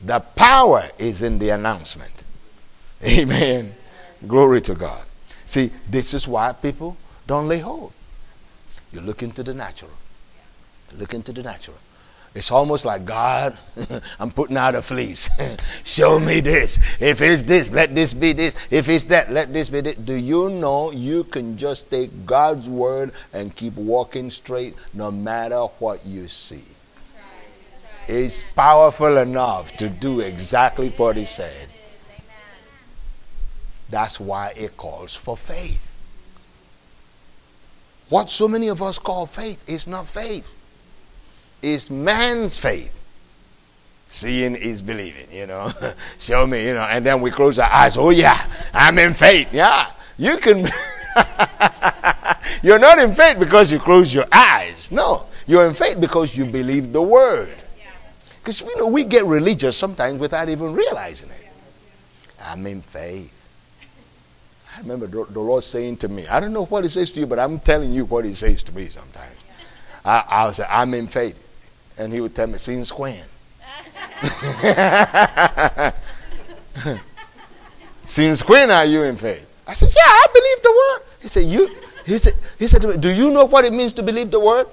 The 0.00 0.20
power 0.20 0.88
is 0.98 1.22
in 1.22 1.38
the 1.38 1.50
announcement. 1.50 2.24
Amen. 3.04 3.74
Glory 4.26 4.60
to 4.62 4.74
God. 4.74 5.04
See, 5.50 5.72
this 5.90 6.14
is 6.14 6.28
why 6.28 6.52
people 6.52 6.96
don't 7.26 7.48
lay 7.48 7.58
hold. 7.58 7.92
You 8.92 9.00
look 9.00 9.20
into 9.24 9.42
the 9.42 9.52
natural. 9.52 9.90
Look 10.96 11.12
into 11.12 11.32
the 11.32 11.42
natural. 11.42 11.76
It's 12.36 12.52
almost 12.52 12.84
like 12.84 13.04
God, 13.04 13.58
I'm 14.20 14.30
putting 14.30 14.56
out 14.56 14.76
a 14.76 14.82
fleece. 14.82 15.28
Show 15.84 16.20
me 16.20 16.38
this. 16.38 16.78
If 17.00 17.20
it's 17.20 17.42
this, 17.42 17.72
let 17.72 17.96
this 17.96 18.14
be 18.14 18.32
this. 18.32 18.54
If 18.70 18.88
it's 18.88 19.06
that, 19.06 19.32
let 19.32 19.52
this 19.52 19.70
be 19.70 19.80
this. 19.80 19.96
Do 19.96 20.14
you 20.14 20.50
know 20.50 20.92
you 20.92 21.24
can 21.24 21.58
just 21.58 21.90
take 21.90 22.24
God's 22.24 22.68
word 22.68 23.10
and 23.32 23.52
keep 23.56 23.74
walking 23.74 24.30
straight 24.30 24.76
no 24.94 25.10
matter 25.10 25.62
what 25.80 26.06
you 26.06 26.28
see? 26.28 26.62
It's 28.06 28.44
powerful 28.54 29.16
enough 29.16 29.76
to 29.78 29.88
do 29.88 30.20
exactly 30.20 30.90
what 30.90 31.16
He 31.16 31.24
said. 31.24 31.69
That's 33.90 34.20
why 34.20 34.52
it 34.56 34.76
calls 34.76 35.14
for 35.14 35.36
faith. 35.36 35.86
What 38.08 38.30
so 38.30 38.48
many 38.48 38.68
of 38.68 38.82
us 38.82 38.98
call 38.98 39.26
faith 39.26 39.68
is 39.68 39.86
not 39.86 40.08
faith, 40.08 40.52
it's 41.62 41.90
man's 41.90 42.58
faith. 42.58 42.96
Seeing 44.08 44.56
is 44.56 44.82
believing, 44.82 45.28
you 45.32 45.46
know. 45.46 45.72
Show 46.18 46.44
me, 46.44 46.66
you 46.66 46.74
know, 46.74 46.82
and 46.82 47.06
then 47.06 47.20
we 47.20 47.30
close 47.30 47.60
our 47.60 47.70
eyes. 47.70 47.96
Oh, 47.96 48.10
yeah, 48.10 48.44
I'm 48.74 48.98
in 48.98 49.14
faith. 49.14 49.48
Yeah, 49.52 49.88
you 50.18 50.36
can. 50.38 50.66
you're 52.62 52.80
not 52.80 52.98
in 52.98 53.14
faith 53.14 53.38
because 53.38 53.70
you 53.70 53.78
close 53.78 54.12
your 54.12 54.26
eyes. 54.32 54.90
No, 54.90 55.26
you're 55.46 55.64
in 55.68 55.74
faith 55.74 56.00
because 56.00 56.36
you 56.36 56.44
believe 56.44 56.92
the 56.92 57.00
word. 57.02 57.54
Because 58.40 58.62
you 58.62 58.76
know 58.78 58.88
we 58.88 59.04
get 59.04 59.24
religious 59.26 59.76
sometimes 59.76 60.18
without 60.18 60.48
even 60.48 60.72
realizing 60.72 61.30
it. 61.30 61.46
I'm 62.42 62.66
in 62.66 62.82
faith. 62.82 63.39
I 64.76 64.80
remember 64.80 65.06
the 65.06 65.40
Lord 65.40 65.64
saying 65.64 65.96
to 65.98 66.08
me, 66.08 66.26
I 66.28 66.40
don't 66.40 66.52
know 66.52 66.66
what 66.66 66.84
He 66.84 66.90
says 66.90 67.12
to 67.12 67.20
you, 67.20 67.26
but 67.26 67.38
I'm 67.38 67.58
telling 67.58 67.92
you 67.92 68.04
what 68.04 68.24
He 68.24 68.34
says 68.34 68.62
to 68.64 68.74
me 68.74 68.88
sometimes. 68.88 69.36
I, 70.04 70.24
I 70.28 70.46
would 70.46 70.54
say, 70.54 70.66
I'm 70.68 70.94
in 70.94 71.06
faith. 71.08 71.36
And 71.98 72.12
He 72.12 72.20
would 72.20 72.34
tell 72.34 72.46
me, 72.46 72.58
since 72.58 72.92
when? 72.92 73.24
since 78.06 78.46
when 78.46 78.70
are 78.70 78.84
you 78.84 79.02
in 79.02 79.16
faith? 79.16 79.46
I 79.66 79.74
said, 79.74 79.88
Yeah, 79.88 80.02
I 80.04 80.26
believe 80.32 80.62
the 80.62 80.70
word. 80.70 81.02
He 81.22 81.28
said, 81.28 81.44
You 81.44 81.68
he 82.04 82.18
said, 82.18 82.34
he 82.58 82.66
said 82.66 82.82
me, 82.84 82.96
Do 82.96 83.12
you 83.12 83.30
know 83.30 83.44
what 83.46 83.64
it 83.64 83.72
means 83.72 83.92
to 83.94 84.02
believe 84.02 84.30
the 84.30 84.40
word? 84.40 84.66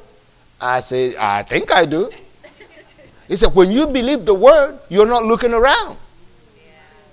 I 0.59 0.81
said, 0.81 1.15
I 1.15 1.43
think 1.43 1.71
I 1.71 1.85
do. 1.85 2.09
He 3.27 3.35
said, 3.35 3.53
When 3.53 3.71
you 3.71 3.87
believe 3.87 4.25
the 4.25 4.33
word, 4.33 4.79
you're 4.89 5.05
not 5.05 5.23
looking 5.25 5.53
around. 5.53 5.97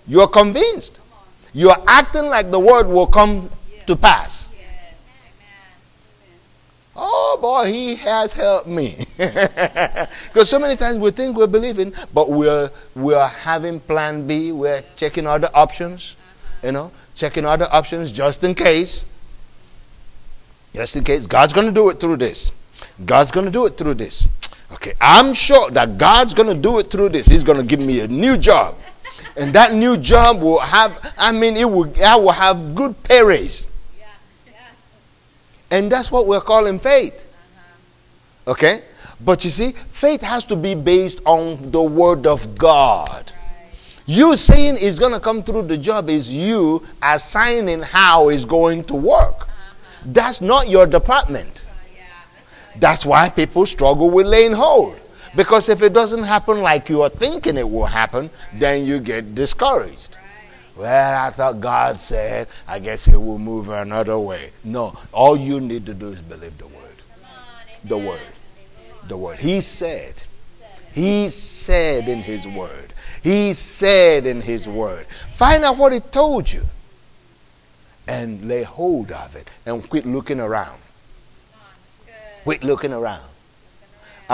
You're 0.07 0.29
convinced. 0.29 1.01
You're 1.55 1.77
acting 1.87 2.27
like 2.27 2.51
the 2.51 2.59
word 2.59 2.89
will 2.89 3.07
come 3.07 3.49
to 3.87 3.95
pass. 3.95 4.51
Oh 6.97 7.39
boy, 7.41 7.73
he 7.73 7.95
has 7.97 8.33
helped 8.33 8.67
me. 8.67 8.99
Because 9.17 10.49
so 10.49 10.59
many 10.59 10.77
times 10.77 10.99
we 10.99 11.11
think 11.11 11.37
we're 11.37 11.47
believing, 11.47 11.93
but 12.13 12.31
we're 12.31 12.71
we're 12.95 13.27
having 13.27 13.81
plan 13.81 14.27
B, 14.27 14.53
we're 14.53 14.83
checking 14.97 15.27
other 15.27 15.51
options, 15.55 16.17
you 16.63 16.73
know, 16.73 16.93
checking 17.15 17.47
other 17.47 17.69
options 17.71 18.13
just 18.13 18.45
in 18.45 18.55
case. 18.55 19.05
Just 20.75 20.97
in 20.97 21.05
case. 21.05 21.27
God's 21.27 21.53
gonna 21.53 21.73
do 21.73 21.89
it 21.91 21.99
through 22.01 22.17
this. 22.17 22.53
God's 23.05 23.31
gonna 23.31 23.51
do 23.51 23.67
it 23.67 23.77
through 23.77 23.95
this. 23.95 24.29
Okay, 24.73 24.95
I'm 25.01 25.35
sure 25.35 25.71
that 25.71 25.99
God's 25.99 26.35
gonna 26.35 26.55
do 26.55 26.79
it 26.79 26.91
through 26.91 27.11
this. 27.11 27.27
He's 27.27 27.45
gonna 27.45 27.63
give 27.63 27.81
me 27.81 28.01
a 28.01 28.09
new 28.09 28.37
job 28.37 28.77
and 29.37 29.53
that 29.53 29.75
new 29.75 29.97
job 29.97 30.41
will 30.41 30.61
have 30.61 31.15
i 31.19 31.33
mean 31.33 31.57
it 31.57 31.69
will 31.69 31.91
i 32.05 32.17
will 32.17 32.33
have 32.33 32.75
good 32.75 33.01
pay 33.03 33.25
raise 33.25 33.67
yeah. 33.99 34.07
Yeah. 34.47 34.53
and 35.71 35.91
that's 35.91 36.11
what 36.11 36.27
we're 36.27 36.41
calling 36.41 36.79
faith 36.79 37.27
uh-huh. 37.27 38.53
okay 38.53 38.83
but 39.21 39.45
you 39.45 39.51
see 39.51 39.73
faith 39.73 40.23
has 40.23 40.45
to 40.47 40.57
be 40.57 40.75
based 40.75 41.21
on 41.25 41.71
the 41.71 41.83
word 41.83 42.27
of 42.27 42.57
god 42.57 43.33
right. 43.35 43.73
you 44.07 44.37
saying 44.37 44.77
it's 44.81 44.99
going 44.99 45.13
to 45.13 45.21
come 45.21 45.43
through 45.43 45.63
the 45.63 45.79
job 45.79 46.09
is 46.09 46.33
you 46.33 46.83
assigning 47.03 47.83
how 47.83 48.29
it's 48.29 48.45
going 48.45 48.85
to 48.85 48.95
work 48.95 49.43
uh-huh. 49.43 49.75
that's 50.07 50.41
not 50.41 50.69
your 50.69 50.87
department 50.87 51.65
yeah. 51.95 52.03
that's 52.79 53.05
why 53.05 53.29
people 53.29 53.67
struggle 53.67 54.11
with 54.11 54.27
laying 54.27 54.53
hold 54.53 54.99
because 55.37 55.69
if 55.69 55.83
it 55.83 55.93
doesn't 55.93 56.23
happen 56.23 56.63
like 56.63 56.89
you 56.89 57.03
are 57.03 57.09
thinking 57.09 57.57
it 57.57 57.69
will 57.69 57.87
happen, 57.87 58.31
then 58.53 58.85
you 58.87 59.01
get 59.01 59.35
discouraged. 59.35 60.17
Well, 60.77 61.25
I 61.25 61.31
thought 61.31 61.61
God 61.61 61.99
said, 62.01 62.49
I 62.67 62.79
guess 62.81 63.05
He 63.05 63.17
will 63.17 63.39
move 63.39 63.69
another 63.69 64.19
way. 64.19 64.51
No, 64.65 64.99
all 65.13 65.37
you 65.37 65.61
need 65.61 65.87
to 65.87 65.95
do 65.95 66.09
is 66.09 66.23
believe 66.23 66.57
the 66.59 66.67
word. 66.67 66.97
The 67.85 67.99
word. 67.99 68.21
The 69.07 69.17
word. 69.17 69.39
He 69.39 69.61
said. 69.61 70.15
He 70.93 71.31
said 71.31 72.09
in 72.09 72.23
His 72.23 72.47
word. 72.47 72.93
He 73.23 73.53
said 73.53 74.27
in 74.27 74.43
His 74.43 74.69
word. 74.69 75.07
Find 75.33 75.65
out 75.65 75.77
what 75.77 75.93
He 75.93 76.01
told 76.01 76.53
you 76.53 76.65
and 78.07 78.47
lay 78.49 78.63
hold 78.63 79.13
of 79.13 79.37
it 79.37 79.49
and 79.67 79.89
quit 79.89 80.07
looking 80.07 80.41
around. 80.41 80.81
Quit 82.43 82.65
looking 82.65 82.93
around. 82.93 83.31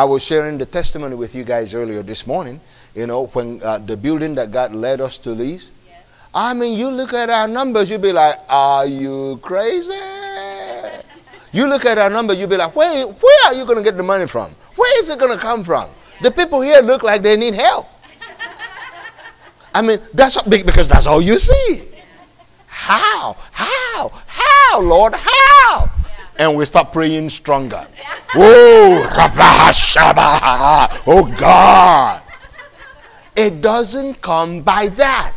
I 0.01 0.05
was 0.05 0.25
sharing 0.25 0.57
the 0.57 0.65
testimony 0.65 1.15
with 1.15 1.35
you 1.35 1.45
guys 1.45 1.75
earlier 1.75 2.03
this 2.03 2.27
morning. 2.27 2.59
You 2.95 3.07
know, 3.07 3.27
when 3.37 3.63
uh, 3.63 3.77
the 3.77 3.99
building 3.99 4.35
that 4.37 4.51
God 4.51 4.75
led 4.75 4.99
us 4.99 5.19
to 5.19 5.33
lease. 5.33 5.73
Yes. 5.87 6.03
I 6.33 6.55
mean, 6.55 6.79
you 6.79 6.89
look 6.91 7.13
at 7.13 7.29
our 7.29 7.47
numbers, 7.47 7.91
you'd 7.91 8.01
be 8.01 8.11
like, 8.11 8.37
Are 8.49 8.87
you 8.87 9.39
crazy? 9.43 9.93
you 11.53 11.67
look 11.69 11.85
at 11.85 11.99
our 11.99 12.09
numbers, 12.09 12.39
you'd 12.39 12.49
be 12.49 12.57
like, 12.57 12.75
Where, 12.75 13.07
where 13.07 13.47
are 13.49 13.53
you 13.53 13.67
going 13.67 13.77
to 13.77 13.85
get 13.85 13.99
the 13.99 14.03
money 14.03 14.27
from? 14.27 14.53
Where 14.75 15.03
is 15.03 15.11
it 15.11 15.19
going 15.19 15.35
to 15.35 15.39
come 15.39 15.63
from? 15.65 15.91
The 16.23 16.31
people 16.31 16.63
here 16.63 16.81
look 16.81 17.03
like 17.03 17.21
they 17.21 17.37
need 17.37 17.55
help. 17.55 17.87
I 19.75 19.83
mean, 19.83 19.99
that's 20.15 20.41
because 20.45 20.89
that's 20.89 21.07
all 21.07 21.21
you 21.21 21.39
see. 21.39 21.91
How? 22.69 23.37
How? 23.53 24.11
How, 24.27 24.81
Lord? 24.81 25.13
How? 25.15 25.91
And 26.41 26.57
we 26.57 26.65
start 26.65 26.91
praying 26.91 27.29
stronger. 27.29 27.87
Oh, 28.35 29.07
oh 31.07 31.37
God. 31.39 32.23
It 33.37 33.61
doesn't 33.61 34.23
come 34.23 34.63
by 34.63 34.89
that. 34.89 35.37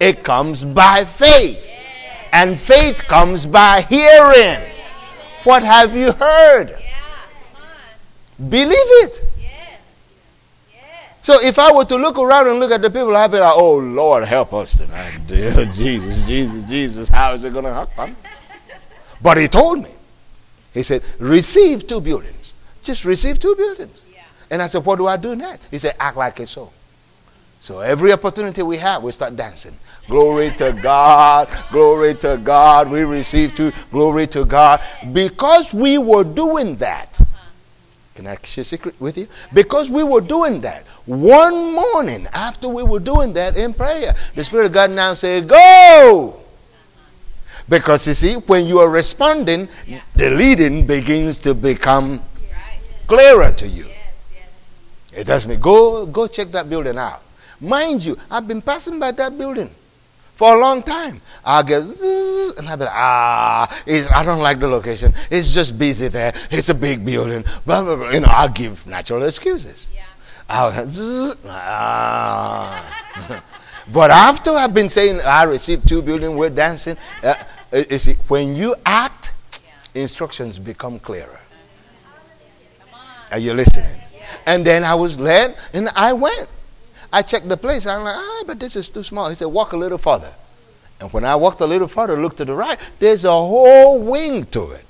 It 0.00 0.24
comes 0.24 0.64
by 0.64 1.04
faith. 1.04 1.62
And 2.32 2.58
faith 2.58 3.04
comes 3.06 3.44
by 3.44 3.82
hearing. 3.82 4.66
What 5.44 5.62
have 5.62 5.94
you 5.94 6.12
heard? 6.12 6.74
Believe 8.48 8.78
it. 9.04 9.26
So 11.20 11.38
if 11.42 11.58
I 11.58 11.70
were 11.70 11.84
to 11.84 11.96
look 11.96 12.18
around 12.18 12.48
and 12.48 12.60
look 12.60 12.72
at 12.72 12.80
the 12.80 12.88
people, 12.88 13.14
I'd 13.14 13.30
be 13.30 13.38
like, 13.38 13.52
oh, 13.54 13.76
Lord, 13.76 14.24
help 14.24 14.54
us 14.54 14.74
tonight. 14.74 15.18
Dear 15.26 15.66
Jesus, 15.74 16.26
Jesus, 16.26 16.64
Jesus, 16.64 17.08
how 17.10 17.34
is 17.34 17.44
it 17.44 17.52
going 17.52 17.66
to 17.66 17.74
happen? 17.74 18.16
But 19.22 19.38
he 19.38 19.48
told 19.48 19.82
me. 19.82 19.90
He 20.72 20.82
said, 20.82 21.02
receive 21.18 21.86
two 21.86 22.00
buildings. 22.00 22.54
Just 22.82 23.04
receive 23.04 23.38
two 23.38 23.54
buildings. 23.56 24.02
Yeah. 24.12 24.22
And 24.50 24.62
I 24.62 24.68
said, 24.68 24.84
what 24.84 24.96
do 24.96 25.06
I 25.06 25.16
do 25.16 25.34
next? 25.34 25.68
He 25.70 25.78
said, 25.78 25.96
act 25.98 26.16
like 26.16 26.38
it's 26.40 26.52
so. 26.52 26.70
So 27.60 27.80
every 27.80 28.12
opportunity 28.12 28.62
we 28.62 28.78
have, 28.78 29.02
we 29.02 29.12
start 29.12 29.36
dancing. 29.36 29.76
Glory 30.08 30.50
to 30.52 30.72
God. 30.72 31.48
Glory 31.70 32.14
to 32.16 32.40
God. 32.42 32.90
We 32.90 33.02
receive 33.02 33.54
two. 33.54 33.70
Glory 33.90 34.26
to 34.28 34.44
God. 34.44 34.80
Because 35.12 35.74
we 35.74 35.98
were 35.98 36.24
doing 36.24 36.76
that, 36.76 37.20
can 38.14 38.26
I 38.26 38.36
share 38.42 38.62
a 38.62 38.64
secret 38.64 38.94
with 38.98 39.18
you? 39.18 39.28
Because 39.52 39.90
we 39.90 40.02
were 40.02 40.22
doing 40.22 40.62
that. 40.62 40.84
One 41.04 41.74
morning 41.74 42.26
after 42.32 42.68
we 42.68 42.82
were 42.82 42.98
doing 42.98 43.34
that 43.34 43.56
in 43.56 43.74
prayer, 43.74 44.14
the 44.34 44.44
Spirit 44.44 44.66
of 44.66 44.72
God 44.72 44.90
now 44.90 45.14
said, 45.14 45.46
Go! 45.46 46.39
Because 47.70 48.04
you 48.08 48.14
see, 48.14 48.34
when 48.34 48.66
you 48.66 48.80
are 48.80 48.90
responding, 48.90 49.68
yeah. 49.86 50.00
the 50.16 50.30
leading 50.30 50.88
begins 50.88 51.38
to 51.38 51.54
become 51.54 52.20
clearer 53.06 53.52
to 53.52 53.68
you. 53.68 53.86
It 55.12 55.24
tells 55.24 55.46
me, 55.46 55.54
go, 55.54 56.04
go 56.06 56.26
check 56.26 56.50
that 56.50 56.68
building 56.68 56.98
out. 56.98 57.22
Mind 57.60 58.04
you, 58.04 58.18
I've 58.28 58.48
been 58.48 58.60
passing 58.60 58.98
by 58.98 59.12
that 59.12 59.38
building 59.38 59.70
for 60.34 60.56
a 60.56 60.58
long 60.58 60.82
time. 60.82 61.20
I'll 61.44 61.62
get, 61.62 61.82
and 61.82 62.68
I'll 62.68 62.76
be 62.76 62.84
like, 62.84 62.92
ah, 62.92 63.82
I 63.86 64.24
don't 64.24 64.40
like 64.40 64.58
the 64.58 64.66
location. 64.66 65.12
It's 65.30 65.54
just 65.54 65.78
busy 65.78 66.08
there. 66.08 66.32
It's 66.50 66.70
a 66.70 66.74
big 66.74 67.06
building. 67.06 67.44
Blah, 67.64 67.84
blah, 67.84 67.94
blah. 67.94 68.10
You 68.10 68.20
know, 68.20 68.30
I'll 68.30 68.48
give 68.48 68.84
natural 68.84 69.22
excuses. 69.22 69.86
Yeah. 69.94 70.02
I'll, 70.48 70.72
ah. 71.46 73.42
but 73.92 74.10
after 74.10 74.50
I've 74.50 74.74
been 74.74 74.88
saying, 74.88 75.20
I 75.24 75.44
received 75.44 75.86
two 75.86 76.02
buildings, 76.02 76.34
we're 76.34 76.50
dancing. 76.50 76.96
Uh, 77.22 77.34
you 77.72 77.98
see, 77.98 78.14
when 78.28 78.54
you 78.54 78.74
act, 78.84 79.32
instructions 79.94 80.58
become 80.58 80.98
clearer. 80.98 81.40
Are 83.30 83.38
you 83.38 83.54
listening? 83.54 84.00
And 84.46 84.66
then 84.66 84.84
I 84.84 84.94
was 84.94 85.20
led 85.20 85.56
and 85.72 85.88
I 85.94 86.12
went. 86.12 86.48
I 87.12 87.22
checked 87.22 87.48
the 87.48 87.56
place. 87.56 87.86
I'm 87.86 88.04
like, 88.04 88.16
ah, 88.16 88.44
but 88.46 88.60
this 88.60 88.76
is 88.76 88.90
too 88.90 89.02
small. 89.02 89.28
He 89.28 89.34
said, 89.34 89.46
walk 89.46 89.72
a 89.72 89.76
little 89.76 89.98
further. 89.98 90.32
And 91.00 91.12
when 91.12 91.24
I 91.24 91.34
walked 91.36 91.60
a 91.60 91.66
little 91.66 91.88
further, 91.88 92.20
looked 92.20 92.36
to 92.38 92.44
the 92.44 92.54
right, 92.54 92.78
there's 92.98 93.24
a 93.24 93.30
whole 93.30 94.02
wing 94.02 94.44
to 94.46 94.72
it 94.72 94.84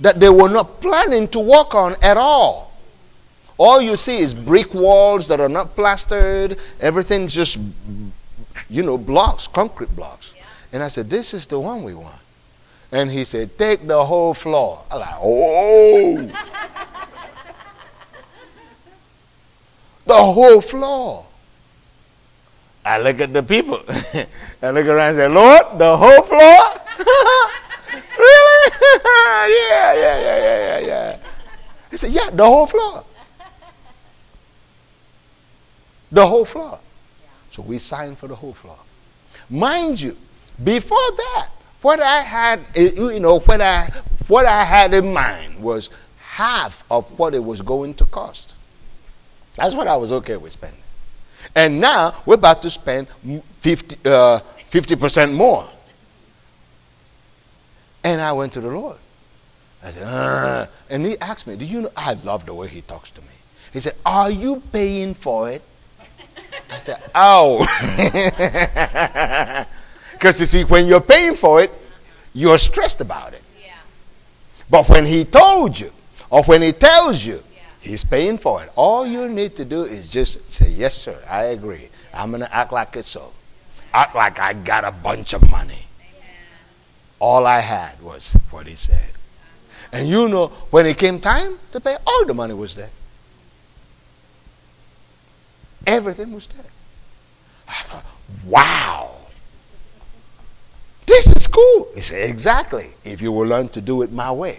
that 0.00 0.18
they 0.20 0.28
were 0.28 0.48
not 0.48 0.80
planning 0.80 1.28
to 1.28 1.40
walk 1.40 1.74
on 1.74 1.94
at 2.02 2.16
all. 2.16 2.72
All 3.56 3.80
you 3.80 3.96
see 3.96 4.18
is 4.18 4.34
brick 4.34 4.74
walls 4.74 5.28
that 5.28 5.40
are 5.40 5.48
not 5.48 5.76
plastered. 5.76 6.58
Everything's 6.80 7.32
just, 7.32 7.58
you 8.68 8.82
know, 8.82 8.98
blocks, 8.98 9.46
concrete 9.46 9.94
blocks. 9.94 10.33
And 10.74 10.82
I 10.82 10.88
said, 10.88 11.08
This 11.08 11.32
is 11.32 11.46
the 11.46 11.60
one 11.60 11.84
we 11.84 11.94
want. 11.94 12.18
And 12.90 13.08
he 13.08 13.24
said, 13.24 13.56
Take 13.56 13.86
the 13.86 14.04
whole 14.04 14.34
floor. 14.34 14.82
I'm 14.90 14.98
like, 14.98 15.14
Oh. 15.22 16.30
The 20.04 20.14
whole 20.14 20.60
floor. 20.60 21.26
I 22.84 22.98
look 22.98 23.20
at 23.20 23.32
the 23.32 23.42
people. 23.44 23.80
I 23.88 24.70
look 24.70 24.86
around 24.86 25.10
and 25.10 25.16
say, 25.16 25.28
Lord, 25.28 25.78
the 25.78 25.96
whole 25.96 26.22
floor? 26.22 26.58
really? 28.18 28.72
yeah, 29.14 29.94
yeah, 29.94 29.94
yeah, 29.94 30.36
yeah, 30.36 30.58
yeah, 30.58 30.78
yeah. 30.80 31.18
He 31.88 31.96
said, 31.96 32.10
Yeah, 32.10 32.30
the 32.30 32.44
whole 32.44 32.66
floor. 32.66 33.04
The 36.10 36.26
whole 36.26 36.44
floor. 36.44 36.80
So 37.52 37.62
we 37.62 37.78
signed 37.78 38.18
for 38.18 38.26
the 38.26 38.34
whole 38.34 38.54
floor. 38.54 38.78
Mind 39.48 40.00
you, 40.00 40.16
before 40.62 41.10
that, 41.16 41.48
what 41.82 42.00
I 42.00 42.20
had, 42.20 42.60
you 42.76 43.20
know, 43.20 43.40
what 43.40 43.60
I, 43.60 43.90
what 44.28 44.46
I 44.46 44.64
had 44.64 44.94
in 44.94 45.12
mind 45.12 45.62
was 45.62 45.90
half 46.18 46.84
of 46.90 47.18
what 47.18 47.34
it 47.34 47.44
was 47.44 47.60
going 47.60 47.94
to 47.94 48.04
cost. 48.06 48.54
That's 49.56 49.74
what 49.74 49.86
I 49.86 49.96
was 49.96 50.10
okay 50.12 50.36
with 50.36 50.52
spending. 50.52 50.80
And 51.54 51.80
now 51.80 52.14
we're 52.26 52.34
about 52.34 52.62
to 52.62 52.70
spend 52.70 53.08
50, 53.60 53.96
uh, 54.08 54.40
50% 54.70 55.34
more. 55.34 55.68
And 58.02 58.20
I 58.20 58.32
went 58.32 58.52
to 58.54 58.60
the 58.60 58.70
Lord. 58.70 58.96
I 59.82 59.90
said, 59.90 60.02
uh, 60.02 60.66
and 60.90 61.04
he 61.04 61.18
asked 61.18 61.46
me, 61.46 61.56
Do 61.56 61.64
you 61.64 61.82
know? 61.82 61.90
I 61.96 62.14
love 62.14 62.46
the 62.46 62.54
way 62.54 62.68
he 62.68 62.80
talks 62.80 63.10
to 63.12 63.20
me. 63.20 63.28
He 63.72 63.80
said, 63.80 63.94
Are 64.04 64.30
you 64.30 64.62
paying 64.72 65.14
for 65.14 65.50
it? 65.50 65.62
I 66.70 66.78
said, 66.80 67.02
Oh. 67.14 67.64
Because 70.14 70.40
you 70.40 70.46
see, 70.46 70.64
when 70.64 70.86
you're 70.86 71.00
paying 71.00 71.34
for 71.34 71.62
it, 71.62 71.70
you're 72.32 72.58
stressed 72.58 73.00
about 73.00 73.34
it. 73.34 73.42
Yeah. 73.62 73.74
But 74.70 74.88
when 74.88 75.04
he 75.04 75.24
told 75.24 75.78
you, 75.78 75.92
or 76.30 76.42
when 76.44 76.62
he 76.62 76.72
tells 76.72 77.24
you, 77.24 77.42
He's 77.84 78.02
paying 78.02 78.38
for 78.38 78.62
it. 78.62 78.70
All 78.76 79.06
you 79.06 79.28
need 79.28 79.56
to 79.56 79.64
do 79.66 79.84
is 79.84 80.10
just 80.10 80.50
say, 80.50 80.70
Yes, 80.70 80.96
sir, 80.96 81.18
I 81.30 81.44
agree. 81.52 81.90
I'm 82.14 82.30
going 82.30 82.40
to 82.40 82.54
act 82.54 82.72
like 82.72 82.96
it's 82.96 83.10
so. 83.10 83.30
Act 83.92 84.14
like 84.14 84.40
I 84.40 84.54
got 84.54 84.84
a 84.84 84.90
bunch 84.90 85.34
of 85.34 85.50
money. 85.50 85.84
All 87.20 87.46
I 87.46 87.60
had 87.60 88.00
was 88.00 88.32
what 88.50 88.66
he 88.66 88.74
said. 88.74 89.10
And 89.92 90.08
you 90.08 90.30
know, 90.30 90.46
when 90.70 90.86
it 90.86 90.96
came 90.96 91.20
time 91.20 91.58
to 91.72 91.80
pay, 91.80 91.96
all 92.06 92.24
the 92.24 92.32
money 92.32 92.54
was 92.54 92.74
there. 92.74 92.90
Everything 95.86 96.32
was 96.32 96.46
there. 96.46 96.64
I 97.68 97.82
thought, 97.82 98.04
wow. 98.46 99.13
This 101.14 101.28
is 101.36 101.46
cool. 101.46 101.86
He 101.94 102.00
said, 102.00 102.28
exactly. 102.28 102.90
If 103.04 103.22
you 103.22 103.30
will 103.30 103.46
learn 103.46 103.68
to 103.68 103.80
do 103.80 104.02
it 104.02 104.10
my 104.10 104.32
way. 104.32 104.58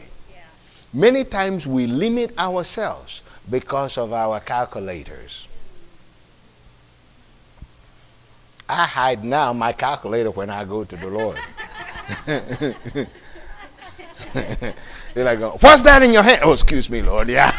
Many 0.93 1.25
times 1.25 1.67
we 1.67 1.85
limit 1.85 2.31
ourselves 2.39 3.21
because 3.49 3.97
of 3.97 4.13
our 4.13 4.39
calculators. 4.39 5.49
I 8.69 8.85
hide 8.85 9.25
now 9.25 9.51
my 9.51 9.73
calculator 9.73 10.31
when 10.31 10.49
I 10.49 10.63
go 10.63 10.85
to 10.85 10.95
the 10.95 11.07
Lord. 11.07 11.37
You're 15.13 15.25
like, 15.25 15.61
what's 15.61 15.81
that 15.81 16.03
in 16.03 16.13
your 16.13 16.23
hand? 16.23 16.39
Oh, 16.41 16.53
excuse 16.53 16.89
me, 16.89 17.01
Lord. 17.01 17.27
Yeah. 17.27 17.51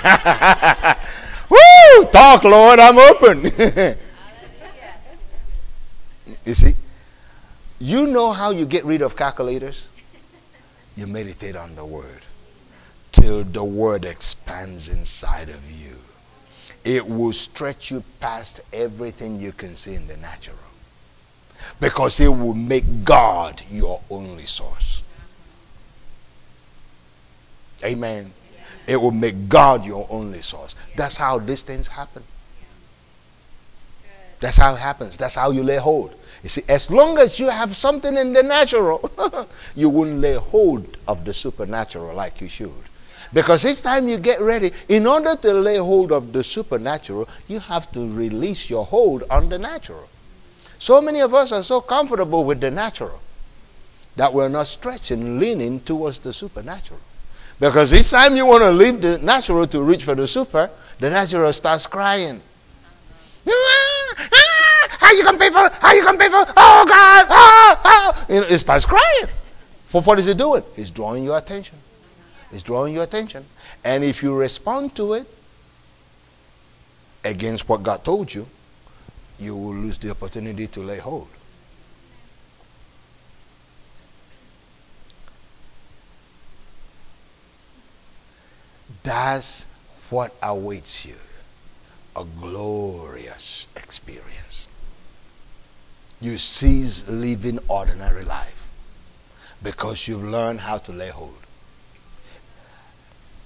Woo! 1.50 2.06
Talk, 2.06 2.44
Lord. 2.44 2.78
I'm 2.80 2.98
open. 2.98 3.44
you 6.46 6.54
see, 6.54 6.74
you 7.78 8.06
know 8.06 8.32
how 8.32 8.50
you 8.50 8.66
get 8.66 8.84
rid 8.84 9.02
of 9.02 9.16
calculators? 9.16 9.84
You 10.96 11.06
meditate 11.06 11.56
on 11.56 11.74
the 11.76 11.84
Word 11.84 12.22
till 13.20 13.44
the 13.44 13.64
word 13.64 14.04
expands 14.04 14.88
inside 14.88 15.48
of 15.48 15.70
you. 15.70 15.96
It 16.84 17.08
will 17.08 17.32
stretch 17.32 17.90
you 17.90 18.04
past 18.20 18.60
everything 18.72 19.40
you 19.40 19.52
can 19.52 19.74
see 19.74 19.94
in 19.94 20.06
the 20.06 20.16
natural. 20.16 20.58
Because 21.80 22.20
it 22.20 22.28
will 22.28 22.54
make 22.54 23.04
God 23.04 23.62
your 23.70 24.00
only 24.10 24.46
source. 24.46 25.02
Amen. 27.84 28.32
It 28.86 29.00
will 29.00 29.10
make 29.10 29.48
God 29.48 29.84
your 29.84 30.06
only 30.10 30.42
source. 30.42 30.76
That's 30.94 31.16
how 31.16 31.38
these 31.38 31.64
things 31.64 31.88
happen. 31.88 32.22
That's 34.38 34.58
how 34.58 34.74
it 34.74 34.78
happens. 34.78 35.16
That's 35.16 35.34
how 35.34 35.50
you 35.50 35.62
lay 35.62 35.78
hold. 35.78 36.14
You 36.46 36.50
see, 36.50 36.62
as 36.68 36.92
long 36.92 37.18
as 37.18 37.40
you 37.40 37.48
have 37.48 37.74
something 37.74 38.16
in 38.16 38.32
the 38.32 38.44
natural, 38.44 39.10
you 39.74 39.90
wouldn't 39.90 40.20
lay 40.20 40.34
hold 40.36 40.96
of 41.08 41.24
the 41.24 41.34
supernatural 41.34 42.14
like 42.14 42.40
you 42.40 42.46
should. 42.46 42.70
Because 43.32 43.66
each 43.66 43.82
time 43.82 44.06
you 44.06 44.16
get 44.16 44.40
ready, 44.40 44.70
in 44.88 45.08
order 45.08 45.34
to 45.34 45.52
lay 45.52 45.78
hold 45.78 46.12
of 46.12 46.32
the 46.32 46.44
supernatural, 46.44 47.28
you 47.48 47.58
have 47.58 47.90
to 47.90 48.08
release 48.14 48.70
your 48.70 48.84
hold 48.84 49.24
on 49.28 49.48
the 49.48 49.58
natural. 49.58 50.08
So 50.78 51.02
many 51.02 51.18
of 51.18 51.34
us 51.34 51.50
are 51.50 51.64
so 51.64 51.80
comfortable 51.80 52.44
with 52.44 52.60
the 52.60 52.70
natural 52.70 53.20
that 54.14 54.32
we're 54.32 54.48
not 54.48 54.68
stretching, 54.68 55.40
leaning 55.40 55.80
towards 55.80 56.20
the 56.20 56.32
supernatural. 56.32 57.00
Because 57.58 57.92
each 57.92 58.10
time 58.10 58.36
you 58.36 58.46
want 58.46 58.62
to 58.62 58.70
leave 58.70 59.00
the 59.00 59.18
natural 59.18 59.66
to 59.66 59.82
reach 59.82 60.04
for 60.04 60.14
the 60.14 60.28
super, 60.28 60.70
the 61.00 61.10
natural 61.10 61.52
starts 61.52 61.88
crying. 61.88 62.40
Ah, 63.48 64.45
How 65.06 65.12
you 65.12 65.22
gonna 65.22 65.38
pay 65.38 65.50
for? 65.50 65.66
it? 65.66 65.72
How 65.74 65.92
you 65.92 66.02
gonna 66.02 66.18
pay 66.18 66.28
for? 66.28 66.42
it? 66.42 66.48
Oh 66.56 66.84
God! 66.84 67.26
Oh, 67.30 67.80
oh. 67.84 68.26
It 68.28 68.58
starts 68.58 68.84
crying. 68.84 69.28
For 69.84 70.02
what 70.02 70.18
is 70.18 70.26
it 70.26 70.36
doing? 70.36 70.64
It's 70.76 70.90
drawing 70.90 71.22
your 71.22 71.38
attention. 71.38 71.78
It's 72.50 72.64
drawing 72.64 72.92
your 72.92 73.04
attention. 73.04 73.44
And 73.84 74.02
if 74.02 74.20
you 74.20 74.34
respond 74.34 74.96
to 74.96 75.12
it 75.12 75.28
against 77.24 77.68
what 77.68 77.84
God 77.84 78.02
told 78.02 78.34
you, 78.34 78.48
you 79.38 79.54
will 79.54 79.76
lose 79.76 79.96
the 79.98 80.10
opportunity 80.10 80.66
to 80.66 80.80
lay 80.80 80.98
hold. 80.98 81.28
That's 89.04 89.68
what 90.10 90.34
awaits 90.42 91.06
you 91.06 91.14
a 92.16 92.24
glorious 92.40 93.68
experience. 93.76 94.35
You 96.20 96.38
cease 96.38 97.06
living 97.08 97.58
ordinary 97.68 98.24
life 98.24 98.70
because 99.62 100.08
you've 100.08 100.24
learned 100.24 100.60
how 100.60 100.78
to 100.78 100.92
lay 100.92 101.10
hold. 101.10 101.36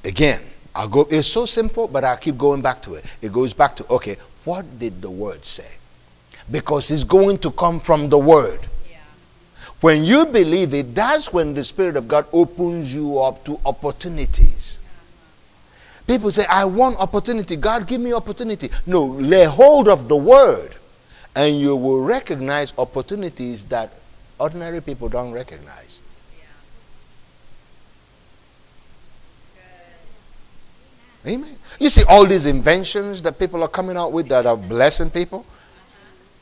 Again, 0.05 0.41
I'll 0.75 0.89
go, 0.89 1.07
it's 1.11 1.29
so 1.29 1.47
simple, 1.47 1.89
but 1.89 2.05
I'll 2.05 2.17
keep 2.17 2.39
going 2.39 2.63
back 2.63 2.81
to 2.83 2.95
it. 2.95 3.05
It 3.21 3.33
goes 3.33 3.53
back 3.53 3.75
to, 3.77 3.87
okay, 3.91 4.17
what 4.45 4.79
did 4.79 5.03
the 5.03 5.11
word 5.11 5.45
say? 5.45 5.67
Because 6.51 6.91
it's 6.91 7.05
going 7.05 7.39
to 7.39 7.51
come 7.51 7.81
from 7.81 8.09
the 8.09 8.19
word. 8.19 8.61
Yeah. 8.91 8.99
When 9.81 10.05
you 10.05 10.27
believe 10.27 10.75
it, 10.75 10.95
that's 10.95 11.33
when 11.33 11.55
the 11.55 11.65
Spirit 11.65 11.97
of 11.97 12.09
God 12.09 12.27
opens 12.33 12.95
you 12.95 13.19
up 13.19 13.45
to 13.45 13.61
opportunities. 13.67 14.81
Uh-huh. 14.83 16.03
People 16.07 16.31
say, 16.31 16.47
I 16.49 16.65
want 16.65 16.99
opportunity. 16.99 17.57
God, 17.57 17.87
give 17.87 18.01
me 18.01 18.13
opportunity. 18.13 18.71
No, 18.87 19.05
lay 19.05 19.45
hold 19.45 19.89
of 19.89 20.09
the 20.09 20.17
word, 20.17 20.77
and 21.41 21.59
you 21.59 21.75
will 21.75 22.03
recognize 22.03 22.75
opportunities 22.77 23.65
that 23.65 23.95
ordinary 24.39 24.83
people 24.83 25.09
don't 25.09 25.33
recognize. 25.33 26.01
Yeah. 31.25 31.33
Amen. 31.33 31.57
You 31.79 31.89
see 31.89 32.03
all 32.05 32.27
these 32.27 32.45
inventions 32.45 33.23
that 33.23 33.39
people 33.39 33.63
are 33.63 33.69
coming 33.69 33.97
out 33.97 34.13
with 34.13 34.29
that 34.29 34.45
are 34.45 34.55
blessing 34.55 35.09
people. 35.09 35.47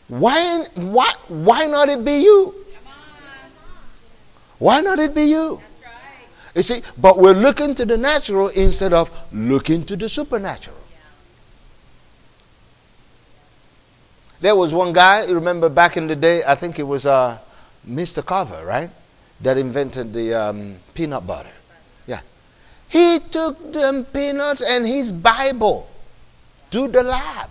Why, 0.09 0.64
why, 0.74 1.12
why 1.28 1.66
not 1.66 1.88
it 1.88 2.05
be 2.05 2.18
you? 2.18 2.53
Why 4.59 4.80
not 4.80 4.99
it 4.99 5.14
be 5.14 5.26
you? 5.26 5.61
You 6.57 6.62
see, 6.62 6.82
but 6.96 7.18
we're 7.18 7.34
looking 7.34 7.72
to 7.76 7.84
the 7.84 7.96
natural 7.96 8.49
instead 8.49 8.92
of 8.92 9.16
looking 9.32 9.84
to 9.84 9.94
the 9.94 10.09
supernatural. 10.09 10.78
There 14.41 14.55
was 14.55 14.72
one 14.72 14.93
guy, 14.93 15.24
you 15.26 15.34
remember 15.34 15.68
back 15.68 15.97
in 15.97 16.07
the 16.07 16.14
day, 16.14 16.43
I 16.47 16.55
think 16.55 16.78
it 16.78 16.84
was 16.84 17.07
uh, 17.07 17.39
Mr. 17.89 18.24
Carver, 18.24 18.64
right? 18.64 18.91
That 19.41 19.59
invented 19.59 20.12
the 20.12 20.34
um, 20.34 20.76
peanut 20.95 21.26
butter. 21.26 21.51
Yeah. 22.07 22.20
He 22.89 23.18
took 23.18 23.72
them 23.72 24.05
peanuts 24.05 24.62
and 24.62 24.86
his 24.86 25.12
Bible 25.12 25.91
to 26.70 26.89
the 26.89 27.03
lab. 27.03 27.51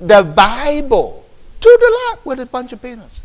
The 0.00 0.22
Bible 0.22 1.26
to 1.60 1.78
the 1.80 1.98
lab 1.98 2.18
with 2.24 2.40
a 2.40 2.46
bunch 2.46 2.72
of 2.72 2.80
peanuts. 2.80 3.20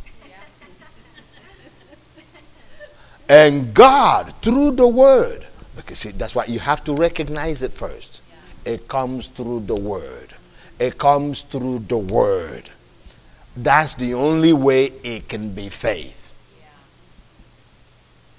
And 3.27 3.73
God, 3.73 4.33
through 4.41 4.71
the 4.71 4.87
word, 4.87 5.47
because 5.75 5.99
see, 5.99 6.11
that's 6.11 6.35
why 6.35 6.45
you 6.45 6.59
have 6.59 6.83
to 6.83 6.93
recognize 6.93 7.63
it 7.63 7.71
first. 7.71 8.21
It 8.65 8.87
comes 8.87 9.27
through 9.27 9.61
the 9.61 9.75
word. 9.75 10.33
It 10.79 10.97
comes 10.97 11.41
through 11.41 11.79
the 11.79 11.97
word. 11.97 12.69
That's 13.55 13.95
the 13.95 14.13
only 14.15 14.53
way 14.53 14.85
it 15.03 15.29
can 15.29 15.51
be 15.51 15.69
faith. 15.69 16.33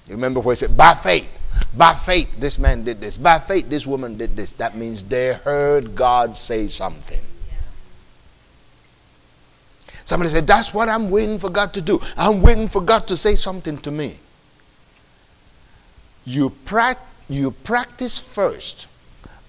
You 0.07 0.13
remember 0.13 0.39
where 0.39 0.53
it 0.53 0.57
said, 0.57 0.77
by 0.77 0.93
faith, 0.93 1.29
by 1.75 1.93
faith, 1.93 2.39
this 2.39 2.59
man 2.59 2.83
did 2.83 3.01
this. 3.01 3.17
By 3.17 3.39
faith, 3.39 3.69
this 3.69 3.85
woman 3.85 4.17
did 4.17 4.35
this. 4.35 4.51
That 4.53 4.77
means 4.77 5.03
they 5.03 5.33
heard 5.33 5.95
God 5.95 6.37
say 6.37 6.67
something. 6.67 7.21
Somebody 10.05 10.29
said, 10.29 10.47
That's 10.47 10.73
what 10.73 10.87
I'm 10.87 11.09
waiting 11.09 11.39
for 11.39 11.49
God 11.49 11.73
to 11.73 11.81
do. 11.81 11.99
I'm 12.15 12.41
waiting 12.41 12.69
for 12.69 12.81
God 12.81 13.07
to 13.07 13.17
say 13.17 13.35
something 13.35 13.77
to 13.79 13.91
me 13.91 14.19
you, 16.27 16.49
pra- 16.49 16.97
you 17.29 17.51
practice 17.51 18.19
first 18.19 18.87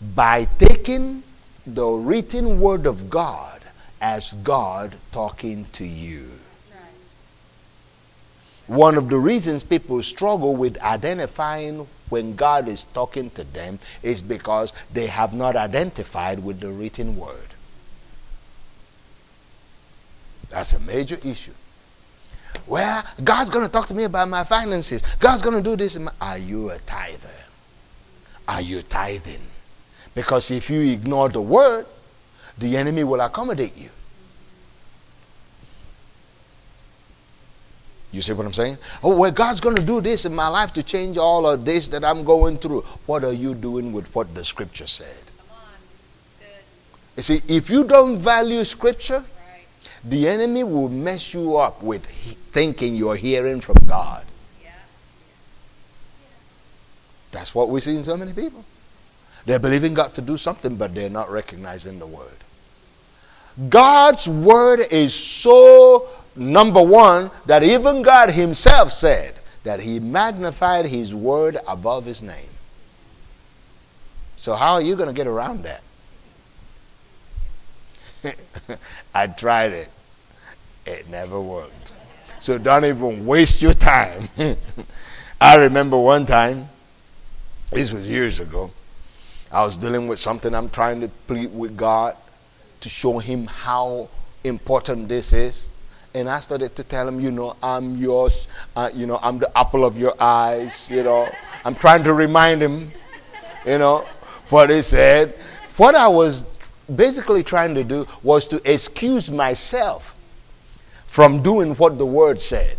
by 0.01 0.44
taking 0.59 1.22
the 1.66 1.86
written 1.86 2.61
word 2.61 2.86
of 2.86 3.11
God 3.11 3.61
as 4.01 4.32
God 4.44 4.94
talking 5.12 5.66
to 5.72 5.84
you. 5.84 6.30
One 8.66 8.96
of 8.96 9.09
the 9.09 9.18
reasons 9.18 9.64
people 9.64 10.03
struggle 10.03 10.55
with 10.55 10.78
identifying 10.82 11.88
when 12.11 12.36
God 12.36 12.68
is 12.68 12.84
talking 12.84 13.30
to 13.30 13.44
them 13.44 13.78
is 14.03 14.20
because 14.20 14.72
they 14.92 15.07
have 15.07 15.32
not 15.32 15.57
identified 15.57 16.44
with 16.44 16.61
the 16.61 16.70
written 16.70 17.16
word. 17.16 17.55
That's 20.51 20.74
a 20.74 20.80
major 20.80 21.18
issue. 21.24 21.53
Well, 22.66 23.03
God's 23.24 23.51
going 23.51 23.66
to 23.66 23.72
talk 23.72 23.86
to 23.86 23.94
me 23.94 24.05
about 24.05 24.28
my 24.28 24.44
finances. 24.44 25.03
God's 25.18 25.42
going 25.42 25.57
to 25.57 25.62
do 25.62 25.76
this. 25.76 25.99
Are 26.20 26.38
you 26.38 26.70
a 26.70 26.78
tither? 26.78 27.30
Are 28.46 28.61
you 28.61 28.82
tithing? 28.82 29.40
Because 30.18 30.50
if 30.50 30.68
you 30.68 30.80
ignore 30.80 31.28
the 31.28 31.40
word, 31.40 31.86
the 32.58 32.76
enemy 32.76 33.04
will 33.04 33.20
accommodate 33.20 33.76
you. 33.78 33.88
You 38.10 38.20
see 38.22 38.32
what 38.32 38.44
I'm 38.44 38.52
saying? 38.52 38.78
Oh, 39.04 39.16
well, 39.16 39.30
God's 39.30 39.60
going 39.60 39.76
to 39.76 39.82
do 39.82 40.00
this 40.00 40.24
in 40.24 40.34
my 40.34 40.48
life 40.48 40.72
to 40.72 40.82
change 40.82 41.18
all 41.18 41.46
of 41.46 41.64
this 41.64 41.86
that 41.90 42.04
I'm 42.04 42.24
going 42.24 42.58
through. 42.58 42.80
What 43.06 43.22
are 43.22 43.32
you 43.32 43.54
doing 43.54 43.92
with 43.92 44.12
what 44.12 44.34
the 44.34 44.44
scripture 44.44 44.88
said? 44.88 45.22
You 47.16 47.22
see, 47.22 47.40
if 47.46 47.70
you 47.70 47.84
don't 47.84 48.18
value 48.18 48.64
scripture, 48.64 49.24
the 50.02 50.26
enemy 50.26 50.64
will 50.64 50.88
mess 50.88 51.32
you 51.32 51.58
up 51.58 51.80
with 51.80 52.04
thinking 52.50 52.96
you're 52.96 53.14
hearing 53.14 53.60
from 53.60 53.76
God. 53.86 54.26
That's 57.30 57.54
what 57.54 57.68
we 57.68 57.80
see 57.80 57.94
in 57.94 58.02
so 58.02 58.16
many 58.16 58.32
people. 58.32 58.64
They're 59.47 59.59
believing 59.59 59.95
God 59.95 60.14
to 60.14 60.20
do 60.20 60.36
something, 60.36 60.76
but 60.76 60.95
they're 60.95 61.11
not 61.11 61.30
recognizing 61.30 61.99
the 61.99 62.07
word. 62.07 62.36
God's 63.68 64.28
word 64.28 64.80
is 64.91 65.14
so 65.14 66.09
number 66.36 66.82
one 66.82 67.30
that 67.47 67.62
even 67.62 68.03
God 68.03 68.30
Himself 68.30 68.93
said 68.93 69.34
that 69.64 69.80
He 69.80 70.01
magnified 70.01 70.86
His 70.86 71.14
word 71.14 71.59
above 71.66 72.05
His 72.05 72.22
name. 72.22 72.51
So, 74.36 74.55
how 74.55 74.74
are 74.74 74.82
you 74.82 74.95
going 74.95 75.09
to 75.09 75.14
get 75.14 75.26
around 75.26 75.64
that? 75.64 75.82
I 79.14 79.26
tried 79.26 79.72
it. 79.72 79.91
It 80.86 81.09
never 81.09 81.41
worked. 81.41 81.93
So 82.41 82.57
don't 82.57 82.84
even 82.84 83.26
waste 83.26 83.61
your 83.61 83.74
time. 83.74 84.28
I 85.41 85.57
remember 85.57 85.99
one 85.99 86.26
time, 86.26 86.68
this 87.72 87.93
was 87.93 88.09
years 88.09 88.41
ago, 88.41 88.70
I 89.51 89.64
was 89.64 89.76
dealing 89.76 90.09
with 90.09 90.18
something 90.18 90.55
I'm 90.55 90.68
trying 90.68 91.01
to 91.01 91.09
plead 91.26 91.53
with 91.55 91.76
God 91.76 92.16
to 92.80 92.88
show 92.88 93.18
Him 93.18 93.46
how 93.46 94.09
important 94.44 95.09
this 95.09 95.32
is. 95.32 95.68
And 96.14 96.28
I 96.28 96.40
started 96.40 96.74
to 96.76 96.84
tell 96.84 97.07
him, 97.07 97.20
you 97.20 97.30
know, 97.30 97.55
I'm 97.62 97.96
yours, 97.96 98.49
uh, 98.74 98.90
you 98.94 99.07
know, 99.07 99.20
I'm 99.22 99.38
the 99.38 99.57
apple 99.57 99.84
of 99.84 99.99
your 99.99 100.14
eyes, 100.18 100.90
you 100.90 101.03
know. 101.03 101.28
I'm 101.64 101.74
trying 101.74 102.03
to 102.05 102.14
remind 102.14 102.62
him, 102.62 102.90
you 103.66 103.78
know, 103.78 104.07
what 104.49 104.70
he 104.70 104.80
said. 104.82 105.34
What 105.76 105.94
I 105.94 106.09
was 106.09 106.46
basically 106.94 107.42
trying 107.42 107.74
to 107.74 107.84
do 107.84 108.07
was 108.22 108.46
to 108.49 108.61
excuse 108.64 109.30
myself 109.30 110.16
from 111.07 111.42
doing 111.42 111.74
what 111.74 111.99
the 111.99 112.07
word 112.07 112.40
said. 112.40 112.78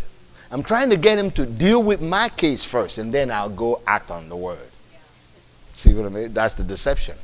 I'm 0.52 0.64
trying 0.64 0.90
to 0.90 0.98
get 0.98 1.20
him 1.20 1.30
to 1.32 1.46
deal 1.46 1.84
with 1.84 2.02
my 2.02 2.30
case 2.30 2.66
first, 2.66 2.98
and 2.98 3.14
then 3.14 3.30
I'll 3.30 3.50
go 3.50 3.82
act 3.86 4.10
on 4.10 4.28
the 4.28 4.36
word. 4.36 4.69
See 5.80 5.94
what 5.94 6.08
I 6.08 6.10
mean? 6.10 6.34
That's 6.34 6.56
the 6.56 6.64
deception. 6.66 7.16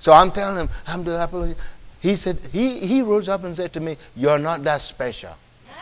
So 0.00 0.12
I'm 0.12 0.32
telling 0.32 0.56
him, 0.56 0.68
I'm 0.88 1.04
the 1.04 1.16
apple. 1.16 1.54
He 2.00 2.16
said, 2.16 2.36
he, 2.50 2.80
he 2.80 3.00
rose 3.00 3.28
up 3.28 3.44
and 3.44 3.54
said 3.54 3.72
to 3.74 3.80
me, 3.80 3.96
You're 4.16 4.40
not 4.40 4.64
that 4.64 4.80
special. 4.80 5.30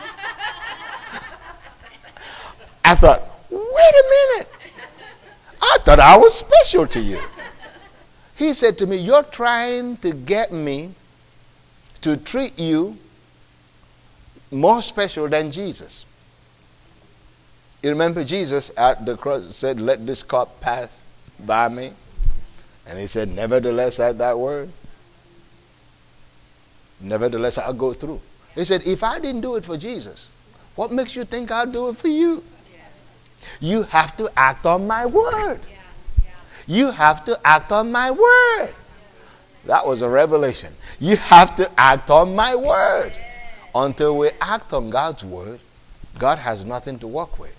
I 2.85 2.93
thought, 2.93 3.23
wait 3.49 3.59
a 3.59 4.35
minute. 4.35 4.49
I 5.59 5.77
thought 5.81 5.99
I 5.99 6.15
was 6.15 6.35
special 6.35 6.85
to 6.85 6.99
you. 6.99 7.19
He 8.35 8.53
said 8.53 8.77
to 8.77 8.85
me, 8.85 8.97
You're 8.97 9.23
trying 9.23 9.97
to 9.97 10.13
get 10.13 10.51
me 10.51 10.93
to 12.01 12.17
treat 12.17 12.59
you 12.59 12.99
more 14.51 14.83
special 14.83 15.27
than 15.27 15.51
Jesus. 15.51 16.05
You 17.81 17.89
remember 17.89 18.23
Jesus 18.23 18.71
at 18.77 19.07
the 19.07 19.17
cross 19.17 19.55
said, 19.55 19.81
Let 19.81 20.05
this 20.05 20.21
cup 20.21 20.61
pass 20.61 21.01
by 21.43 21.67
me? 21.67 21.93
And 22.87 22.99
he 22.99 23.07
said, 23.07 23.29
Nevertheless, 23.29 23.99
at 23.99 24.17
that 24.17 24.37
word, 24.37 24.69
nevertheless, 26.99 27.57
I'll 27.57 27.73
go 27.73 27.93
through. 27.93 28.21
He 28.55 28.65
said, 28.65 28.83
If 28.85 29.03
I 29.03 29.19
didn't 29.19 29.41
do 29.41 29.55
it 29.55 29.65
for 29.65 29.77
Jesus, 29.77 30.29
what 30.75 30.91
makes 30.91 31.15
you 31.15 31.25
think 31.25 31.51
I'll 31.51 31.65
do 31.65 31.89
it 31.89 31.97
for 31.97 32.07
you? 32.07 32.43
You 33.59 33.83
have 33.83 34.15
to 34.17 34.29
act 34.35 34.65
on 34.65 34.87
my 34.87 35.05
word. 35.05 35.59
You 36.67 36.91
have 36.91 37.25
to 37.25 37.39
act 37.43 37.71
on 37.71 37.91
my 37.91 38.11
word. 38.11 38.73
That 39.65 39.85
was 39.85 40.01
a 40.01 40.09
revelation. 40.09 40.73
You 40.99 41.17
have 41.17 41.55
to 41.57 41.69
act 41.79 42.09
on 42.09 42.35
my 42.35 42.55
word. 42.55 43.13
Until 43.73 44.17
we 44.17 44.31
act 44.41 44.73
on 44.73 44.89
God's 44.89 45.23
word, 45.23 45.59
God 46.17 46.39
has 46.39 46.65
nothing 46.65 46.99
to 46.99 47.07
work 47.07 47.39
with. 47.39 47.55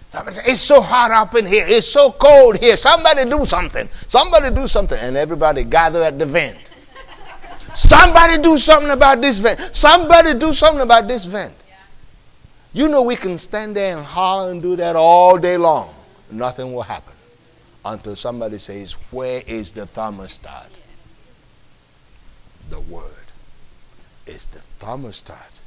it's 0.13 0.61
so 0.61 0.81
hot 0.81 1.11
up 1.11 1.35
in 1.35 1.45
here. 1.45 1.65
It's 1.67 1.87
so 1.87 2.11
cold 2.11 2.57
here. 2.57 2.75
Somebody 2.75 3.29
do 3.29 3.45
something. 3.45 3.87
Somebody 4.07 4.53
do 4.53 4.67
something. 4.67 4.99
And 4.99 5.15
everybody 5.15 5.63
gather 5.63 6.03
at 6.03 6.19
the 6.19 6.25
vent. 6.25 6.57
Somebody 7.73 8.41
do 8.41 8.57
something 8.57 8.91
about 8.91 9.21
this 9.21 9.39
vent. 9.39 9.59
Somebody 9.73 10.37
do 10.37 10.51
something 10.53 10.81
about 10.81 11.07
this 11.07 11.25
vent. 11.25 11.55
You 12.73 12.89
know 12.89 13.03
we 13.03 13.15
can 13.15 13.37
stand 13.37 13.75
there 13.75 13.97
and 13.97 14.05
holler 14.05 14.51
and 14.51 14.61
do 14.61 14.75
that 14.75 14.95
all 14.95 15.37
day 15.37 15.57
long. 15.57 15.93
Nothing 16.29 16.73
will 16.73 16.83
happen 16.83 17.13
until 17.85 18.15
somebody 18.15 18.57
says, 18.57 18.93
Where 19.11 19.41
is 19.47 19.71
the 19.71 19.81
thermostat? 19.81 20.69
The 22.69 22.79
Word 22.79 23.03
is 24.25 24.45
the 24.45 24.61
thermostat 24.79 25.59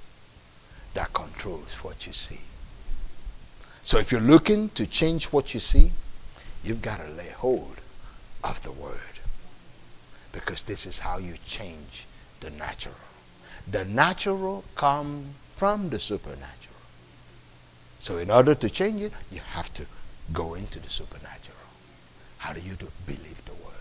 that 0.95 1.13
controls 1.13 1.75
what 1.83 2.07
you 2.07 2.13
see. 2.13 2.41
So 3.85 3.99
if 3.99 4.11
you're 4.11 4.21
looking 4.21 4.71
to 4.71 4.87
change 4.87 5.27
what 5.27 5.53
you 5.53 5.61
see, 5.61 5.93
you've 6.65 6.83
got 6.83 7.01
to 7.01 7.09
lay 7.11 7.29
hold 7.29 7.81
of 8.43 8.63
the 8.63 8.73
Word. 8.73 8.99
Because 10.33 10.63
this 10.63 10.87
is 10.87 10.99
how 10.99 11.19
you 11.19 11.35
change 11.47 12.07
the 12.41 12.51
natural. 12.51 12.97
The 13.71 13.85
natural 13.85 14.65
comes 14.75 15.35
from 15.53 15.91
the 15.91 16.01
supernatural. 16.01 16.75
So 18.01 18.19
in 18.19 18.31
order 18.31 18.55
to 18.55 18.69
change 18.69 19.03
it, 19.03 19.13
you 19.31 19.41
have 19.53 19.73
to 19.75 19.87
go 20.33 20.55
into 20.55 20.81
the 20.81 20.91
supernatural. 20.91 21.57
How 22.39 22.53
do 22.53 22.61
you 22.61 22.75
do? 22.75 22.89
Believe 23.07 23.43
the 23.45 23.55
word. 23.55 23.73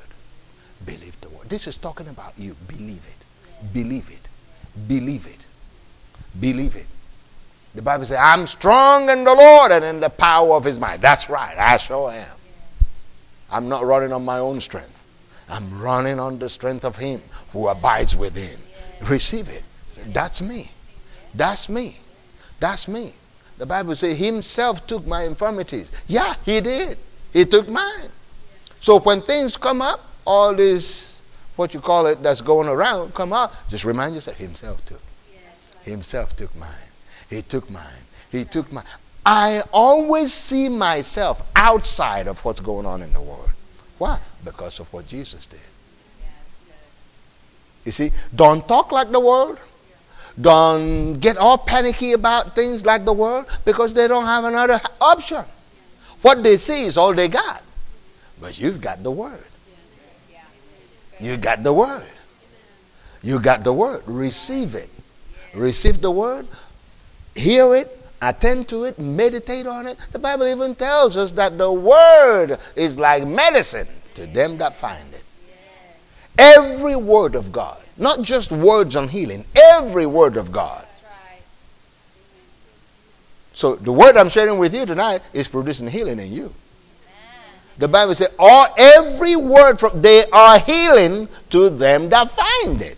Believe 0.85 1.19
the 1.21 1.29
word. 1.29 1.49
This 1.49 1.67
is 1.67 1.77
talking 1.77 2.07
about 2.07 2.33
you. 2.37 2.55
Believe 2.67 3.01
it. 3.05 3.73
Believe 3.73 4.09
it. 4.09 4.27
Believe 4.87 5.25
it. 5.25 5.45
Believe 6.39 6.75
it. 6.75 6.87
The 7.75 7.81
Bible 7.81 8.05
says, 8.05 8.19
I'm 8.21 8.45
strong 8.45 9.09
in 9.09 9.23
the 9.23 9.33
Lord 9.33 9.71
and 9.71 9.83
in 9.83 9.99
the 9.99 10.09
power 10.09 10.55
of 10.55 10.63
his 10.63 10.79
might. 10.79 11.01
That's 11.01 11.29
right. 11.29 11.57
I 11.57 11.77
sure 11.77 12.11
am. 12.11 12.27
I'm 13.51 13.67
not 13.67 13.85
running 13.85 14.13
on 14.13 14.23
my 14.23 14.39
own 14.39 14.59
strength. 14.59 15.03
I'm 15.49 15.79
running 15.79 16.19
on 16.19 16.39
the 16.39 16.49
strength 16.49 16.85
of 16.85 16.97
him 16.97 17.21
who 17.51 17.67
abides 17.67 18.15
within. 18.15 18.57
Receive 19.09 19.49
it. 19.49 19.63
That's 20.13 20.41
me. 20.41 20.71
That's 21.33 21.69
me. 21.69 21.97
That's 22.59 22.87
me. 22.87 23.13
The 23.57 23.65
Bible 23.65 23.95
says 23.95 24.17
himself 24.17 24.85
took 24.87 25.05
my 25.05 25.23
infirmities. 25.23 25.91
Yeah, 26.07 26.35
he 26.45 26.61
did. 26.61 26.97
He 27.31 27.45
took 27.45 27.67
mine. 27.67 28.09
So 28.79 28.99
when 28.99 29.21
things 29.21 29.57
come 29.57 29.81
up, 29.81 30.01
all 30.25 30.55
this, 30.55 31.19
what 31.55 31.73
you 31.73 31.79
call 31.79 32.07
it, 32.07 32.21
that's 32.23 32.41
going 32.41 32.67
around, 32.67 33.13
come 33.13 33.33
up, 33.33 33.53
just 33.69 33.85
remind 33.85 34.15
yourself, 34.15 34.37
himself 34.37 34.85
took. 34.85 35.01
Himself 35.83 36.35
took 36.35 36.55
mine. 36.55 36.69
He 37.33 37.41
took 37.41 37.69
mine. 37.69 38.03
He 38.31 38.45
took 38.45 38.71
mine. 38.71 38.85
I 39.25 39.63
always 39.71 40.33
see 40.33 40.69
myself 40.69 41.49
outside 41.55 42.27
of 42.27 42.43
what's 42.45 42.59
going 42.59 42.85
on 42.85 43.01
in 43.01 43.13
the 43.13 43.21
world. 43.21 43.49
Why? 43.97 44.19
Because 44.43 44.79
of 44.79 44.91
what 44.93 45.07
Jesus 45.07 45.47
did. 45.47 45.59
You 47.85 47.91
see, 47.91 48.11
don't 48.35 48.67
talk 48.67 48.91
like 48.91 49.11
the 49.11 49.19
world. 49.19 49.57
Don't 50.39 51.19
get 51.19 51.37
all 51.37 51.57
panicky 51.57 52.13
about 52.13 52.55
things 52.55 52.85
like 52.85 53.05
the 53.05 53.13
world 53.13 53.45
because 53.65 53.93
they 53.93 54.07
don't 54.07 54.25
have 54.25 54.45
another 54.45 54.79
option. 54.99 55.43
What 56.21 56.43
they 56.43 56.57
see 56.57 56.85
is 56.85 56.97
all 56.97 57.13
they 57.13 57.27
got. 57.27 57.63
But 58.39 58.59
you've 58.59 58.81
got 58.81 59.03
the 59.03 59.11
Word. 59.11 59.45
You 61.19 61.37
got 61.37 61.63
the 61.63 61.73
Word. 61.73 62.03
You 63.21 63.39
got 63.39 63.63
the 63.63 63.73
Word. 63.73 64.03
Receive 64.05 64.75
it. 64.75 64.89
Receive 65.53 66.01
the 66.01 66.11
Word. 66.11 66.47
Hear 67.35 67.75
it. 67.75 67.99
Attend 68.21 68.69
to 68.69 68.85
it. 68.85 68.97
Meditate 68.99 69.67
on 69.67 69.87
it. 69.87 69.97
The 70.11 70.19
Bible 70.19 70.47
even 70.47 70.75
tells 70.75 71.17
us 71.17 71.33
that 71.33 71.57
the 71.57 71.71
Word 71.71 72.57
is 72.75 72.97
like 72.97 73.27
medicine 73.27 73.87
to 74.13 74.25
them 74.25 74.57
that 74.59 74.75
find 74.75 75.13
it. 75.13 75.23
Every 76.37 76.95
Word 76.95 77.35
of 77.35 77.51
God 77.51 77.83
not 77.97 78.21
just 78.21 78.51
words 78.51 78.95
on 78.95 79.07
healing, 79.07 79.45
every 79.55 80.05
word 80.05 80.37
of 80.37 80.51
God. 80.51 80.85
So 83.53 83.75
the 83.75 83.91
word 83.91 84.17
I'm 84.17 84.29
sharing 84.29 84.57
with 84.57 84.73
you 84.73 84.85
tonight 84.85 85.21
is 85.31 85.47
producing 85.47 85.87
healing 85.87 86.19
in 86.19 86.33
you. 86.33 86.53
The 87.77 87.87
Bible 87.87 88.15
says, 88.15 88.33
all 88.39 88.67
every 88.77 89.35
word 89.35 89.79
from 89.79 90.01
they 90.01 90.25
are 90.31 90.59
healing 90.59 91.27
to 91.51 91.69
them 91.69 92.09
that 92.09 92.31
find 92.31 92.81
it. 92.81 92.97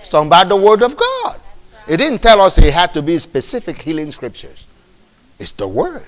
It's 0.00 0.08
talking 0.08 0.28
about 0.28 0.48
the 0.48 0.56
word 0.56 0.82
of 0.82 0.96
God. 0.96 1.40
It 1.88 1.96
didn't 1.96 2.20
tell 2.20 2.40
us 2.40 2.58
it 2.58 2.72
had 2.74 2.92
to 2.94 3.02
be 3.02 3.18
specific 3.18 3.80
healing 3.80 4.12
scriptures. 4.12 4.66
It's 5.38 5.52
the 5.52 5.66
word. 5.66 6.06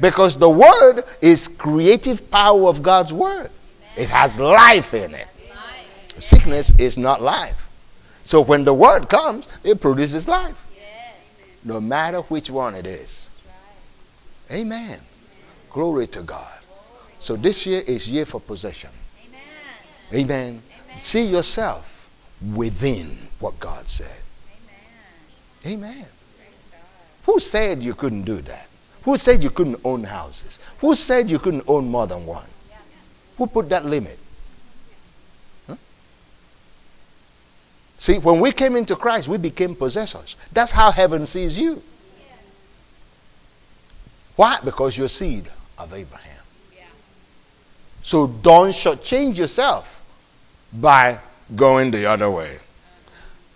Because 0.00 0.38
the 0.38 0.48
word 0.48 1.02
is 1.20 1.48
creative 1.48 2.30
power 2.30 2.68
of 2.68 2.82
God's 2.82 3.12
word. 3.12 3.50
It 3.96 4.08
has 4.08 4.38
life 4.38 4.94
in 4.94 5.14
it. 5.14 5.26
Sickness 6.16 6.78
is 6.78 6.96
not 6.96 7.20
life. 7.20 7.68
So 8.24 8.40
when 8.40 8.64
the 8.64 8.74
word 8.74 9.08
comes, 9.08 9.48
it 9.64 9.80
produces 9.80 10.28
life. 10.28 10.66
No 11.64 11.80
matter 11.80 12.20
which 12.22 12.48
one 12.48 12.74
it 12.74 12.86
is. 12.86 13.28
Amen. 14.50 15.00
Glory 15.70 16.06
to 16.08 16.22
God. 16.22 16.58
So 17.18 17.36
this 17.36 17.66
year 17.66 17.82
is 17.86 18.08
year 18.08 18.24
for 18.24 18.40
possession. 18.40 18.90
Amen. 20.12 20.24
Amen. 20.24 20.62
See 21.00 21.26
yourself 21.26 22.08
within 22.54 23.28
what 23.38 23.60
God 23.60 23.88
said. 23.88 24.19
Amen. 25.66 26.06
Who 27.24 27.38
said 27.38 27.82
you 27.82 27.94
couldn't 27.94 28.22
do 28.22 28.40
that? 28.42 28.68
Who 29.02 29.16
said 29.16 29.42
you 29.42 29.50
couldn't 29.50 29.80
own 29.84 30.04
houses? 30.04 30.58
Who 30.80 30.94
said 30.94 31.30
you 31.30 31.38
couldn't 31.38 31.64
own 31.66 31.88
more 31.88 32.06
than 32.06 32.26
one? 32.26 32.46
Who 33.36 33.46
put 33.46 33.68
that 33.70 33.84
limit? 33.84 34.18
See, 38.00 38.16
when 38.16 38.40
we 38.40 38.50
came 38.52 38.76
into 38.76 38.96
Christ, 38.96 39.28
we 39.28 39.36
became 39.36 39.74
possessors. 39.74 40.36
That's 40.52 40.72
how 40.72 40.90
heaven 40.90 41.26
sees 41.26 41.58
you. 41.58 41.82
Why? 44.36 44.58
Because 44.64 44.96
you're 44.96 45.08
seed 45.08 45.50
of 45.76 45.92
Abraham. 45.92 46.42
So 48.02 48.26
don't 48.26 48.70
shortchange 48.70 49.36
yourself 49.36 50.02
by 50.72 51.18
going 51.54 51.90
the 51.90 52.06
other 52.06 52.30
way. 52.30 52.60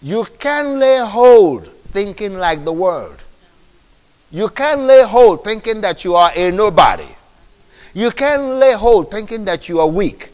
You 0.03 0.27
can 0.39 0.79
lay 0.79 0.99
hold 0.99 1.75
thinking 1.95 2.37
like 2.37 2.65
the 2.65 2.73
world. 2.73 3.17
You 4.31 4.49
can't 4.49 4.83
lay 4.83 5.05
hold 5.05 5.45
thinking 5.45 5.81
that 5.83 6.05
you 6.05 6.17
are 6.17 6.33
a 6.35 6.51
nobody. 6.51 7.09
You 7.95 8.11
can't 8.11 8.57
lay 8.59 8.75
hold 8.75 9.13
thinking 9.13 9.45
that 9.45 9.69
you 9.69 9.79
are 9.79 9.87
weak. 9.87 10.33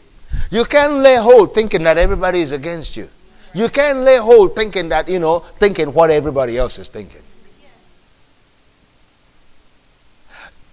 You 0.49 0.65
can't 0.65 0.95
lay 0.95 1.17
hold 1.17 1.53
thinking 1.53 1.83
that 1.83 1.99
everybody 1.99 2.41
is 2.41 2.51
against 2.51 2.97
you. 2.97 3.09
You 3.53 3.69
can't 3.69 3.99
lay 3.99 4.17
hold 4.17 4.55
thinking 4.55 4.89
that, 4.89 5.07
you 5.07 5.19
know, 5.19 5.39
thinking 5.39 5.93
what 5.93 6.09
everybody 6.09 6.57
else 6.57 6.79
is 6.79 6.89
thinking. 6.89 7.21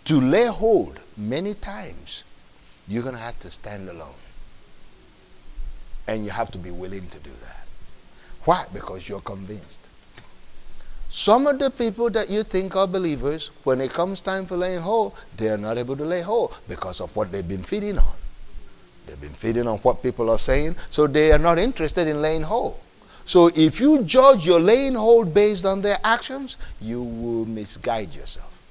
To 0.06 0.20
lay 0.20 0.46
hold 0.46 1.00
many 1.18 1.52
times, 1.52 2.24
you're 2.88 3.02
going 3.02 3.14
to 3.14 3.20
have 3.20 3.38
to 3.40 3.50
stand 3.50 3.90
alone. 3.90 4.14
And 6.06 6.24
you 6.24 6.30
have 6.30 6.50
to 6.52 6.58
be 6.58 6.70
willing 6.70 7.08
to 7.08 7.18
do 7.18 7.30
that. 7.42 7.66
Why? 8.44 8.64
Because 8.72 9.06
you're 9.06 9.20
convinced. 9.20 9.77
Some 11.10 11.46
of 11.46 11.58
the 11.58 11.70
people 11.70 12.10
that 12.10 12.28
you 12.28 12.42
think 12.42 12.76
are 12.76 12.86
believers, 12.86 13.50
when 13.64 13.80
it 13.80 13.92
comes 13.92 14.20
time 14.20 14.46
for 14.46 14.56
laying 14.56 14.80
hold, 14.80 15.14
they 15.36 15.48
are 15.48 15.58
not 15.58 15.78
able 15.78 15.96
to 15.96 16.04
lay 16.04 16.20
hold 16.20 16.54
because 16.68 17.00
of 17.00 17.14
what 17.16 17.32
they've 17.32 17.46
been 17.46 17.62
feeding 17.62 17.98
on. 17.98 18.14
They've 19.06 19.20
been 19.20 19.30
feeding 19.30 19.66
on 19.66 19.78
what 19.78 20.02
people 20.02 20.28
are 20.28 20.38
saying, 20.38 20.76
so 20.90 21.06
they 21.06 21.32
are 21.32 21.38
not 21.38 21.58
interested 21.58 22.06
in 22.06 22.20
laying 22.20 22.42
hold. 22.42 22.78
So 23.24 23.50
if 23.54 23.80
you 23.80 24.02
judge 24.04 24.46
your 24.46 24.60
laying 24.60 24.94
hold 24.94 25.32
based 25.32 25.64
on 25.64 25.80
their 25.80 25.98
actions, 26.04 26.58
you 26.80 27.02
will 27.02 27.46
misguide 27.46 28.14
yourself. 28.14 28.62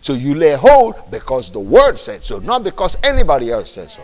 So 0.00 0.14
you 0.14 0.34
lay 0.34 0.56
hold 0.56 0.94
because 1.10 1.50
the 1.52 1.60
word 1.60 1.98
said 1.98 2.24
so, 2.24 2.38
not 2.38 2.64
because 2.64 2.96
anybody 3.02 3.50
else 3.50 3.70
said 3.70 3.90
so. 3.90 4.02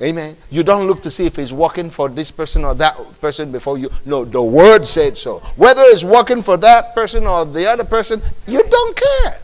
Amen. 0.00 0.36
You 0.50 0.62
don't 0.62 0.86
look 0.86 1.02
to 1.02 1.10
see 1.10 1.26
if 1.26 1.38
it's 1.38 1.52
working 1.52 1.90
for 1.90 2.08
this 2.08 2.30
person 2.30 2.64
or 2.64 2.74
that 2.76 2.96
person 3.20 3.52
before 3.52 3.78
you. 3.78 3.90
No, 4.04 4.24
the 4.24 4.42
word 4.42 4.86
said 4.86 5.16
so. 5.16 5.40
Whether 5.56 5.82
it's 5.82 6.02
working 6.02 6.42
for 6.42 6.56
that 6.56 6.94
person 6.94 7.26
or 7.26 7.44
the 7.44 7.68
other 7.68 7.84
person, 7.84 8.22
you 8.46 8.64
don't 8.68 8.96
care. 8.96 9.38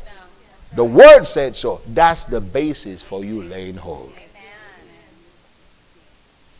The 0.74 0.84
word 0.84 1.24
said 1.24 1.54
so. 1.54 1.80
That's 1.86 2.24
the 2.24 2.40
basis 2.40 3.02
for 3.02 3.24
you 3.24 3.42
laying 3.42 3.76
hold. 3.76 4.12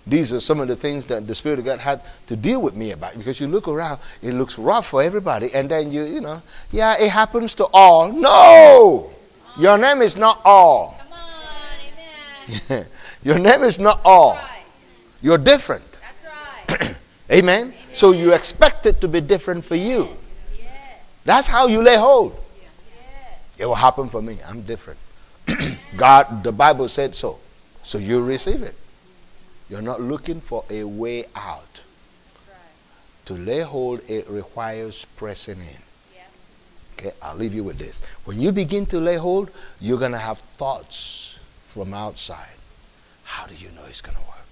These 0.09 0.33
are 0.33 0.41
some 0.41 0.59
of 0.61 0.69
the 0.69 0.77
things 0.77 1.05
that 1.07 1.27
the 1.27 1.35
Spirit 1.35 1.59
of 1.59 1.67
God 1.67 1.81
had 1.81 2.01
to 2.29 2.37
deal 2.37 2.63
with 2.63 2.75
me 2.75 2.93
about 2.93 3.19
because 3.19 3.41
you 3.41 3.47
look 3.47 3.69
around, 3.69 4.01
it 4.23 4.33
looks 4.33 4.59
rough 4.59 4.87
for 4.87 5.03
everybody, 5.03 5.53
and 5.53 5.71
then 5.71 5.93
you, 5.93 6.03
you 6.05 6.23
know, 6.23 6.41
yeah, 6.73 6.97
it 6.99 7.11
happens 7.11 7.55
to 7.57 7.67
all. 7.75 8.11
No! 8.11 9.13
Your 9.59 9.77
name 9.77 10.01
is 10.01 10.17
not 10.17 10.41
all. 10.47 10.99
Come 12.59 12.79
on, 12.79 12.87
Your 13.23 13.39
name 13.39 13.63
is 13.63 13.79
not 13.79 14.01
all. 14.05 14.39
You're 15.21 15.39
different. 15.39 15.85
That's 16.01 16.81
right. 16.81 16.97
amen? 17.31 17.59
amen? 17.73 17.75
So 17.93 18.13
you 18.13 18.33
expect 18.33 18.87
it 18.87 19.01
to 19.01 19.09
be 19.09 19.21
different 19.21 19.65
for 19.65 19.75
you. 19.75 20.09
Yes. 20.57 20.69
That's 21.25 21.47
how 21.49 21.67
you 21.67 21.83
lay 21.83 21.97
hold. 21.97 22.39
Yes. 22.61 23.59
It 23.59 23.67
will 23.67 23.75
happen 23.75 24.09
for 24.09 24.23
me. 24.23 24.39
I'm 24.47 24.63
different. 24.63 25.01
God, 25.97 26.45
the 26.45 26.53
Bible 26.53 26.89
said 26.89 27.15
so. 27.15 27.39
So 27.83 27.99
you 27.99 28.23
receive 28.23 28.63
it. 28.63 28.77
You're 29.69 29.83
not 29.83 30.01
looking 30.01 30.41
for 30.41 30.65
a 30.71 30.85
way 30.85 31.25
out. 31.35 31.83
To 33.27 33.35
lay 33.35 33.61
hold, 33.61 34.09
it 34.09 34.29
requires 34.29 35.05
pressing 35.17 35.61
in. 35.61 35.83
Okay, 36.99 37.13
I'll 37.23 37.37
leave 37.37 37.55
you 37.55 37.63
with 37.63 37.79
this. 37.79 38.03
When 38.25 38.41
you 38.41 38.51
begin 38.51 38.87
to 38.87 38.99
lay 38.99 39.17
hold, 39.17 39.51
you're 39.81 39.99
going 39.99 40.13
to 40.13 40.19
have 40.19 40.39
thoughts 40.39 41.39
from 41.69 41.95
outside. 41.95 42.58
How 43.29 43.47
do 43.47 43.55
you 43.55 43.69
know 43.73 43.83
it's 43.89 44.01
going 44.01 44.17
to 44.17 44.23
work? 44.23 44.47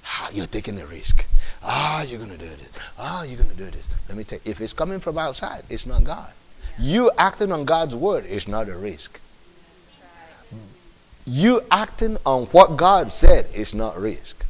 How, 0.00 0.30
you're 0.30 0.46
taking 0.46 0.80
a 0.80 0.86
risk. 0.86 1.26
Ah, 1.62 2.02
you're 2.02 2.18
going 2.18 2.30
to 2.30 2.38
do 2.38 2.48
this. 2.48 2.70
Ah, 2.98 3.24
you're 3.24 3.36
going 3.36 3.50
to 3.50 3.56
do 3.56 3.70
this. 3.70 3.86
Let 4.08 4.16
me 4.16 4.24
tell 4.24 4.38
you, 4.42 4.50
if 4.50 4.60
it's 4.62 4.72
coming 4.72 5.00
from 5.00 5.18
outside, 5.18 5.64
it's 5.68 5.84
not 5.84 6.02
God. 6.02 6.32
You 6.78 7.10
acting 7.18 7.52
on 7.52 7.66
God's 7.66 7.94
word 7.94 8.24
is 8.24 8.48
not 8.48 8.70
a 8.70 8.76
risk. 8.76 9.20
You 11.26 11.60
acting 11.70 12.16
on 12.24 12.46
what 12.46 12.78
God 12.78 13.12
said 13.12 13.48
is 13.54 13.74
not 13.74 14.00
risk. 14.00 14.44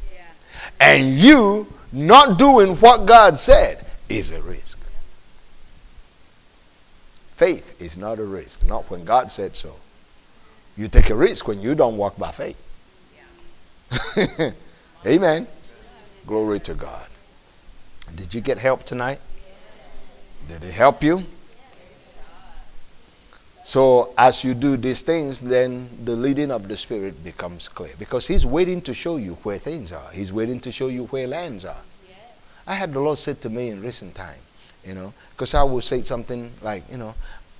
And 0.79 1.03
you 1.03 1.67
not 1.91 2.39
doing 2.39 2.77
what 2.77 3.05
God 3.05 3.37
said 3.37 3.85
is 4.07 4.31
a 4.31 4.41
risk. 4.41 4.79
Faith 7.35 7.79
is 7.81 7.97
not 7.97 8.17
a 8.17 8.23
risk, 8.23 8.65
not 8.65 8.89
when 8.89 9.03
God 9.03 9.29
said 9.29 9.57
so. 9.57 9.75
You 10.77 10.87
take 10.87 11.09
a 11.09 11.15
risk 11.15 11.49
when 11.49 11.61
you 11.61 11.75
don't 11.75 11.97
walk 11.97 12.17
by 12.17 12.31
faith. 12.31 12.57
Amen. 15.05 15.47
Glory 16.25 16.59
to 16.61 16.73
God. 16.73 17.07
Did 18.15 18.33
you 18.33 18.41
get 18.41 18.57
help 18.57 18.83
tonight? 18.83 19.19
Did 20.47 20.63
it 20.63 20.73
help 20.73 21.03
you? 21.03 21.23
So, 23.65 24.13
as 24.17 24.43
you 24.43 24.53
do 24.53 24.75
these 24.75 25.03
things, 25.03 25.39
then 25.39 25.89
the 26.03 26.15
leading 26.17 26.51
of 26.51 26.67
the 26.67 26.75
Spirit 26.75 27.23
becomes 27.23 27.69
clear 27.69 27.93
because 27.97 28.27
He's 28.27 28.45
waiting 28.45 28.81
to 28.81 28.93
show 28.93 29.15
you 29.15 29.35
where 29.43 29.57
things 29.57 29.93
are. 29.93 30.11
He's 30.11 30.33
waiting 30.33 30.59
to 30.61 30.71
show 30.71 30.89
you 30.89 31.05
where 31.05 31.27
lands 31.27 31.63
are. 31.63 31.81
I 32.67 32.75
had 32.75 32.93
the 32.93 32.99
Lord 32.99 33.19
say 33.19 33.33
to 33.35 33.49
me 33.49 33.69
in 33.69 33.81
recent 33.81 34.15
time, 34.15 34.39
you 34.85 34.93
know, 34.93 35.13
because 35.31 35.53
I 35.53 35.63
would 35.63 35.83
say 35.83 36.01
something 36.01 36.51
like, 36.61 36.83
you 36.91 36.97
know, 36.97 37.15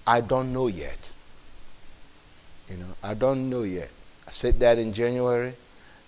I 0.06 0.20
don't 0.20 0.52
know 0.52 0.68
yet. 0.68 1.10
You 2.70 2.78
know, 2.78 2.96
I 3.02 3.14
don't 3.14 3.50
know 3.50 3.64
yet. 3.64 3.90
I 4.28 4.32
said 4.32 4.60
that 4.60 4.78
in 4.78 4.92
January. 4.94 5.54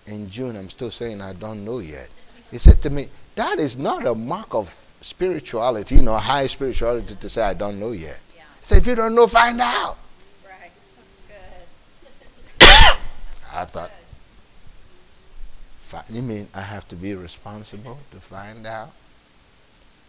In 0.07 0.29
June, 0.29 0.55
I'm 0.55 0.69
still 0.69 0.91
saying 0.91 1.21
I 1.21 1.33
don't 1.33 1.65
know 1.65 1.79
yet. 1.79 2.09
He 2.51 2.57
said 2.57 2.81
to 2.83 2.89
me, 2.89 3.09
that 3.35 3.59
is 3.59 3.75
not 3.77 4.05
a 4.05 4.13
mark 4.13 4.53
of 4.53 4.75
spirituality, 5.01 5.95
you 5.95 6.01
know, 6.01 6.15
high 6.17 6.47
spirituality 6.47 7.15
to 7.15 7.29
say 7.29 7.41
I 7.41 7.53
don't 7.53 7.79
know 7.79 7.91
yet. 7.91 8.19
Say, 8.61 8.77
if 8.77 8.87
you 8.87 8.95
don't 8.95 9.13
know, 9.13 9.27
find 9.27 9.61
out. 9.61 9.97
Right. 10.43 10.71
Good. 12.59 12.97
I 13.53 13.65
thought, 13.65 13.91
you 16.09 16.23
mean 16.23 16.47
I 16.53 16.61
have 16.61 16.87
to 16.87 16.95
be 16.95 17.13
responsible 17.13 17.99
to 18.11 18.17
find 18.17 18.65
out? 18.65 18.91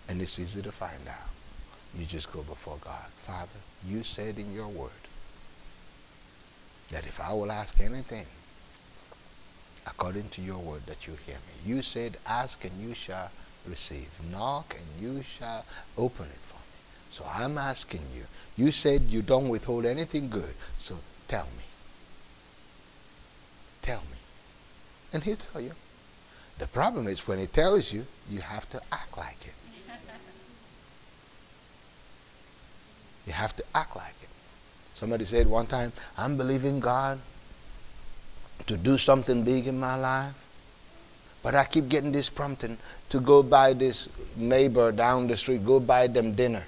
And 0.09 0.23
it's 0.23 0.39
easy 0.39 0.63
to 0.63 0.73
find 0.73 1.07
out. 1.07 1.29
You 1.99 2.07
just 2.07 2.33
go 2.33 2.43
before 2.43 2.79
God. 2.81 3.07
Father, 3.19 3.61
you 3.87 4.03
said 4.03 4.39
in 4.39 4.55
your 4.55 4.69
word 4.69 4.91
that 6.91 7.07
if 7.07 7.21
I 7.21 7.33
will 7.35 7.53
ask 7.53 7.79
anything 7.81 8.27
according 9.87 10.29
to 10.31 10.43
your 10.43 10.59
word 10.59 10.87
that 10.87 11.07
you 11.07 11.17
hear 11.27 11.37
me. 11.37 11.75
You 11.75 11.83
said, 11.83 12.17
ask 12.27 12.65
and 12.65 12.81
you 12.81 12.95
shall 12.95 13.31
receive. 13.69 14.09
Knock 14.31 14.77
and 14.77 15.03
you 15.03 15.23
shall 15.23 15.65
open 15.97 16.27
it 16.27 16.43
for 16.43 16.57
me. 16.57 17.11
So 17.11 17.25
I'm 17.33 17.59
asking 17.59 18.03
you 18.15 18.25
you 18.57 18.73
said 18.73 19.03
you 19.11 19.21
don't 19.21 19.51
withhold 19.51 19.85
anything 19.85 20.31
good, 20.31 20.55
so 20.79 20.97
tell 21.29 21.45
me. 21.45 21.65
Tell 23.83 24.01
me. 24.01 24.17
And 25.13 25.23
he'll 25.23 25.37
tell 25.37 25.61
you. 25.61 25.73
The 26.59 26.67
problem 26.67 27.07
is 27.07 27.29
when 27.29 27.39
he 27.39 27.47
tells 27.47 27.93
you, 27.93 28.07
you 28.31 28.41
have 28.41 28.69
to 28.71 28.81
act 28.91 29.17
like 29.17 29.37
it. 29.45 29.53
you 33.27 33.33
have 33.35 33.55
to 33.57 33.65
act 33.75 33.95
like 33.95 34.15
it. 34.23 34.29
Somebody 34.95 35.27
said 35.27 35.47
one 35.47 35.67
time, 35.67 35.93
I'm 36.17 36.39
believing 36.39 36.81
God 36.81 37.19
to 38.67 38.77
do 38.77 38.99
something 38.99 39.45
big 39.45 39.67
in 39.67 39.79
my 39.79 39.97
life. 39.97 40.35
But 41.43 41.55
I 41.55 41.65
keep 41.65 41.89
getting 41.89 42.13
this 42.13 42.29
prompting 42.29 42.79
to 43.11 43.21
go 43.21 43.43
buy 43.43 43.73
this 43.73 44.09
neighbor 44.37 44.91
down 44.91 45.29
the 45.29 45.37
street, 45.37 45.65
go 45.65 45.79
buy 45.79 46.09
them 46.09 46.33
dinner 46.33 46.65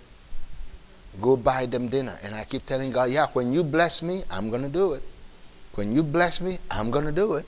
go 1.21 1.37
buy 1.37 1.67
them 1.67 1.89
dinner. 1.89 2.19
And 2.23 2.35
I 2.35 2.45
keep 2.45 2.67
telling 2.67 2.93
God, 2.93 3.11
yeah, 3.11 3.27
when 3.33 3.53
you 3.53 3.65
bless 3.65 4.03
me, 4.03 4.23
I'm 4.31 4.51
going 4.51 4.63
to 4.63 4.69
do 4.69 4.93
it. 4.95 5.03
When 5.75 5.95
you 5.95 6.03
bless 6.03 6.41
me, 6.41 6.59
I'm 6.71 6.91
going 6.91 7.05
to 7.05 7.13
do 7.13 7.35
it. 7.35 7.47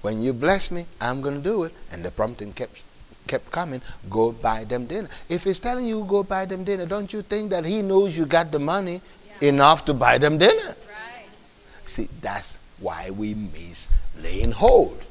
When 0.00 0.22
you 0.22 0.32
bless 0.32 0.70
me, 0.70 0.86
I'm 1.00 1.20
going 1.20 1.36
to 1.36 1.42
do 1.42 1.64
it. 1.64 1.72
And 1.90 2.04
the 2.04 2.10
prompting 2.10 2.52
kept 2.52 2.82
kept 3.26 3.50
coming, 3.50 3.82
go 4.08 4.32
buy 4.32 4.64
them 4.64 4.86
dinner. 4.86 5.08
If 5.28 5.44
he's 5.44 5.60
telling 5.60 5.86
you 5.86 6.02
go 6.08 6.22
buy 6.22 6.46
them 6.46 6.64
dinner, 6.64 6.86
don't 6.86 7.12
you 7.12 7.20
think 7.20 7.50
that 7.50 7.66
he 7.66 7.82
knows 7.82 8.16
you 8.16 8.24
got 8.24 8.50
the 8.50 8.58
money 8.58 9.02
yeah. 9.42 9.50
enough 9.50 9.84
to 9.84 9.92
buy 9.92 10.16
them 10.16 10.38
dinner? 10.38 10.68
Right. 10.88 11.28
See, 11.84 12.08
that's 12.22 12.58
why 12.80 13.10
we 13.10 13.34
miss 13.34 13.90
laying 14.22 14.52
hold. 14.52 15.02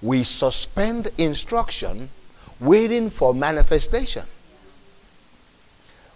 We 0.00 0.24
suspend 0.24 1.10
instruction 1.18 2.10
waiting 2.60 3.10
for 3.10 3.34
manifestation. 3.34 4.24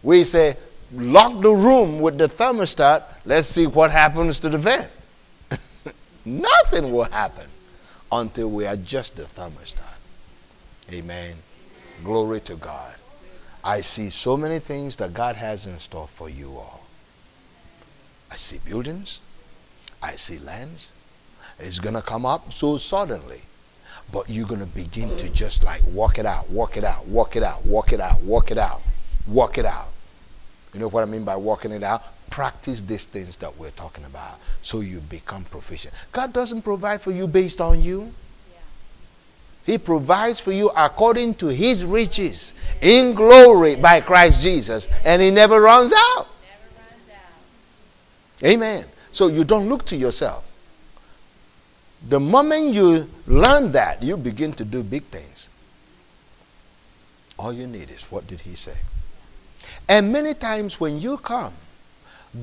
We 0.02 0.24
say, 0.24 0.56
lock 0.92 1.40
the 1.40 1.52
room 1.52 2.00
with 2.00 2.18
the 2.18 2.28
thermostat. 2.28 3.04
Let's 3.24 3.48
see 3.48 3.66
what 3.66 3.90
happens 3.90 4.40
to 4.40 4.48
the 4.48 4.58
vent. 4.58 4.90
Nothing 6.24 6.92
will 6.92 7.04
happen 7.04 7.48
until 8.10 8.50
we 8.50 8.66
adjust 8.66 9.16
the 9.16 9.22
thermostat. 9.22 9.78
Amen. 10.92 11.36
Glory 12.04 12.40
to 12.40 12.56
God. 12.56 12.94
I 13.64 13.80
see 13.80 14.10
so 14.10 14.36
many 14.36 14.58
things 14.58 14.96
that 14.96 15.14
God 15.14 15.36
has 15.36 15.66
in 15.66 15.78
store 15.78 16.08
for 16.08 16.28
you 16.28 16.50
all. 16.56 16.80
I 18.30 18.36
see 18.36 18.58
buildings. 18.58 19.20
I 20.02 20.16
see 20.16 20.38
lands. 20.38 20.92
It's 21.58 21.78
going 21.78 21.94
to 21.94 22.02
come 22.02 22.26
up 22.26 22.52
so 22.52 22.76
suddenly. 22.76 23.42
But 24.12 24.28
you're 24.28 24.46
going 24.46 24.60
to 24.60 24.66
begin 24.66 25.16
to 25.16 25.30
just 25.30 25.64
like 25.64 25.82
walk 25.86 26.18
it 26.18 26.26
out, 26.26 26.50
walk 26.50 26.76
it 26.76 26.84
out, 26.84 27.06
walk 27.06 27.36
it 27.36 27.42
out, 27.42 27.64
walk 27.64 27.92
it 27.92 28.00
out, 28.00 28.22
walk 28.22 28.50
it 28.50 28.58
out, 28.58 28.82
walk 29.26 29.58
it 29.58 29.64
out. 29.64 29.88
You 30.74 30.80
know 30.80 30.88
what 30.88 31.02
I 31.02 31.06
mean 31.06 31.24
by 31.24 31.36
walking 31.36 31.72
it 31.72 31.82
out? 31.82 32.02
Practice 32.30 32.82
these 32.82 33.04
things 33.04 33.36
that 33.36 33.56
we're 33.58 33.70
talking 33.70 34.04
about 34.04 34.38
so 34.62 34.80
you 34.80 35.00
become 35.00 35.44
proficient. 35.44 35.94
God 36.12 36.32
doesn't 36.32 36.62
provide 36.62 37.00
for 37.00 37.10
you 37.10 37.26
based 37.26 37.60
on 37.60 37.82
you. 37.82 38.12
He 39.64 39.78
provides 39.78 40.40
for 40.40 40.50
you 40.50 40.70
according 40.76 41.34
to 41.34 41.46
his 41.46 41.84
riches 41.84 42.52
in 42.80 43.14
glory 43.14 43.76
by 43.76 44.00
Christ 44.00 44.42
Jesus, 44.42 44.88
and 45.04 45.22
he 45.22 45.30
never 45.30 45.60
runs 45.60 45.92
out. 45.92 46.26
Never 46.26 46.74
runs 46.74 47.10
out. 48.42 48.48
Amen. 48.48 48.84
So 49.12 49.28
you 49.28 49.44
don't 49.44 49.68
look 49.68 49.84
to 49.86 49.96
yourself. 49.96 50.48
The 52.08 52.18
moment 52.18 52.74
you 52.74 53.08
learn 53.26 53.72
that, 53.72 54.02
you 54.02 54.16
begin 54.16 54.52
to 54.54 54.64
do 54.64 54.82
big 54.82 55.04
things. 55.04 55.48
All 57.38 57.52
you 57.52 57.66
need 57.66 57.90
is 57.90 58.02
what 58.10 58.26
did 58.26 58.40
he 58.40 58.56
say? 58.56 58.76
And 59.88 60.12
many 60.12 60.34
times 60.34 60.80
when 60.80 61.00
you 61.00 61.18
come, 61.18 61.52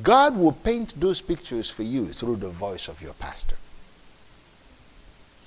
God 0.04 0.38
will 0.38 0.52
paint 0.52 1.00
those 1.00 1.22
pictures 1.22 1.70
for 1.70 1.84
you 1.84 2.08
through 2.08 2.38
the 2.38 2.50
voice 2.50 2.88
of 2.88 3.02
your 3.02 3.14
pastor. 3.14 3.56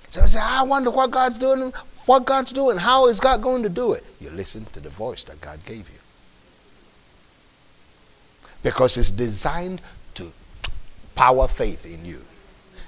So 0.09 0.23
I 0.23 0.27
say, 0.27 0.41
I 0.43 0.63
wonder 0.65 0.91
what 0.91 1.11
God's 1.11 1.39
doing, 1.39 1.73
what 2.07 2.27
God's 2.27 2.53
doing, 2.53 2.77
how 2.77 3.07
is 3.07 3.21
God 3.21 3.41
going 3.41 3.63
to 3.63 3.69
do 3.69 3.93
it? 3.93 4.05
You 4.21 4.31
listen 4.31 4.65
to 4.67 4.81
the 4.81 4.91
voice 4.91 5.25
that 5.25 5.41
God 5.41 5.65
gave 5.65 5.89
you. 5.89 5.99
Because 8.63 8.97
it's 8.97 9.11
designed 9.11 9.81
power 11.15 11.49
faith 11.49 11.87
in 11.87 12.05
you. 12.05 12.23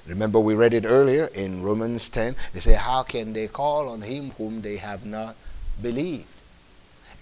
Remember, 0.07 0.39
we 0.39 0.55
read 0.55 0.75
it 0.75 0.85
earlier 0.85 1.27
in 1.27 1.63
Romans 1.63 2.09
10. 2.09 2.37
They 2.53 2.61
say, 2.61 2.75
How 2.75 3.03
can 3.03 3.33
they 3.33 3.49
call 3.49 3.89
on 3.89 4.03
him 4.03 4.31
whom 4.33 4.61
they 4.61 4.77
have 4.77 5.07
not 5.07 5.37
believed? 5.81 6.27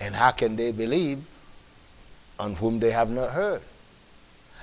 And 0.00 0.16
how 0.16 0.32
can 0.32 0.56
they 0.56 0.72
believe 0.72 1.24
on 2.38 2.56
whom 2.56 2.80
they 2.80 2.90
have 2.90 3.10
not 3.10 3.30
heard? 3.30 3.62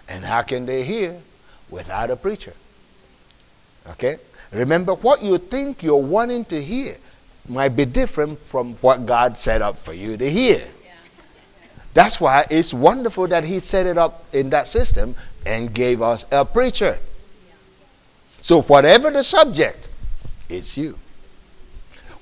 And 0.09 0.25
how 0.25 0.41
can 0.41 0.65
they 0.65 0.83
hear 0.83 1.21
without 1.69 2.09
a 2.09 2.15
preacher? 2.17 2.53
Okay? 3.91 4.17
Remember, 4.51 4.95
what 4.95 5.23
you 5.23 5.37
think 5.37 5.83
you're 5.83 5.95
wanting 5.95 6.43
to 6.45 6.61
hear 6.61 6.95
might 7.47 7.69
be 7.69 7.85
different 7.85 8.39
from 8.39 8.73
what 8.75 9.05
God 9.05 9.37
set 9.37 9.61
up 9.61 9.77
for 9.77 9.93
you 9.93 10.17
to 10.17 10.29
hear. 10.29 10.67
That's 11.93 12.21
why 12.21 12.45
it's 12.49 12.73
wonderful 12.73 13.27
that 13.27 13.43
He 13.43 13.59
set 13.59 13.85
it 13.85 13.97
up 13.97 14.23
in 14.33 14.49
that 14.51 14.67
system 14.67 15.15
and 15.45 15.73
gave 15.73 16.01
us 16.01 16.25
a 16.31 16.45
preacher. 16.45 16.99
So, 18.41 18.61
whatever 18.61 19.11
the 19.11 19.23
subject, 19.23 19.89
it's 20.49 20.77
you. 20.77 20.97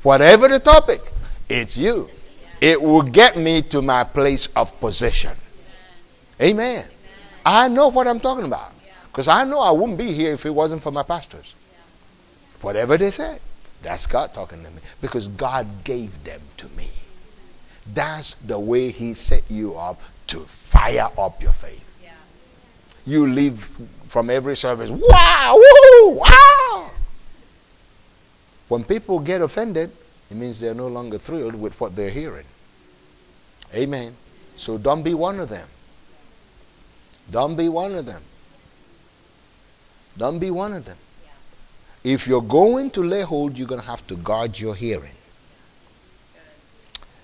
Whatever 0.04 0.48
the 0.48 0.60
topic, 0.60 1.02
it's 1.50 1.78
you. 1.78 2.10
It 2.60 2.82
will 2.82 3.04
get 3.04 3.38
me 3.38 3.62
to 3.64 3.82
my 3.82 4.04
place 4.04 4.48
of 4.56 4.80
position. 4.80 5.34
Amen. 6.42 6.86
I 7.46 7.68
know 7.68 7.90
what 7.90 8.08
I'm 8.08 8.20
talking 8.20 8.46
about. 8.46 8.74
Because 9.12 9.28
I 9.28 9.44
know 9.44 9.60
I 9.60 9.72
wouldn't 9.72 9.98
be 9.98 10.12
here 10.12 10.34
if 10.34 10.46
it 10.46 10.52
wasn't 10.52 10.82
for 10.82 10.92
my 10.92 11.04
pastors. 11.04 11.54
Whatever 12.62 12.98
they 12.98 13.12
say, 13.12 13.40
that's 13.82 14.06
God 14.08 14.34
talking 14.34 14.64
to 14.64 14.70
me. 14.70 14.82
Because 15.02 15.28
God 15.28 15.84
gave 15.84 16.24
them 16.24 16.42
to 16.58 16.70
me. 16.70 16.90
That's 17.94 18.36
the 18.36 18.60
way 18.60 18.92
He 18.92 19.14
set 19.14 19.44
you 19.50 19.76
up 19.76 20.00
to 20.28 20.40
fire 20.40 21.10
up 21.18 21.42
your 21.42 21.54
faith. 21.54 21.84
You 23.06 23.26
leave 23.26 23.70
from 24.08 24.30
every 24.30 24.58
service, 24.58 24.90
wow, 24.90 25.56
woo, 25.56 26.20
wow. 26.20 26.92
When 28.68 28.84
people 28.84 29.20
get 29.20 29.42
offended, 29.42 29.92
it 30.30 30.36
means 30.36 30.60
they're 30.60 30.74
no 30.74 30.88
longer 30.88 31.18
thrilled 31.18 31.56
with 31.56 31.80
what 31.80 31.96
they're 31.96 32.10
hearing. 32.10 32.46
Amen. 33.74 34.16
So 34.58 34.78
don't 34.78 35.04
be 35.04 35.14
one 35.14 35.40
of 35.40 35.48
them. 35.48 35.68
Don't 37.32 37.56
be 37.56 37.70
one 37.70 37.96
of 37.96 38.06
them. 38.06 38.22
Don't 40.18 40.40
be 40.40 40.52
one 40.52 40.74
of 40.74 40.86
them. 40.86 40.98
If 42.04 42.28
you're 42.28 42.42
going 42.42 42.90
to 42.92 43.04
lay 43.04 43.22
hold, 43.22 43.58
you're 43.58 43.68
going 43.68 43.82
to 43.82 43.88
have 43.88 44.06
to 44.08 44.16
guard 44.16 44.60
your 44.60 44.76
hearing. 44.76 45.17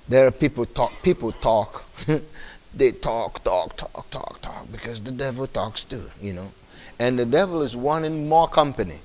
There 0.08 0.28
are 0.28 0.32
people 0.32 0.66
talk. 0.66 0.92
People 1.02 1.32
talk. 1.32 1.84
they 2.74 2.92
talk, 2.92 3.44
talk, 3.44 3.78
talk, 3.78 4.10
talk, 4.10 4.42
talk 4.42 4.72
because 4.72 5.02
the 5.02 5.12
devil 5.12 5.48
talks 5.48 5.84
too, 5.84 6.10
you 6.22 6.34
know, 6.34 6.52
and 7.00 7.18
the 7.20 7.26
devil 7.26 7.62
is 7.62 7.76
wanting 7.76 8.28
more 8.28 8.48
company. 8.48 9.00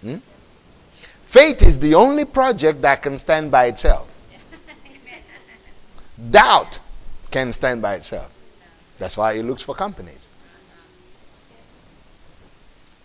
Hmm? 0.00 0.16
Faith 1.26 1.62
is 1.62 1.78
the 1.78 1.94
only 1.94 2.24
project 2.24 2.82
that 2.82 3.02
can 3.02 3.18
stand 3.18 3.50
by 3.50 3.66
itself. 3.66 4.08
Doubt 6.30 6.78
can 7.30 7.52
stand 7.52 7.82
by 7.82 7.94
itself. 7.94 8.30
That's 8.98 9.16
why 9.16 9.32
it 9.32 9.42
looks 9.42 9.62
for 9.62 9.74
companies. 9.74 10.26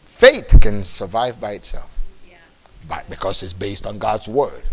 Faith 0.05 0.59
can 0.61 0.83
survive 0.83 1.39
by 1.39 1.53
itself 1.53 1.97
by, 2.87 3.03
because 3.09 3.43
it's 3.43 3.53
based 3.53 3.85
on 3.85 3.97
God's 3.97 4.27
word. 4.27 4.63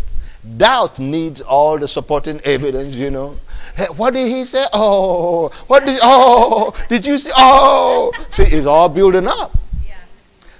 Doubt 0.57 0.99
needs 0.99 1.41
all 1.41 1.77
the 1.79 1.87
supporting 1.87 2.39
evidence, 2.41 2.95
you 2.95 3.09
know. 3.09 3.37
Hey, 3.75 3.87
what 3.97 4.13
did 4.13 4.27
he 4.27 4.45
say? 4.45 4.65
Oh, 4.73 5.49
what 5.67 5.85
did 5.85 5.99
oh 6.03 6.73
did 6.87 7.05
you 7.05 7.17
see? 7.17 7.31
Oh, 7.35 8.11
see, 8.29 8.43
it's 8.43 8.65
all 8.65 8.87
building 8.87 9.27
up. 9.27 9.57
Yeah. 9.87 9.95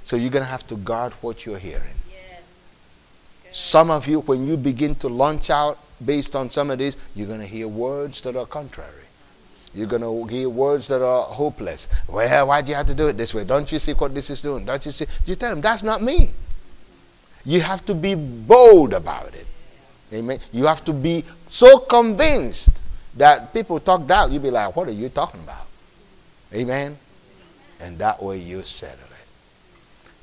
So 0.04 0.16
you're 0.16 0.30
gonna 0.30 0.44
have 0.44 0.66
to 0.68 0.76
guard 0.76 1.12
what 1.20 1.46
you're 1.46 1.58
hearing. 1.58 1.94
Yes. 2.10 2.42
Some 3.52 3.90
of 3.90 4.08
you, 4.08 4.20
when 4.20 4.46
you 4.46 4.56
begin 4.56 4.96
to 4.96 5.08
launch 5.08 5.50
out 5.50 5.78
based 6.04 6.34
on 6.34 6.50
some 6.50 6.70
of 6.70 6.78
these, 6.78 6.96
you're 7.14 7.28
gonna 7.28 7.46
hear 7.46 7.68
words 7.68 8.20
that 8.22 8.34
are 8.34 8.46
contrary. 8.46 9.06
You're 9.76 9.86
going 9.86 10.00
to 10.00 10.24
hear 10.34 10.48
words 10.48 10.88
that 10.88 11.02
are 11.02 11.22
hopeless. 11.22 11.86
Well, 12.08 12.46
why 12.46 12.62
do 12.62 12.70
you 12.70 12.74
have 12.76 12.86
to 12.86 12.94
do 12.94 13.08
it 13.08 13.18
this 13.18 13.34
way? 13.34 13.44
Don't 13.44 13.70
you 13.70 13.78
see 13.78 13.92
what 13.92 14.14
this 14.14 14.30
is 14.30 14.40
doing? 14.40 14.64
Don't 14.64 14.84
you 14.86 14.90
see? 14.90 15.06
You 15.26 15.34
tell 15.34 15.50
them, 15.50 15.60
that's 15.60 15.82
not 15.82 16.00
me. 16.00 16.30
You 17.44 17.60
have 17.60 17.84
to 17.84 17.94
be 17.94 18.14
bold 18.14 18.94
about 18.94 19.34
it. 19.34 19.46
Amen. 20.12 20.38
You 20.52 20.66
have 20.66 20.84
to 20.84 20.92
be 20.92 21.24
so 21.48 21.78
convinced 21.78 22.80
that 23.16 23.52
people 23.52 23.80
talk 23.80 24.06
doubt. 24.06 24.30
You'll 24.30 24.42
be 24.42 24.50
like, 24.50 24.74
what 24.76 24.88
are 24.88 24.92
you 24.92 25.08
talking 25.08 25.40
about? 25.40 25.66
Amen. 26.54 26.96
And 27.80 27.98
that 27.98 28.22
way 28.22 28.38
you 28.38 28.62
settle 28.62 28.98
it. 28.98 29.26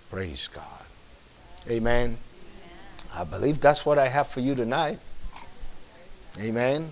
Praise 0.09 0.47
God. 0.47 0.63
Amen. 1.69 2.17
I 3.13 3.23
believe 3.23 3.59
that's 3.59 3.85
what 3.85 3.97
I 3.97 4.07
have 4.07 4.27
for 4.27 4.39
you 4.39 4.55
tonight. 4.55 4.99
Amen. 6.39 6.91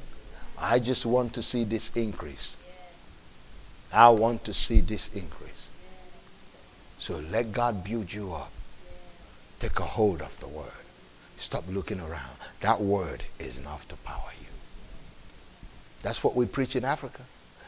I 0.60 0.80
just 0.80 1.06
want 1.06 1.34
to 1.34 1.42
see 1.42 1.64
this 1.64 1.90
increase. 1.96 2.58
I 3.94 4.10
want 4.10 4.44
to 4.46 4.54
see 4.54 4.82
this 4.82 5.08
increase. 5.10 5.72
So 7.00 7.20
let 7.32 7.52
God 7.52 7.84
build 7.84 8.14
you 8.14 8.34
up. 8.34 8.52
Take 9.60 9.80
a 9.80 9.84
hold 9.84 10.22
of 10.22 10.40
the 10.40 10.48
word. 10.48 10.72
Stop 11.38 11.64
looking 11.70 12.00
around. 12.00 12.38
That 12.62 12.80
word 12.80 13.24
is 13.40 13.60
enough 13.60 13.88
to 13.90 13.96
power 13.98 14.32
you. 14.40 14.48
That's 16.04 16.24
what 16.24 16.36
we 16.36 16.46
preach 16.46 16.76
in 16.76 16.86
Africa. 16.86 17.22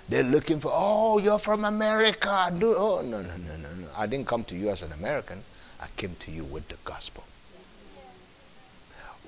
They're 0.09 0.23
looking 0.23 0.59
for, 0.59 0.71
oh, 0.73 1.17
you're 1.17 1.39
from 1.39 1.65
America. 1.65 2.29
Oh, 2.29 3.01
no, 3.03 3.21
no, 3.21 3.21
no, 3.21 3.55
no, 3.55 3.69
no. 3.79 3.87
I 3.97 4.05
didn't 4.05 4.27
come 4.27 4.43
to 4.45 4.55
you 4.55 4.69
as 4.69 4.81
an 4.81 4.91
American. 4.91 5.43
I 5.79 5.87
came 5.97 6.15
to 6.19 6.31
you 6.31 6.43
with 6.43 6.67
the 6.67 6.77
gospel. 6.83 7.23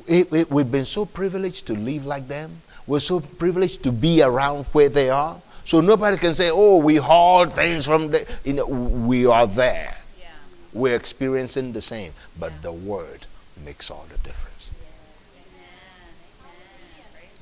It, 0.08 0.32
it, 0.34 0.52
we've 0.52 0.72
been 0.72 0.86
so 0.86 1.06
privileged 1.06 1.68
to 1.68 1.74
live 1.74 2.06
like 2.06 2.28
them. 2.28 2.62
We're 2.86 3.00
so 3.00 3.20
privileged 3.22 3.84
to 3.84 3.92
be 3.92 4.22
around 4.22 4.66
where 4.66 4.90
they 4.90 5.10
are. 5.10 5.42
So 5.64 5.82
nobody 5.82 6.18
can 6.18 6.36
say, 6.36 6.52
oh, 6.54 6.78
we 6.78 6.98
hauled 6.98 7.54
things 7.54 7.86
from 7.86 8.12
the, 8.12 8.28
you 8.44 8.54
know, 8.54 8.68
we 8.68 9.26
are 9.26 9.48
there. 9.48 9.98
Yeah. 10.20 10.28
We're 10.74 10.96
experiencing 10.96 11.74
the 11.74 11.82
same. 11.82 12.12
But 12.40 12.52
yeah. 12.52 12.58
the 12.64 12.72
word 12.74 13.26
makes 13.64 13.90
all 13.90 14.06
the 14.12 14.18
difference. 14.20 14.55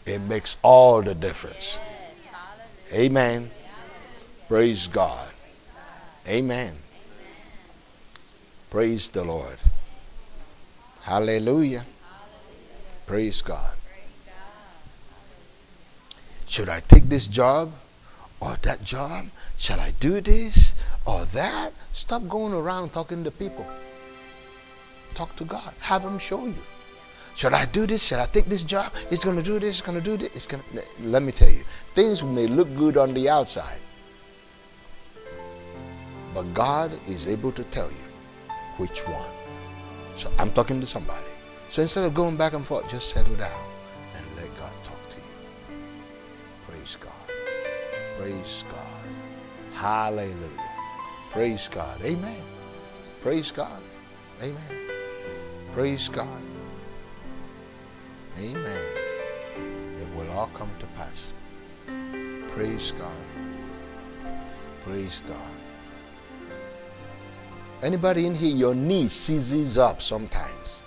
It 0.05 0.19
makes 0.21 0.57
all 0.61 1.01
the 1.01 1.15
difference. 1.15 1.79
Amen. 2.91 3.49
Praise 4.47 4.87
God. 4.87 5.31
Amen. 6.27 6.75
Praise 8.69 9.07
the 9.09 9.23
Lord. 9.23 9.57
Hallelujah. 11.03 11.85
Praise 13.05 13.41
God. 13.41 13.75
Should 16.47 16.69
I 16.69 16.81
take 16.81 17.09
this 17.09 17.27
job 17.27 17.73
or 18.39 18.57
that 18.61 18.83
job? 18.83 19.27
Shall 19.57 19.79
I 19.79 19.91
do 19.99 20.21
this 20.21 20.75
or 21.05 21.25
that? 21.25 21.71
Stop 21.93 22.27
going 22.27 22.53
around 22.53 22.93
talking 22.93 23.23
to 23.23 23.31
people. 23.31 23.65
Talk 25.15 25.35
to 25.37 25.45
God. 25.45 25.73
Have 25.79 26.03
Him 26.03 26.19
show 26.19 26.45
you. 26.45 26.63
Should 27.35 27.53
I 27.53 27.65
do 27.65 27.87
this? 27.87 28.03
Should 28.03 28.19
I 28.19 28.25
take 28.25 28.45
this 28.45 28.63
job? 28.63 28.93
It's 29.09 29.23
going 29.23 29.37
to 29.37 29.43
do 29.43 29.59
this. 29.59 29.69
It's 29.69 29.81
going 29.81 29.97
to 29.97 30.03
do 30.03 30.17
this. 30.17 30.29
It's 30.35 30.47
going 30.47 30.63
to. 30.73 30.83
Let 31.01 31.23
me 31.23 31.31
tell 31.31 31.49
you, 31.49 31.63
things 31.95 32.23
may 32.23 32.47
look 32.47 32.73
good 32.75 32.95
on 32.97 33.13
the 33.13 33.29
outside, 33.29 33.79
but 36.33 36.43
God 36.53 36.91
is 37.07 37.27
able 37.27 37.51
to 37.53 37.63
tell 37.65 37.89
you 37.89 38.05
which 38.77 39.01
one. 39.07 39.31
So 40.17 40.31
I'm 40.37 40.51
talking 40.51 40.79
to 40.79 40.87
somebody. 40.87 41.25
So 41.69 41.81
instead 41.81 42.03
of 42.03 42.13
going 42.13 42.37
back 42.37 42.53
and 42.53 42.65
forth, 42.65 42.87
just 42.89 43.09
settle 43.09 43.35
down 43.35 43.59
and 44.15 44.25
let 44.37 44.47
God 44.59 44.71
talk 44.83 45.09
to 45.09 45.17
you. 45.17 45.77
Praise 46.67 46.97
God. 46.97 47.11
Praise 48.19 48.63
God. 48.69 49.73
Hallelujah. 49.73 50.69
Praise 51.31 51.67
God. 51.67 51.99
Amen. 52.03 52.43
Praise 53.23 53.49
God. 53.49 53.81
Amen. 54.39 54.91
Praise 55.71 56.09
God. 56.09 56.52
Amen. 58.39 58.85
It 60.01 60.15
will 60.15 60.29
all 60.31 60.49
come 60.53 60.69
to 60.79 60.85
pass. 60.97 61.33
Praise 62.53 62.91
God. 62.91 63.11
Praise 64.83 65.21
God. 65.27 65.37
Anybody 67.83 68.25
in 68.25 68.35
here, 68.35 68.55
your 68.55 68.73
knee 68.73 69.07
seizes 69.07 69.77
up 69.77 70.01
sometimes. 70.01 70.81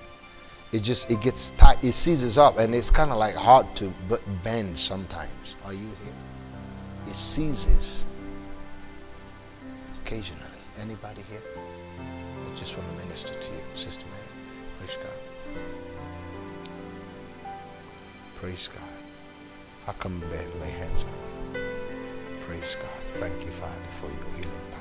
It 0.73 0.83
just 0.83 1.11
it 1.11 1.21
gets 1.21 1.51
tight. 1.51 1.83
It 1.85 1.93
seizes 1.93 2.39
up, 2.39 2.59
and 2.59 2.75
it's 2.75 2.91
kind 2.91 3.11
of 3.11 3.19
like 3.19 3.35
hard 3.35 3.67
to 3.77 3.93
bend 4.43 4.79
sometimes. 4.79 5.57
Are 5.65 5.73
you 5.73 5.79
here? 6.05 6.15
It 7.07 7.15
seizes 7.15 8.07
occasionally. 10.05 10.43
Anybody 10.81 11.23
here? 11.31 11.41
I 11.99 12.59
just 12.59 12.77
want 12.77 12.89
to 12.91 13.05
minister 13.05 13.33
to 13.33 13.49
you, 13.49 13.61
Sister 13.75 14.05
Mary. 14.07 14.29
Praise 14.79 14.97
God. 14.97 15.86
Praise 18.37 18.69
God. 18.69 19.89
I 19.89 19.93
come 19.99 20.21
bed? 20.21 20.47
Lay 20.61 20.69
hands 20.69 21.05
on 21.05 21.55
you. 21.55 21.67
Praise 22.43 22.77
God. 22.77 23.03
Thank 23.15 23.47
you, 23.47 23.51
Father, 23.51 23.73
for 23.93 24.09
your 24.09 24.37
healing 24.37 24.67
power. 24.73 24.81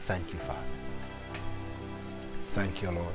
Thank 0.00 0.34
you, 0.34 0.38
Father. 0.38 0.60
Thank 2.48 2.82
you, 2.82 2.90
Lord. 2.90 3.14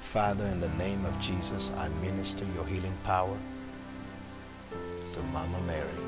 Father, 0.00 0.46
in 0.46 0.60
the 0.60 0.70
name 0.70 1.04
of 1.04 1.20
Jesus, 1.20 1.72
I 1.76 1.90
minister 2.00 2.46
your 2.54 2.64
healing 2.64 2.96
power 3.04 3.36
to 5.12 5.22
Mama 5.24 5.60
Mary 5.66 6.00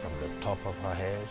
from 0.00 0.12
the 0.20 0.34
top 0.40 0.58
of 0.66 0.76
her 0.78 0.94
head 0.94 1.28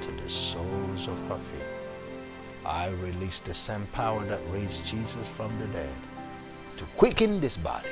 to 0.00 0.10
the 0.22 0.30
soles 0.30 1.08
of 1.08 1.18
her 1.28 1.38
feet. 1.38 2.64
I 2.64 2.90
release 2.90 3.40
the 3.40 3.52
same 3.52 3.86
power 3.86 4.24
that 4.26 4.40
raised 4.50 4.86
Jesus 4.86 5.28
from 5.28 5.50
the 5.58 5.66
dead 5.66 5.92
to 6.76 6.84
quicken 6.96 7.40
this 7.40 7.56
body 7.56 7.88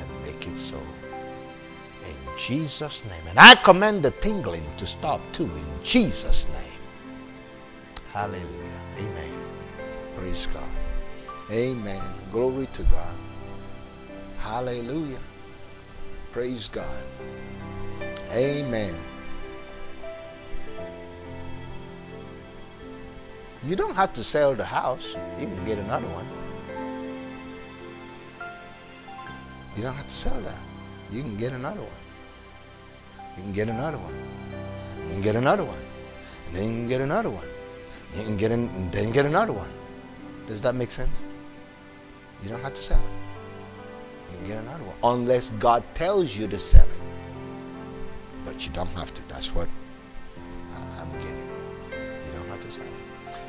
and 0.00 0.08
make 0.24 0.46
it 0.46 0.56
so. 0.58 0.78
In 2.06 2.38
Jesus' 2.38 3.04
name. 3.04 3.26
And 3.28 3.38
I 3.38 3.54
command 3.56 4.02
the 4.02 4.10
tingling 4.10 4.64
to 4.76 4.86
stop 4.86 5.20
too 5.32 5.44
in 5.44 5.84
Jesus' 5.84 6.46
name. 6.48 6.80
Hallelujah. 8.12 8.80
Amen. 8.98 9.38
Praise 10.16 10.46
God. 10.46 10.62
Amen. 11.50 12.02
Glory 12.32 12.66
to 12.72 12.82
God. 12.84 13.14
Hallelujah. 14.38 15.18
Praise 16.32 16.68
God. 16.68 17.02
Amen. 18.30 18.94
You 23.66 23.76
don't 23.76 23.94
have 23.94 24.12
to 24.12 24.22
sell 24.24 24.54
the 24.54 24.64
house. 24.64 25.16
You 25.40 25.46
can 25.46 25.64
get 25.64 25.78
another 25.78 26.06
one. 26.08 26.43
You 29.76 29.82
don't 29.82 29.94
have 29.94 30.08
to 30.08 30.14
sell 30.14 30.40
that. 30.40 30.58
You 31.10 31.22
can 31.22 31.36
get 31.36 31.52
another 31.52 31.80
one. 31.80 31.90
You 33.36 33.42
can 33.42 33.52
get 33.52 33.68
another 33.68 33.98
one. 33.98 34.14
You 35.02 35.12
can 35.14 35.22
get 35.22 35.36
another 35.36 35.64
one. 35.64 35.78
And 36.46 36.56
then 36.56 36.64
you 36.64 36.74
can 36.74 36.88
get 36.88 37.00
another 37.00 37.30
one. 37.30 37.46
You 38.16 38.22
can 38.22 38.36
get 38.36 38.52
in, 38.52 38.90
then 38.90 39.10
get 39.10 39.26
another 39.26 39.52
one. 39.52 39.70
Does 40.46 40.60
that 40.62 40.74
make 40.74 40.90
sense? 40.90 41.24
You 42.42 42.50
don't 42.50 42.62
have 42.62 42.74
to 42.74 42.82
sell 42.82 43.00
it. 43.00 44.32
You 44.32 44.38
can 44.38 44.46
get 44.46 44.58
another 44.58 44.84
one. 44.84 44.96
Unless 45.02 45.50
God 45.58 45.82
tells 45.94 46.36
you 46.36 46.46
to 46.46 46.58
sell 46.58 46.84
it. 46.84 47.02
But 48.44 48.64
you 48.64 48.72
don't 48.72 48.88
have 48.90 49.12
to. 49.14 49.28
That's 49.28 49.54
what 49.54 49.68
I'm 50.76 51.10
getting. 51.20 51.48
You 51.90 52.32
don't 52.36 52.48
have 52.48 52.60
to 52.60 52.70
sell 52.70 52.84
it. 52.84 52.90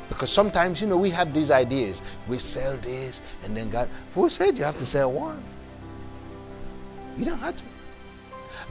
Because 0.10 0.32
sometimes, 0.32 0.82
you 0.82 0.88
know, 0.88 0.98
we 0.98 1.10
have 1.12 1.34
these 1.34 1.52
ideas. 1.52 2.02
We 2.28 2.38
sell 2.38 2.78
this, 2.78 3.22
and 3.44 3.56
then 3.56 3.70
God, 3.70 3.90
who 4.14 4.30
said 4.30 4.58
you 4.58 4.64
have 4.64 4.78
to 4.78 4.86
sell 4.86 5.12
one? 5.12 5.44
You 7.18 7.26
don't 7.26 7.40
have 7.40 7.56
to. 7.56 7.64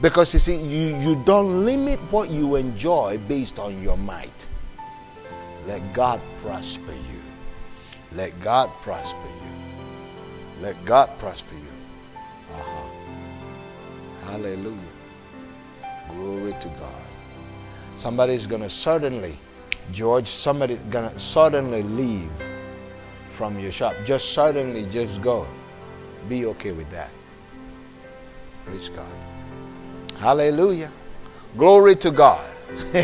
Because 0.01 0.33
you 0.33 0.39
see, 0.39 0.57
you, 0.57 0.97
you 0.97 1.23
don't 1.25 1.65
limit 1.65 1.99
what 2.11 2.29
you 2.29 2.55
enjoy 2.55 3.17
based 3.27 3.59
on 3.59 3.81
your 3.81 3.97
might. 3.97 4.47
Let 5.67 5.81
God 5.93 6.21
prosper 6.41 6.91
you. 6.91 7.21
Let 8.13 8.39
God 8.41 8.69
prosper 8.81 9.17
you. 9.27 10.61
Let 10.61 10.83
God 10.85 11.09
prosper 11.17 11.55
you. 11.55 12.15
Uh-huh. 12.53 14.31
Hallelujah. 14.31 14.77
Glory 16.09 16.55
to 16.61 16.67
God. 16.79 17.03
Somebody's 17.97 18.45
going 18.45 18.61
to 18.61 18.69
suddenly, 18.69 19.37
George, 19.91 20.27
somebody's 20.27 20.79
going 20.91 21.09
to 21.09 21.19
suddenly 21.19 21.83
leave 21.83 22.29
from 23.31 23.59
your 23.59 23.71
shop. 23.71 23.95
Just 24.05 24.33
suddenly, 24.33 24.85
just 24.89 25.21
go. 25.21 25.47
Be 26.29 26.45
okay 26.45 26.71
with 26.71 26.89
that. 26.91 27.09
Praise 28.65 28.89
God. 28.89 29.05
Hallelujah. 30.17 30.91
Glory 31.57 31.95
to 31.97 32.11
God. 32.11 32.45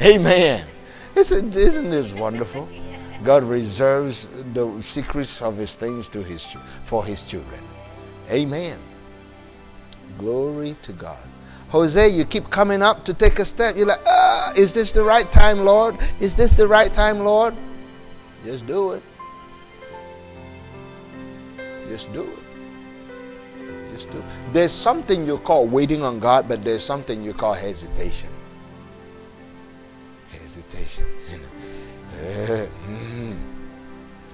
Amen. 0.00 0.66
Isn't, 1.14 1.50
this 1.50 2.12
wonderful? 2.12 2.68
God 3.24 3.42
reserves 3.42 4.28
the 4.54 4.80
secrets 4.80 5.42
of 5.42 5.56
his 5.56 5.74
things 5.74 6.08
to 6.10 6.22
his, 6.22 6.46
for 6.84 7.04
his 7.04 7.24
children. 7.24 7.60
Amen. 8.30 8.78
Glory 10.18 10.76
to 10.82 10.92
God. 10.92 11.18
Jose, 11.70 12.08
you 12.08 12.24
keep 12.24 12.48
coming 12.48 12.80
up 12.80 13.04
to 13.04 13.12
take 13.12 13.38
a 13.38 13.44
step. 13.44 13.76
You're 13.76 13.86
like, 13.86 14.00
ah, 14.06 14.52
is 14.56 14.72
this 14.72 14.92
the 14.92 15.02
right 15.02 15.30
time, 15.32 15.60
Lord? 15.60 15.96
Is 16.20 16.36
this 16.36 16.52
the 16.52 16.66
right 16.66 16.92
time, 16.92 17.18
Lord? 17.20 17.54
Just 18.44 18.66
do 18.66 18.92
it. 18.92 19.02
Just 21.88 22.12
do 22.12 22.22
it. 22.22 22.47
Do. 24.04 24.22
There's 24.52 24.72
something 24.72 25.26
you 25.26 25.38
call 25.38 25.66
waiting 25.66 26.02
on 26.02 26.18
God, 26.18 26.48
but 26.48 26.64
there's 26.64 26.84
something 26.84 27.22
you 27.22 27.34
call 27.34 27.54
hesitation 27.54 28.30
hesitation. 30.48 31.06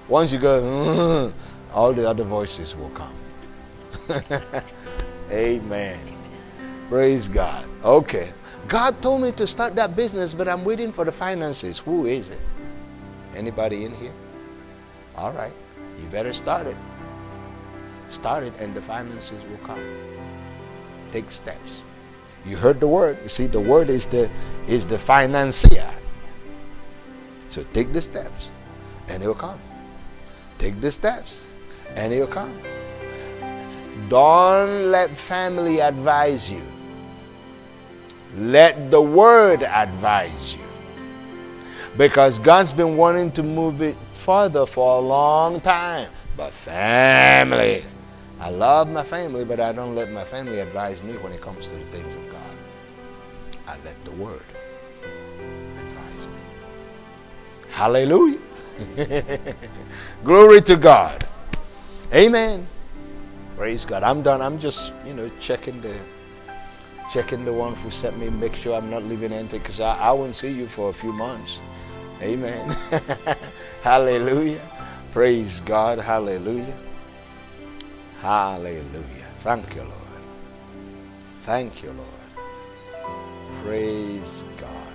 Once 0.07 0.31
you 0.31 0.39
go, 0.39 0.61
mm, 0.61 1.33
all 1.73 1.93
the 1.93 2.09
other 2.09 2.23
voices 2.23 2.75
will 2.75 2.89
come. 2.91 3.13
Amen. 5.31 5.99
Praise 6.89 7.27
God. 7.27 7.65
Okay. 7.83 8.31
God 8.67 9.01
told 9.01 9.21
me 9.21 9.31
to 9.33 9.45
start 9.45 9.75
that 9.75 9.95
business, 9.95 10.33
but 10.33 10.47
I'm 10.47 10.63
waiting 10.63 10.91
for 10.91 11.05
the 11.05 11.11
finances. 11.11 11.79
Who 11.79 12.05
is 12.05 12.29
it? 12.29 12.39
Anybody 13.35 13.85
in 13.85 13.93
here? 13.93 14.13
All 15.15 15.33
right. 15.33 15.53
You 16.01 16.07
better 16.09 16.33
start 16.33 16.67
it. 16.67 16.77
Start 18.09 18.43
it, 18.43 18.53
and 18.59 18.73
the 18.73 18.81
finances 18.81 19.43
will 19.49 19.57
come. 19.65 19.81
Take 21.11 21.31
steps. 21.31 21.83
You 22.45 22.57
heard 22.57 22.79
the 22.79 22.87
word. 22.87 23.17
You 23.23 23.29
see, 23.29 23.47
the 23.47 23.59
word 23.59 23.89
is 23.89 24.05
the 24.05 24.29
is 24.67 24.85
the 24.85 24.97
financier. 24.97 25.89
So 27.49 27.63
take 27.73 27.93
the 27.93 28.01
steps 28.01 28.49
and 29.07 29.23
it 29.23 29.27
will 29.27 29.33
come. 29.33 29.59
Take 30.57 30.81
the 30.81 30.91
steps 30.91 31.45
and 31.95 32.13
it 32.13 32.19
will 32.19 32.27
come. 32.27 32.53
Don't 34.09 34.91
let 34.91 35.09
family 35.09 35.79
advise 35.79 36.51
you. 36.51 36.61
Let 38.37 38.91
the 38.91 39.01
word 39.01 39.63
advise 39.63 40.55
you. 40.55 40.63
Because 41.97 42.39
God's 42.39 42.73
been 42.73 42.97
wanting 42.97 43.31
to 43.31 43.43
move 43.43 43.81
it 43.81 43.95
further 44.11 44.65
for 44.65 44.97
a 44.97 44.99
long 44.99 45.61
time. 45.61 46.09
But 46.35 46.51
family, 46.51 47.85
I 48.39 48.49
love 48.49 48.89
my 48.89 49.03
family, 49.03 49.45
but 49.45 49.59
I 49.59 49.71
don't 49.71 49.95
let 49.95 50.11
my 50.11 50.23
family 50.23 50.59
advise 50.59 51.01
me 51.03 51.13
when 51.17 51.31
it 51.31 51.41
comes 51.41 51.67
to 51.67 51.75
the 51.75 51.85
things 51.85 52.13
of 52.15 52.31
God. 52.31 52.41
I 53.67 53.77
let 53.85 54.03
the 54.05 54.11
word. 54.11 54.43
Advise 55.77 56.27
me. 56.27 56.33
Hallelujah. 57.71 58.39
Glory 60.23 60.61
to 60.61 60.75
God. 60.75 61.25
Amen. 62.13 62.67
Praise 63.57 63.85
God. 63.85 64.03
I'm 64.03 64.21
done. 64.21 64.41
I'm 64.41 64.59
just, 64.59 64.93
you 65.05 65.13
know, 65.13 65.29
checking 65.39 65.79
the 65.81 65.95
checking 67.09 67.45
the 67.45 67.53
one 67.53 67.75
who 67.75 67.91
sent 67.91 68.17
me, 68.17 68.29
make 68.29 68.55
sure 68.55 68.75
I'm 68.75 68.89
not 68.89 69.03
leaving 69.03 69.31
anything 69.31 69.59
because 69.59 69.79
I, 69.79 69.95
I 69.97 70.11
won't 70.11 70.35
see 70.35 70.51
you 70.51 70.67
for 70.67 70.89
a 70.89 70.93
few 70.93 71.13
months. 71.13 71.59
Amen. 72.21 72.75
Hallelujah. 73.81 74.61
Praise 75.11 75.61
God. 75.61 75.99
Hallelujah. 75.99 76.73
Hallelujah. 78.25 79.29
Thank 79.35 79.75
you, 79.75 79.81
Lord. 79.81 79.93
Thank 81.43 81.83
you, 81.83 81.91
Lord. 81.91 82.09
Praise 83.63 84.43
God. 84.59 84.93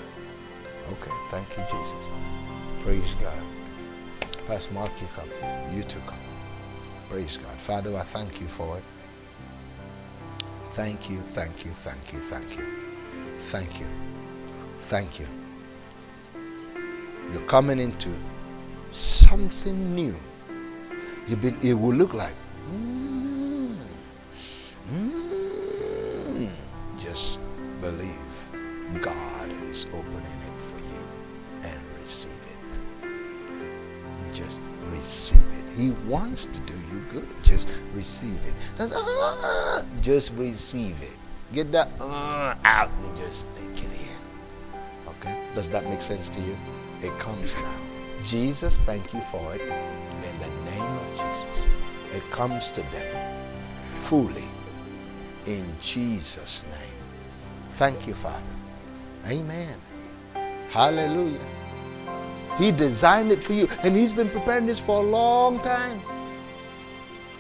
Okay. 0.90 1.16
Thank 1.31 1.48
you, 1.57 1.62
Jesus. 1.70 2.09
Praise 2.82 3.15
God. 3.23 4.47
Pastor 4.48 4.74
Mark, 4.74 4.90
you 5.01 5.07
come. 5.15 5.28
You 5.73 5.85
too 5.85 6.01
come. 6.09 6.19
Praise 7.09 7.36
God. 7.36 7.57
Father, 7.57 7.97
I 7.97 8.02
thank 8.02 8.40
you 8.40 8.48
for 8.48 8.78
it. 8.78 8.82
Thank 10.73 11.09
you, 11.09 11.20
thank 11.20 11.65
you, 11.65 11.70
thank 11.70 12.12
you, 12.12 12.19
thank 12.19 12.59
you. 12.59 12.65
Thank 13.39 13.78
you. 13.78 13.86
Thank 14.81 15.20
you. 15.20 15.28
You're 17.32 17.43
coming 17.43 17.78
into 17.78 18.09
something 18.90 19.94
new. 19.94 20.16
You've 21.28 21.40
been, 21.40 21.57
it 21.62 21.74
will 21.74 21.94
look 21.94 22.12
like, 22.12 22.35
mm, 22.69 23.10
mm, 24.92 26.48
just 26.98 27.40
believe 27.80 28.48
God 29.00 29.50
is 29.62 29.86
opening 29.92 30.40
it 30.46 30.54
for 30.58 30.78
you. 30.78 31.04
And 31.62 31.80
receive 32.02 32.32
it. 32.32 34.34
Just 34.34 34.60
receive 34.90 35.40
it. 35.40 35.78
He 35.78 35.90
wants 36.08 36.46
to 36.46 36.60
do 36.60 36.74
you 36.74 37.00
good. 37.12 37.28
Just 37.42 37.68
receive 37.94 38.38
it. 38.44 38.54
Just, 38.78 38.94
uh, 38.96 39.82
just 40.02 40.32
receive 40.34 41.00
it. 41.02 41.16
Get 41.52 41.72
that 41.72 41.88
uh, 42.00 42.54
out 42.64 42.90
and 42.90 43.16
just 43.16 43.46
take 43.56 43.84
it 43.84 43.90
in. 43.90 44.16
Okay? 45.08 45.38
Does 45.54 45.68
that 45.70 45.84
make 45.86 46.02
sense 46.02 46.28
to 46.30 46.40
you? 46.40 46.56
It 47.02 47.16
comes 47.18 47.54
now. 47.56 47.74
Jesus, 48.24 48.80
thank 48.80 49.12
you 49.14 49.20
for 49.32 49.54
it. 49.54 49.60
In 49.62 50.38
the 50.38 50.70
name 50.70 50.82
of 50.82 51.10
Jesus, 51.12 51.68
it 52.12 52.30
comes 52.30 52.70
to 52.72 52.82
them 52.92 53.44
fully. 53.94 54.44
In 55.46 55.66
Jesus' 55.80 56.64
name. 56.64 56.98
Thank 57.70 58.06
you, 58.06 58.14
Father. 58.14 58.42
Amen. 59.26 59.78
Hallelujah. 60.70 61.38
He 62.58 62.72
designed 62.72 63.32
it 63.32 63.42
for 63.42 63.52
you, 63.52 63.68
and 63.82 63.96
He's 63.96 64.12
been 64.12 64.28
preparing 64.28 64.66
this 64.66 64.80
for 64.80 65.02
a 65.02 65.06
long 65.06 65.60
time. 65.60 66.00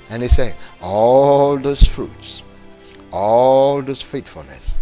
And 0.08 0.22
He 0.22 0.28
said, 0.28 0.56
all 0.80 1.56
those 1.56 1.84
fruits, 1.84 2.42
all 3.12 3.82
those 3.82 4.02
faithfulness, 4.02 4.78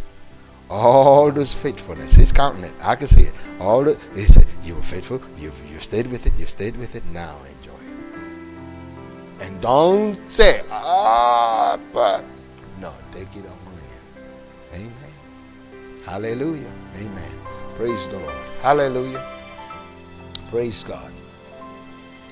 all 0.71 1.31
those 1.33 1.55
faithfulness. 1.55 2.15
He's 2.15 2.33
counting 2.33 2.65
it. 2.65 2.73
I 2.81 2.95
can 2.95 3.09
see 3.09 3.23
it. 3.23 3.33
All 3.59 3.85
the 3.85 3.99
He 4.15 4.23
said, 4.23 4.47
you 4.63 4.75
were 4.75 4.83
faithful. 4.83 5.21
You've 5.39 5.59
you've 5.71 5.83
stayed 5.83 6.07
with 6.07 6.27
it. 6.27 6.33
You've 6.39 6.51
stayed 6.51 6.77
with 6.77 6.95
it. 6.95 7.05
Now 7.07 7.37
enjoy 7.39 7.73
it. 7.73 9.43
And 9.47 9.61
don't 9.61 10.31
say, 10.31 10.63
ah, 10.71 11.79
but 11.93 12.23
take 13.19 13.43
it 13.43 13.49
on 13.51 13.59
in. 14.73 14.87
Amen. 14.87 16.05
Hallelujah. 16.05 16.71
Amen. 16.97 17.33
Praise 17.77 18.07
the 18.09 18.19
Lord. 18.19 18.47
Hallelujah. 18.63 19.25
Praise 20.51 20.85
God. 20.85 21.11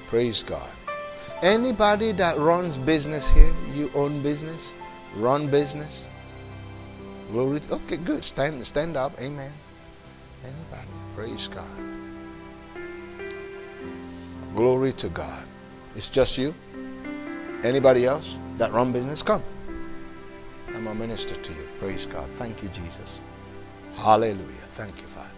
Praise 0.07 0.43
God. 0.45 0.71
Anybody 1.43 2.13
that 2.13 2.39
runs 2.39 2.79
business 2.79 3.29
here, 3.31 3.53
you 3.75 3.91
own 3.95 4.23
business, 4.23 4.73
run 5.17 5.51
business. 5.51 6.07
Glory. 7.33 7.61
Okay, 7.71 7.97
good. 7.97 8.25
Stand, 8.25 8.65
stand 8.65 8.97
up. 8.97 9.13
Amen. 9.21 9.53
Anybody? 10.45 10.89
Praise 11.17 11.49
God. 11.49 11.65
Glory 14.55 14.93
to 14.93 15.09
God. 15.09 15.43
It's 15.97 16.09
just 16.09 16.39
you. 16.39 16.55
Anybody 17.65 18.07
else 18.07 18.37
that 18.59 18.73
run 18.73 18.93
business? 18.93 19.23
Come. 19.23 19.43
I'm 20.77 20.87
a 20.89 20.95
minister 20.95 21.35
to 21.35 21.53
you. 21.55 21.69
Praise 21.79 22.05
God. 22.05 22.29
Thank 22.33 22.63
you, 22.63 22.69
Jesus. 22.69 23.19
Hallelujah. 23.97 24.67
Thank 24.73 25.01
you, 25.01 25.07
Father. 25.07 25.31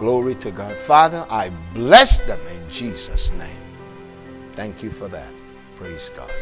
Glory 0.00 0.34
to 0.36 0.50
God. 0.50 0.76
Father, 0.78 1.24
I 1.30 1.50
bless 1.72 2.18
them 2.22 2.40
in 2.56 2.68
Jesus' 2.68 3.30
name. 3.32 3.62
Thank 4.54 4.82
you 4.82 4.90
for 4.90 5.06
that. 5.08 5.28
Praise 5.76 6.10
God. 6.16 6.32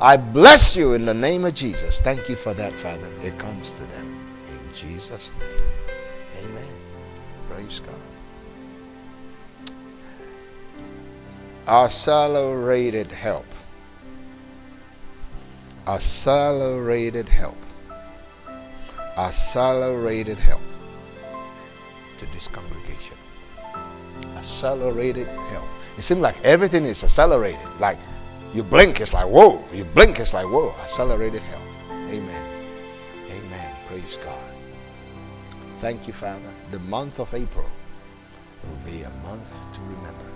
I 0.00 0.16
bless 0.16 0.76
you 0.76 0.92
in 0.92 1.04
the 1.04 1.14
name 1.14 1.44
of 1.44 1.54
Jesus. 1.54 2.00
Thank 2.00 2.28
you 2.28 2.36
for 2.36 2.54
that, 2.54 2.78
Father. 2.78 3.08
It 3.20 3.36
comes 3.40 3.72
to 3.80 3.86
them 3.86 4.16
in 4.48 4.74
Jesus' 4.74 5.32
name. 5.40 6.44
Amen. 6.44 6.76
Praise 7.50 7.80
God. 7.80 7.96
Accelerated 11.66 13.10
help. 13.10 13.51
Accelerated 15.86 17.28
help. 17.28 17.56
Accelerated 19.18 20.38
help 20.38 20.60
to 22.18 22.26
this 22.26 22.46
congregation. 22.46 23.16
Accelerated 24.36 25.26
help. 25.26 25.66
It 25.98 26.02
seems 26.02 26.20
like 26.20 26.36
everything 26.44 26.84
is 26.84 27.02
accelerated. 27.02 27.66
Like 27.80 27.98
you 28.54 28.62
blink, 28.62 29.00
it's 29.00 29.12
like 29.12 29.26
whoa. 29.26 29.64
You 29.72 29.84
blink, 29.84 30.20
it's 30.20 30.34
like 30.34 30.46
whoa. 30.46 30.72
Accelerated 30.82 31.42
help. 31.42 31.62
Amen. 31.90 32.66
Amen. 33.30 33.74
Praise 33.88 34.18
God. 34.24 34.54
Thank 35.78 36.06
you, 36.06 36.12
Father. 36.12 36.52
The 36.70 36.78
month 36.78 37.18
of 37.18 37.34
April 37.34 37.68
will 38.62 38.92
be 38.92 39.02
a 39.02 39.10
month 39.26 39.58
to 39.74 39.80
remember. 39.80 40.30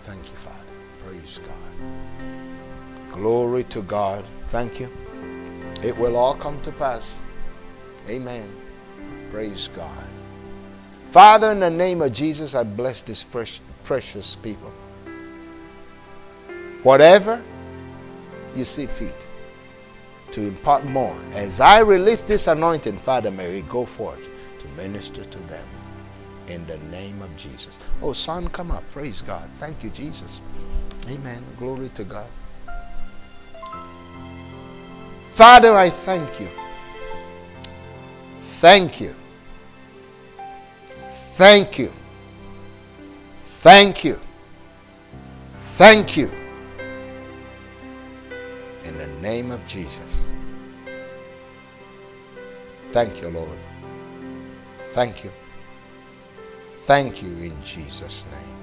Thank 0.00 0.22
you, 0.30 0.36
Father. 0.36 0.74
Praise 1.02 1.38
God. 1.38 2.05
Glory 3.16 3.64
to 3.64 3.82
God. 3.82 4.24
Thank 4.48 4.78
you. 4.78 4.88
It 5.82 5.96
will 5.96 6.16
all 6.16 6.34
come 6.34 6.60
to 6.62 6.72
pass. 6.72 7.20
Amen. 8.08 8.48
Praise 9.30 9.68
God. 9.74 10.04
Father, 11.10 11.50
in 11.50 11.60
the 11.60 11.70
name 11.70 12.02
of 12.02 12.12
Jesus, 12.12 12.54
I 12.54 12.62
bless 12.62 13.02
this 13.02 13.24
precious 13.84 14.36
people. 14.36 14.70
Whatever 16.82 17.42
you 18.54 18.64
see 18.64 18.86
fit 18.86 19.26
to 20.32 20.42
impart 20.42 20.84
more. 20.84 21.16
As 21.32 21.60
I 21.60 21.80
release 21.80 22.20
this 22.22 22.46
anointing, 22.46 22.98
Father, 22.98 23.30
may 23.30 23.58
it 23.58 23.68
go 23.68 23.84
forth 23.84 24.28
to 24.60 24.68
minister 24.80 25.24
to 25.24 25.38
them 25.40 25.66
in 26.48 26.66
the 26.66 26.78
name 26.90 27.20
of 27.22 27.34
Jesus. 27.36 27.78
Oh, 28.02 28.12
son, 28.12 28.48
come 28.48 28.70
up. 28.70 28.88
Praise 28.92 29.22
God. 29.22 29.48
Thank 29.58 29.82
you, 29.82 29.90
Jesus. 29.90 30.40
Amen. 31.08 31.42
Glory 31.58 31.88
to 31.90 32.04
God. 32.04 32.26
Father, 35.36 35.76
I 35.76 35.90
thank 35.90 36.40
you. 36.40 36.48
Thank 38.40 39.02
you. 39.02 39.14
Thank 41.34 41.78
you. 41.78 41.92
Thank 43.44 44.02
you. 44.02 44.18
Thank 45.76 46.16
you. 46.16 46.30
In 48.84 48.96
the 48.96 49.08
name 49.20 49.50
of 49.50 49.60
Jesus. 49.66 50.26
Thank 52.92 53.20
you, 53.20 53.28
Lord. 53.28 53.58
Thank 54.94 55.22
you. 55.22 55.30
Thank 56.86 57.22
you 57.22 57.28
in 57.28 57.62
Jesus' 57.62 58.24
name. 58.32 58.58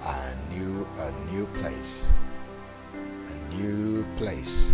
A 0.00 0.54
new, 0.54 0.86
a 1.00 1.10
new 1.32 1.44
place. 1.60 2.12
New 3.52 4.04
place. 4.16 4.72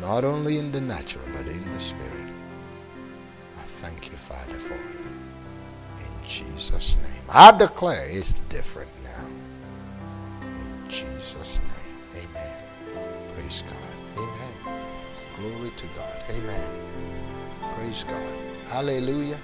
Not 0.00 0.24
only 0.24 0.58
in 0.58 0.70
the 0.70 0.80
natural, 0.80 1.24
but 1.36 1.46
in 1.46 1.72
the 1.72 1.80
spirit. 1.80 2.30
I 3.58 3.62
thank 3.62 4.10
you, 4.10 4.16
Father, 4.16 4.58
for 4.58 4.74
it. 4.74 6.04
In 6.06 6.26
Jesus' 6.26 6.96
name. 6.96 7.24
I 7.28 7.56
declare 7.56 8.06
it's 8.08 8.34
different 8.48 8.90
now. 9.02 9.26
In 10.42 10.90
Jesus' 10.90 11.58
name. 11.60 12.24
Amen. 12.24 12.56
Praise 13.34 13.62
God. 13.62 14.22
Amen. 14.22 14.82
Glory 15.38 15.70
to 15.76 15.86
God. 15.96 16.22
Amen. 16.30 16.70
Praise 17.76 18.04
God. 18.04 18.32
Hallelujah. 18.70 19.38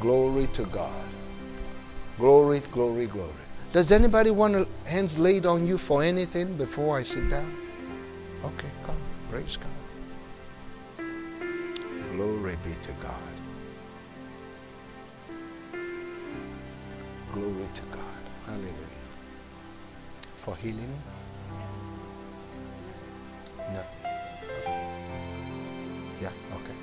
Glory 0.00 0.46
to 0.48 0.64
God. 0.66 1.04
Glory, 2.18 2.60
glory, 2.72 3.06
glory. 3.06 3.32
Does 3.72 3.92
anybody 3.92 4.30
want 4.30 4.66
hands 4.84 5.16
laid 5.16 5.46
on 5.46 5.64
you 5.64 5.78
for 5.78 6.02
anything 6.02 6.56
before 6.56 6.98
I 6.98 7.04
sit 7.04 7.30
down? 7.30 7.56
Okay, 8.44 8.68
come. 8.84 8.96
Praise 9.30 9.56
God. 9.56 11.06
Glory 12.16 12.56
be 12.64 12.74
to 12.82 12.92
God. 13.00 13.14
Glory 17.32 17.68
to 17.74 17.82
God. 17.92 18.22
Hallelujah. 18.46 18.74
For 20.34 20.56
healing? 20.56 20.98
Nothing. 23.72 24.10
Yeah, 26.20 26.32
okay. 26.56 26.76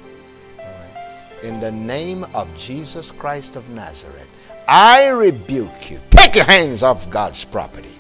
All 0.60 0.66
right. 0.66 1.44
In 1.44 1.60
the 1.60 1.72
name 1.72 2.24
of 2.34 2.48
Jesus 2.58 3.12
Christ 3.12 3.58
of 3.58 3.70
Nazareth, 3.72 4.30
I 4.68 5.08
rebuke 5.08 5.92
you. 5.92 6.00
Take 6.10 6.36
your 6.36 6.44
hands 6.44 6.84
off 6.84 7.10
God's 7.10 7.46
property. 7.46 7.96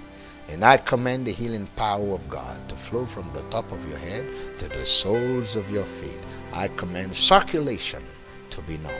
And 0.49 0.63
I 0.63 0.77
command 0.77 1.25
the 1.25 1.31
healing 1.31 1.67
power 1.75 2.13
of 2.13 2.29
God 2.29 2.57
to 2.69 2.75
flow 2.75 3.05
from 3.05 3.29
the 3.33 3.41
top 3.43 3.71
of 3.71 3.87
your 3.89 3.97
head 3.99 4.25
to 4.59 4.67
the 4.67 4.85
soles 4.85 5.55
of 5.55 5.69
your 5.71 5.83
feet. 5.83 6.19
I 6.51 6.67
command 6.69 7.15
circulation 7.15 8.03
to 8.49 8.61
be 8.63 8.77
normal. 8.77 8.99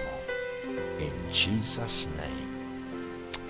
In 1.00 1.14
Jesus' 1.32 2.08
name. 2.18 2.48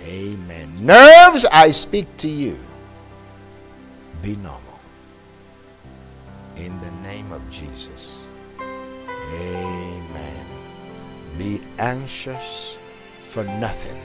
Amen. 0.03 0.85
Nerves, 0.85 1.45
I 1.51 1.71
speak 1.71 2.17
to 2.17 2.27
you. 2.27 2.57
Be 4.21 4.35
normal. 4.37 4.61
In 6.55 6.79
the 6.81 6.91
name 7.07 7.31
of 7.31 7.47
Jesus. 7.51 8.21
Amen. 9.31 10.45
Be 11.37 11.61
anxious 11.77 12.76
for 13.27 13.43
nothing. 13.43 13.99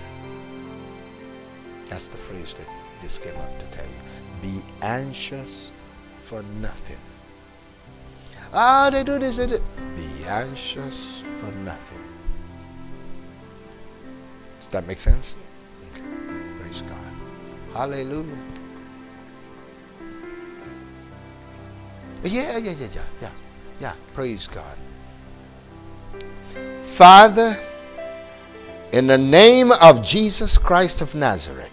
That's 1.88 2.08
the 2.08 2.16
phrase 2.16 2.54
that 2.54 2.66
this 3.02 3.18
came 3.18 3.36
up 3.36 3.58
to 3.58 3.66
tell 3.76 3.84
you. 3.84 4.00
Be 4.42 4.62
anxious 4.82 5.70
for 6.10 6.42
nothing. 6.60 6.98
Ah, 8.52 8.90
they 8.90 9.04
do 9.04 9.18
this. 9.18 9.36
They 9.36 9.46
do. 9.46 9.60
Be 9.96 10.24
anxious 10.26 11.22
for 11.40 11.50
nothing. 11.64 12.02
Does 14.58 14.68
that 14.68 14.86
make 14.86 15.00
sense? 15.00 15.36
Okay. 15.92 16.02
Praise 16.60 16.82
God. 16.82 17.12
Hallelujah. 17.74 18.36
Yeah, 22.24 22.58
yeah, 22.58 22.72
yeah, 22.72 22.88
yeah, 22.94 23.02
yeah. 23.20 23.30
Yeah, 23.80 23.94
praise 24.14 24.46
God. 24.46 24.76
Father, 26.82 27.58
in 28.92 29.06
the 29.06 29.16
name 29.16 29.72
of 29.72 30.04
Jesus 30.04 30.58
Christ 30.58 31.00
of 31.00 31.14
Nazareth, 31.14 31.72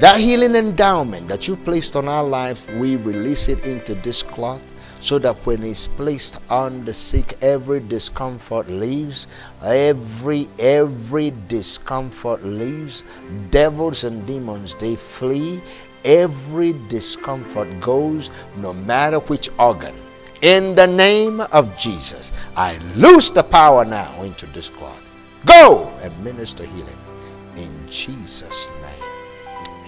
that 0.00 0.18
healing 0.18 0.56
endowment 0.56 1.28
that 1.28 1.46
you 1.46 1.56
placed 1.56 1.94
on 1.94 2.08
our 2.08 2.24
life, 2.24 2.72
we 2.76 2.96
release 2.96 3.48
it 3.48 3.64
into 3.66 3.94
this 3.96 4.22
cloth 4.22 4.66
so 5.00 5.18
that 5.18 5.36
when 5.44 5.62
it's 5.62 5.88
placed 5.88 6.38
on 6.48 6.86
the 6.86 6.94
sick, 6.94 7.36
every 7.42 7.80
discomfort 7.80 8.70
leaves, 8.70 9.26
every 9.62 10.48
every 10.58 11.34
discomfort 11.48 12.42
leaves, 12.44 13.04
devils 13.50 14.04
and 14.04 14.26
demons 14.26 14.74
they 14.76 14.96
flee, 14.96 15.60
every 16.02 16.72
discomfort 16.88 17.68
goes, 17.80 18.30
no 18.56 18.72
matter 18.72 19.18
which 19.18 19.50
organ. 19.58 19.94
In 20.40 20.74
the 20.74 20.86
name 20.86 21.42
of 21.52 21.76
Jesus, 21.76 22.32
I 22.56 22.78
loose 22.96 23.28
the 23.28 23.44
power 23.44 23.84
now 23.84 24.22
into 24.22 24.46
this 24.46 24.70
cloth. 24.70 25.10
Go 25.44 25.91
and 26.02 26.24
minister 26.24 26.64
healing 26.64 26.98
in 27.56 27.72
Jesus' 27.90 28.68
name. 28.82 29.10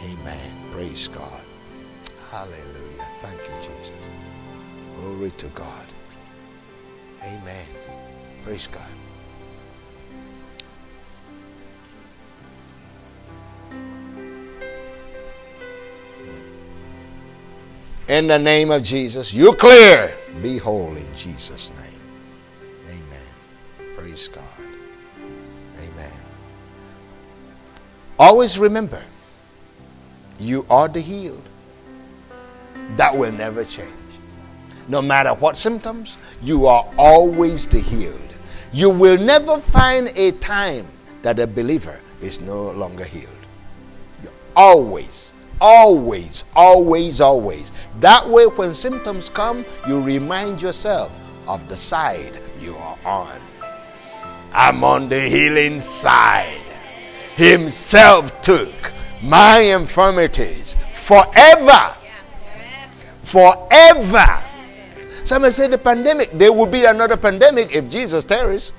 Amen. 0.04 0.52
Praise 0.72 1.08
God. 1.08 1.42
Hallelujah. 2.30 3.08
Thank 3.18 3.40
you, 3.40 3.54
Jesus. 3.60 4.06
Glory 5.00 5.30
to 5.32 5.46
God. 5.48 5.86
Amen. 7.22 7.66
Praise 8.44 8.68
God. 8.68 8.82
In 18.08 18.26
the 18.26 18.38
name 18.38 18.70
of 18.70 18.82
Jesus, 18.82 19.32
you're 19.32 19.54
clear. 19.54 20.14
Be 20.42 20.58
whole 20.58 20.94
in 20.94 21.16
Jesus' 21.16 21.72
name. 21.72 22.00
Amen. 22.86 23.96
Praise 23.96 24.28
God. 24.28 24.53
Always 28.18 28.58
remember, 28.58 29.02
you 30.38 30.66
are 30.70 30.88
the 30.88 31.00
healed. 31.00 31.42
That 32.96 33.16
will 33.16 33.32
never 33.32 33.64
change. 33.64 33.88
No 34.88 35.00
matter 35.00 35.34
what 35.34 35.56
symptoms, 35.56 36.16
you 36.42 36.66
are 36.66 36.84
always 36.98 37.66
the 37.66 37.80
healed. 37.80 38.20
You 38.72 38.90
will 38.90 39.16
never 39.16 39.58
find 39.58 40.10
a 40.14 40.32
time 40.32 40.86
that 41.22 41.38
a 41.38 41.46
believer 41.46 42.00
is 42.20 42.40
no 42.40 42.70
longer 42.70 43.04
healed. 43.04 43.30
You're 44.22 44.32
always 44.54 45.32
Always, 45.60 46.44
always, 46.54 47.20
always. 47.20 47.72
That 48.00 48.28
way, 48.28 48.46
when 48.46 48.74
symptoms 48.74 49.30
come, 49.30 49.64
you 49.86 50.02
remind 50.02 50.60
yourself 50.60 51.16
of 51.46 51.68
the 51.68 51.76
side 51.76 52.38
you 52.60 52.76
are 52.76 52.98
on. 53.04 53.40
I'm 54.52 54.84
on 54.84 55.08
the 55.08 55.20
healing 55.20 55.80
side. 55.80 56.63
Himself 57.36 58.40
took 58.40 58.72
my 59.22 59.58
infirmities 59.58 60.76
forever. 60.94 61.94
Forever. 63.22 64.42
Somebody 65.24 65.52
said 65.52 65.72
the 65.72 65.78
pandemic, 65.78 66.30
there 66.32 66.52
will 66.52 66.66
be 66.66 66.84
another 66.84 67.16
pandemic 67.16 67.74
if 67.74 67.88
Jesus 67.88 68.24
tarries. 68.24 68.70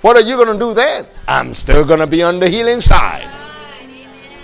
What 0.00 0.16
are 0.16 0.22
you 0.22 0.36
going 0.36 0.52
to 0.52 0.58
do 0.58 0.74
then? 0.74 1.06
I'm 1.28 1.54
still 1.54 1.84
going 1.84 2.00
to 2.00 2.06
be 2.06 2.22
on 2.22 2.40
the 2.40 2.48
healing 2.48 2.80
side. 2.80 3.30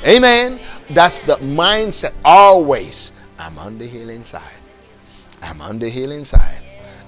Amen. 0.07 0.61
That's 0.91 1.21
the 1.21 1.37
mindset 1.37 2.15
always. 2.25 3.13
I'm 3.39 3.59
on 3.59 3.79
the 3.79 3.87
healing 3.87 4.23
side. 4.23 4.43
I'm 5.43 5.61
on 5.61 5.79
the 5.79 5.89
healing 5.89 6.25
side. 6.25 6.63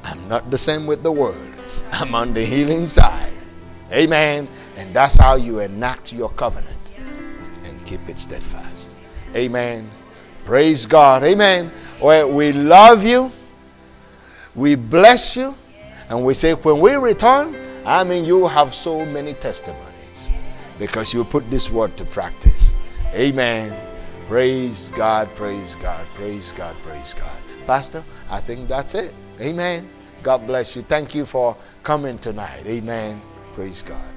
I'm 0.04 0.28
not 0.28 0.50
the 0.50 0.58
same 0.58 0.86
with 0.86 1.02
the 1.02 1.12
world. 1.12 1.48
I'm 1.92 2.14
on 2.14 2.34
the 2.34 2.44
healing 2.44 2.86
side. 2.86 3.32
Amen. 3.92 4.48
And 4.76 4.94
that's 4.94 5.16
how 5.16 5.34
you 5.34 5.60
enact 5.60 6.12
your 6.12 6.30
covenant 6.30 6.76
and 7.64 7.86
keep 7.86 8.08
it 8.08 8.18
steadfast. 8.18 8.98
Amen. 9.34 9.90
Praise 10.44 10.86
God. 10.86 11.22
Amen. 11.22 11.70
Well, 12.00 12.30
we 12.32 12.52
love 12.52 13.04
you. 13.04 13.30
We 14.54 14.74
bless 14.74 15.36
you. 15.36 15.54
And 16.08 16.24
we 16.24 16.34
say, 16.34 16.54
when 16.54 16.80
we 16.80 16.94
return, 16.96 17.56
I 17.86 18.04
mean, 18.04 18.24
you 18.24 18.46
have 18.46 18.74
so 18.74 19.04
many 19.06 19.34
testimonies 19.34 20.28
because 20.78 21.14
you 21.14 21.24
put 21.24 21.48
this 21.50 21.70
word 21.70 21.96
to 21.96 22.04
practice. 22.04 22.74
Amen. 23.14 23.74
Praise 24.26 24.90
God, 24.92 25.28
praise 25.34 25.74
God, 25.76 26.06
praise 26.14 26.52
God, 26.52 26.76
praise 26.82 27.14
God. 27.14 27.36
Pastor, 27.66 28.02
I 28.30 28.40
think 28.40 28.68
that's 28.68 28.94
it. 28.94 29.14
Amen. 29.40 29.88
God 30.22 30.46
bless 30.46 30.76
you. 30.76 30.82
Thank 30.82 31.14
you 31.14 31.26
for 31.26 31.56
coming 31.82 32.18
tonight. 32.18 32.64
Amen. 32.66 33.20
Praise 33.54 33.82
God. 33.82 34.11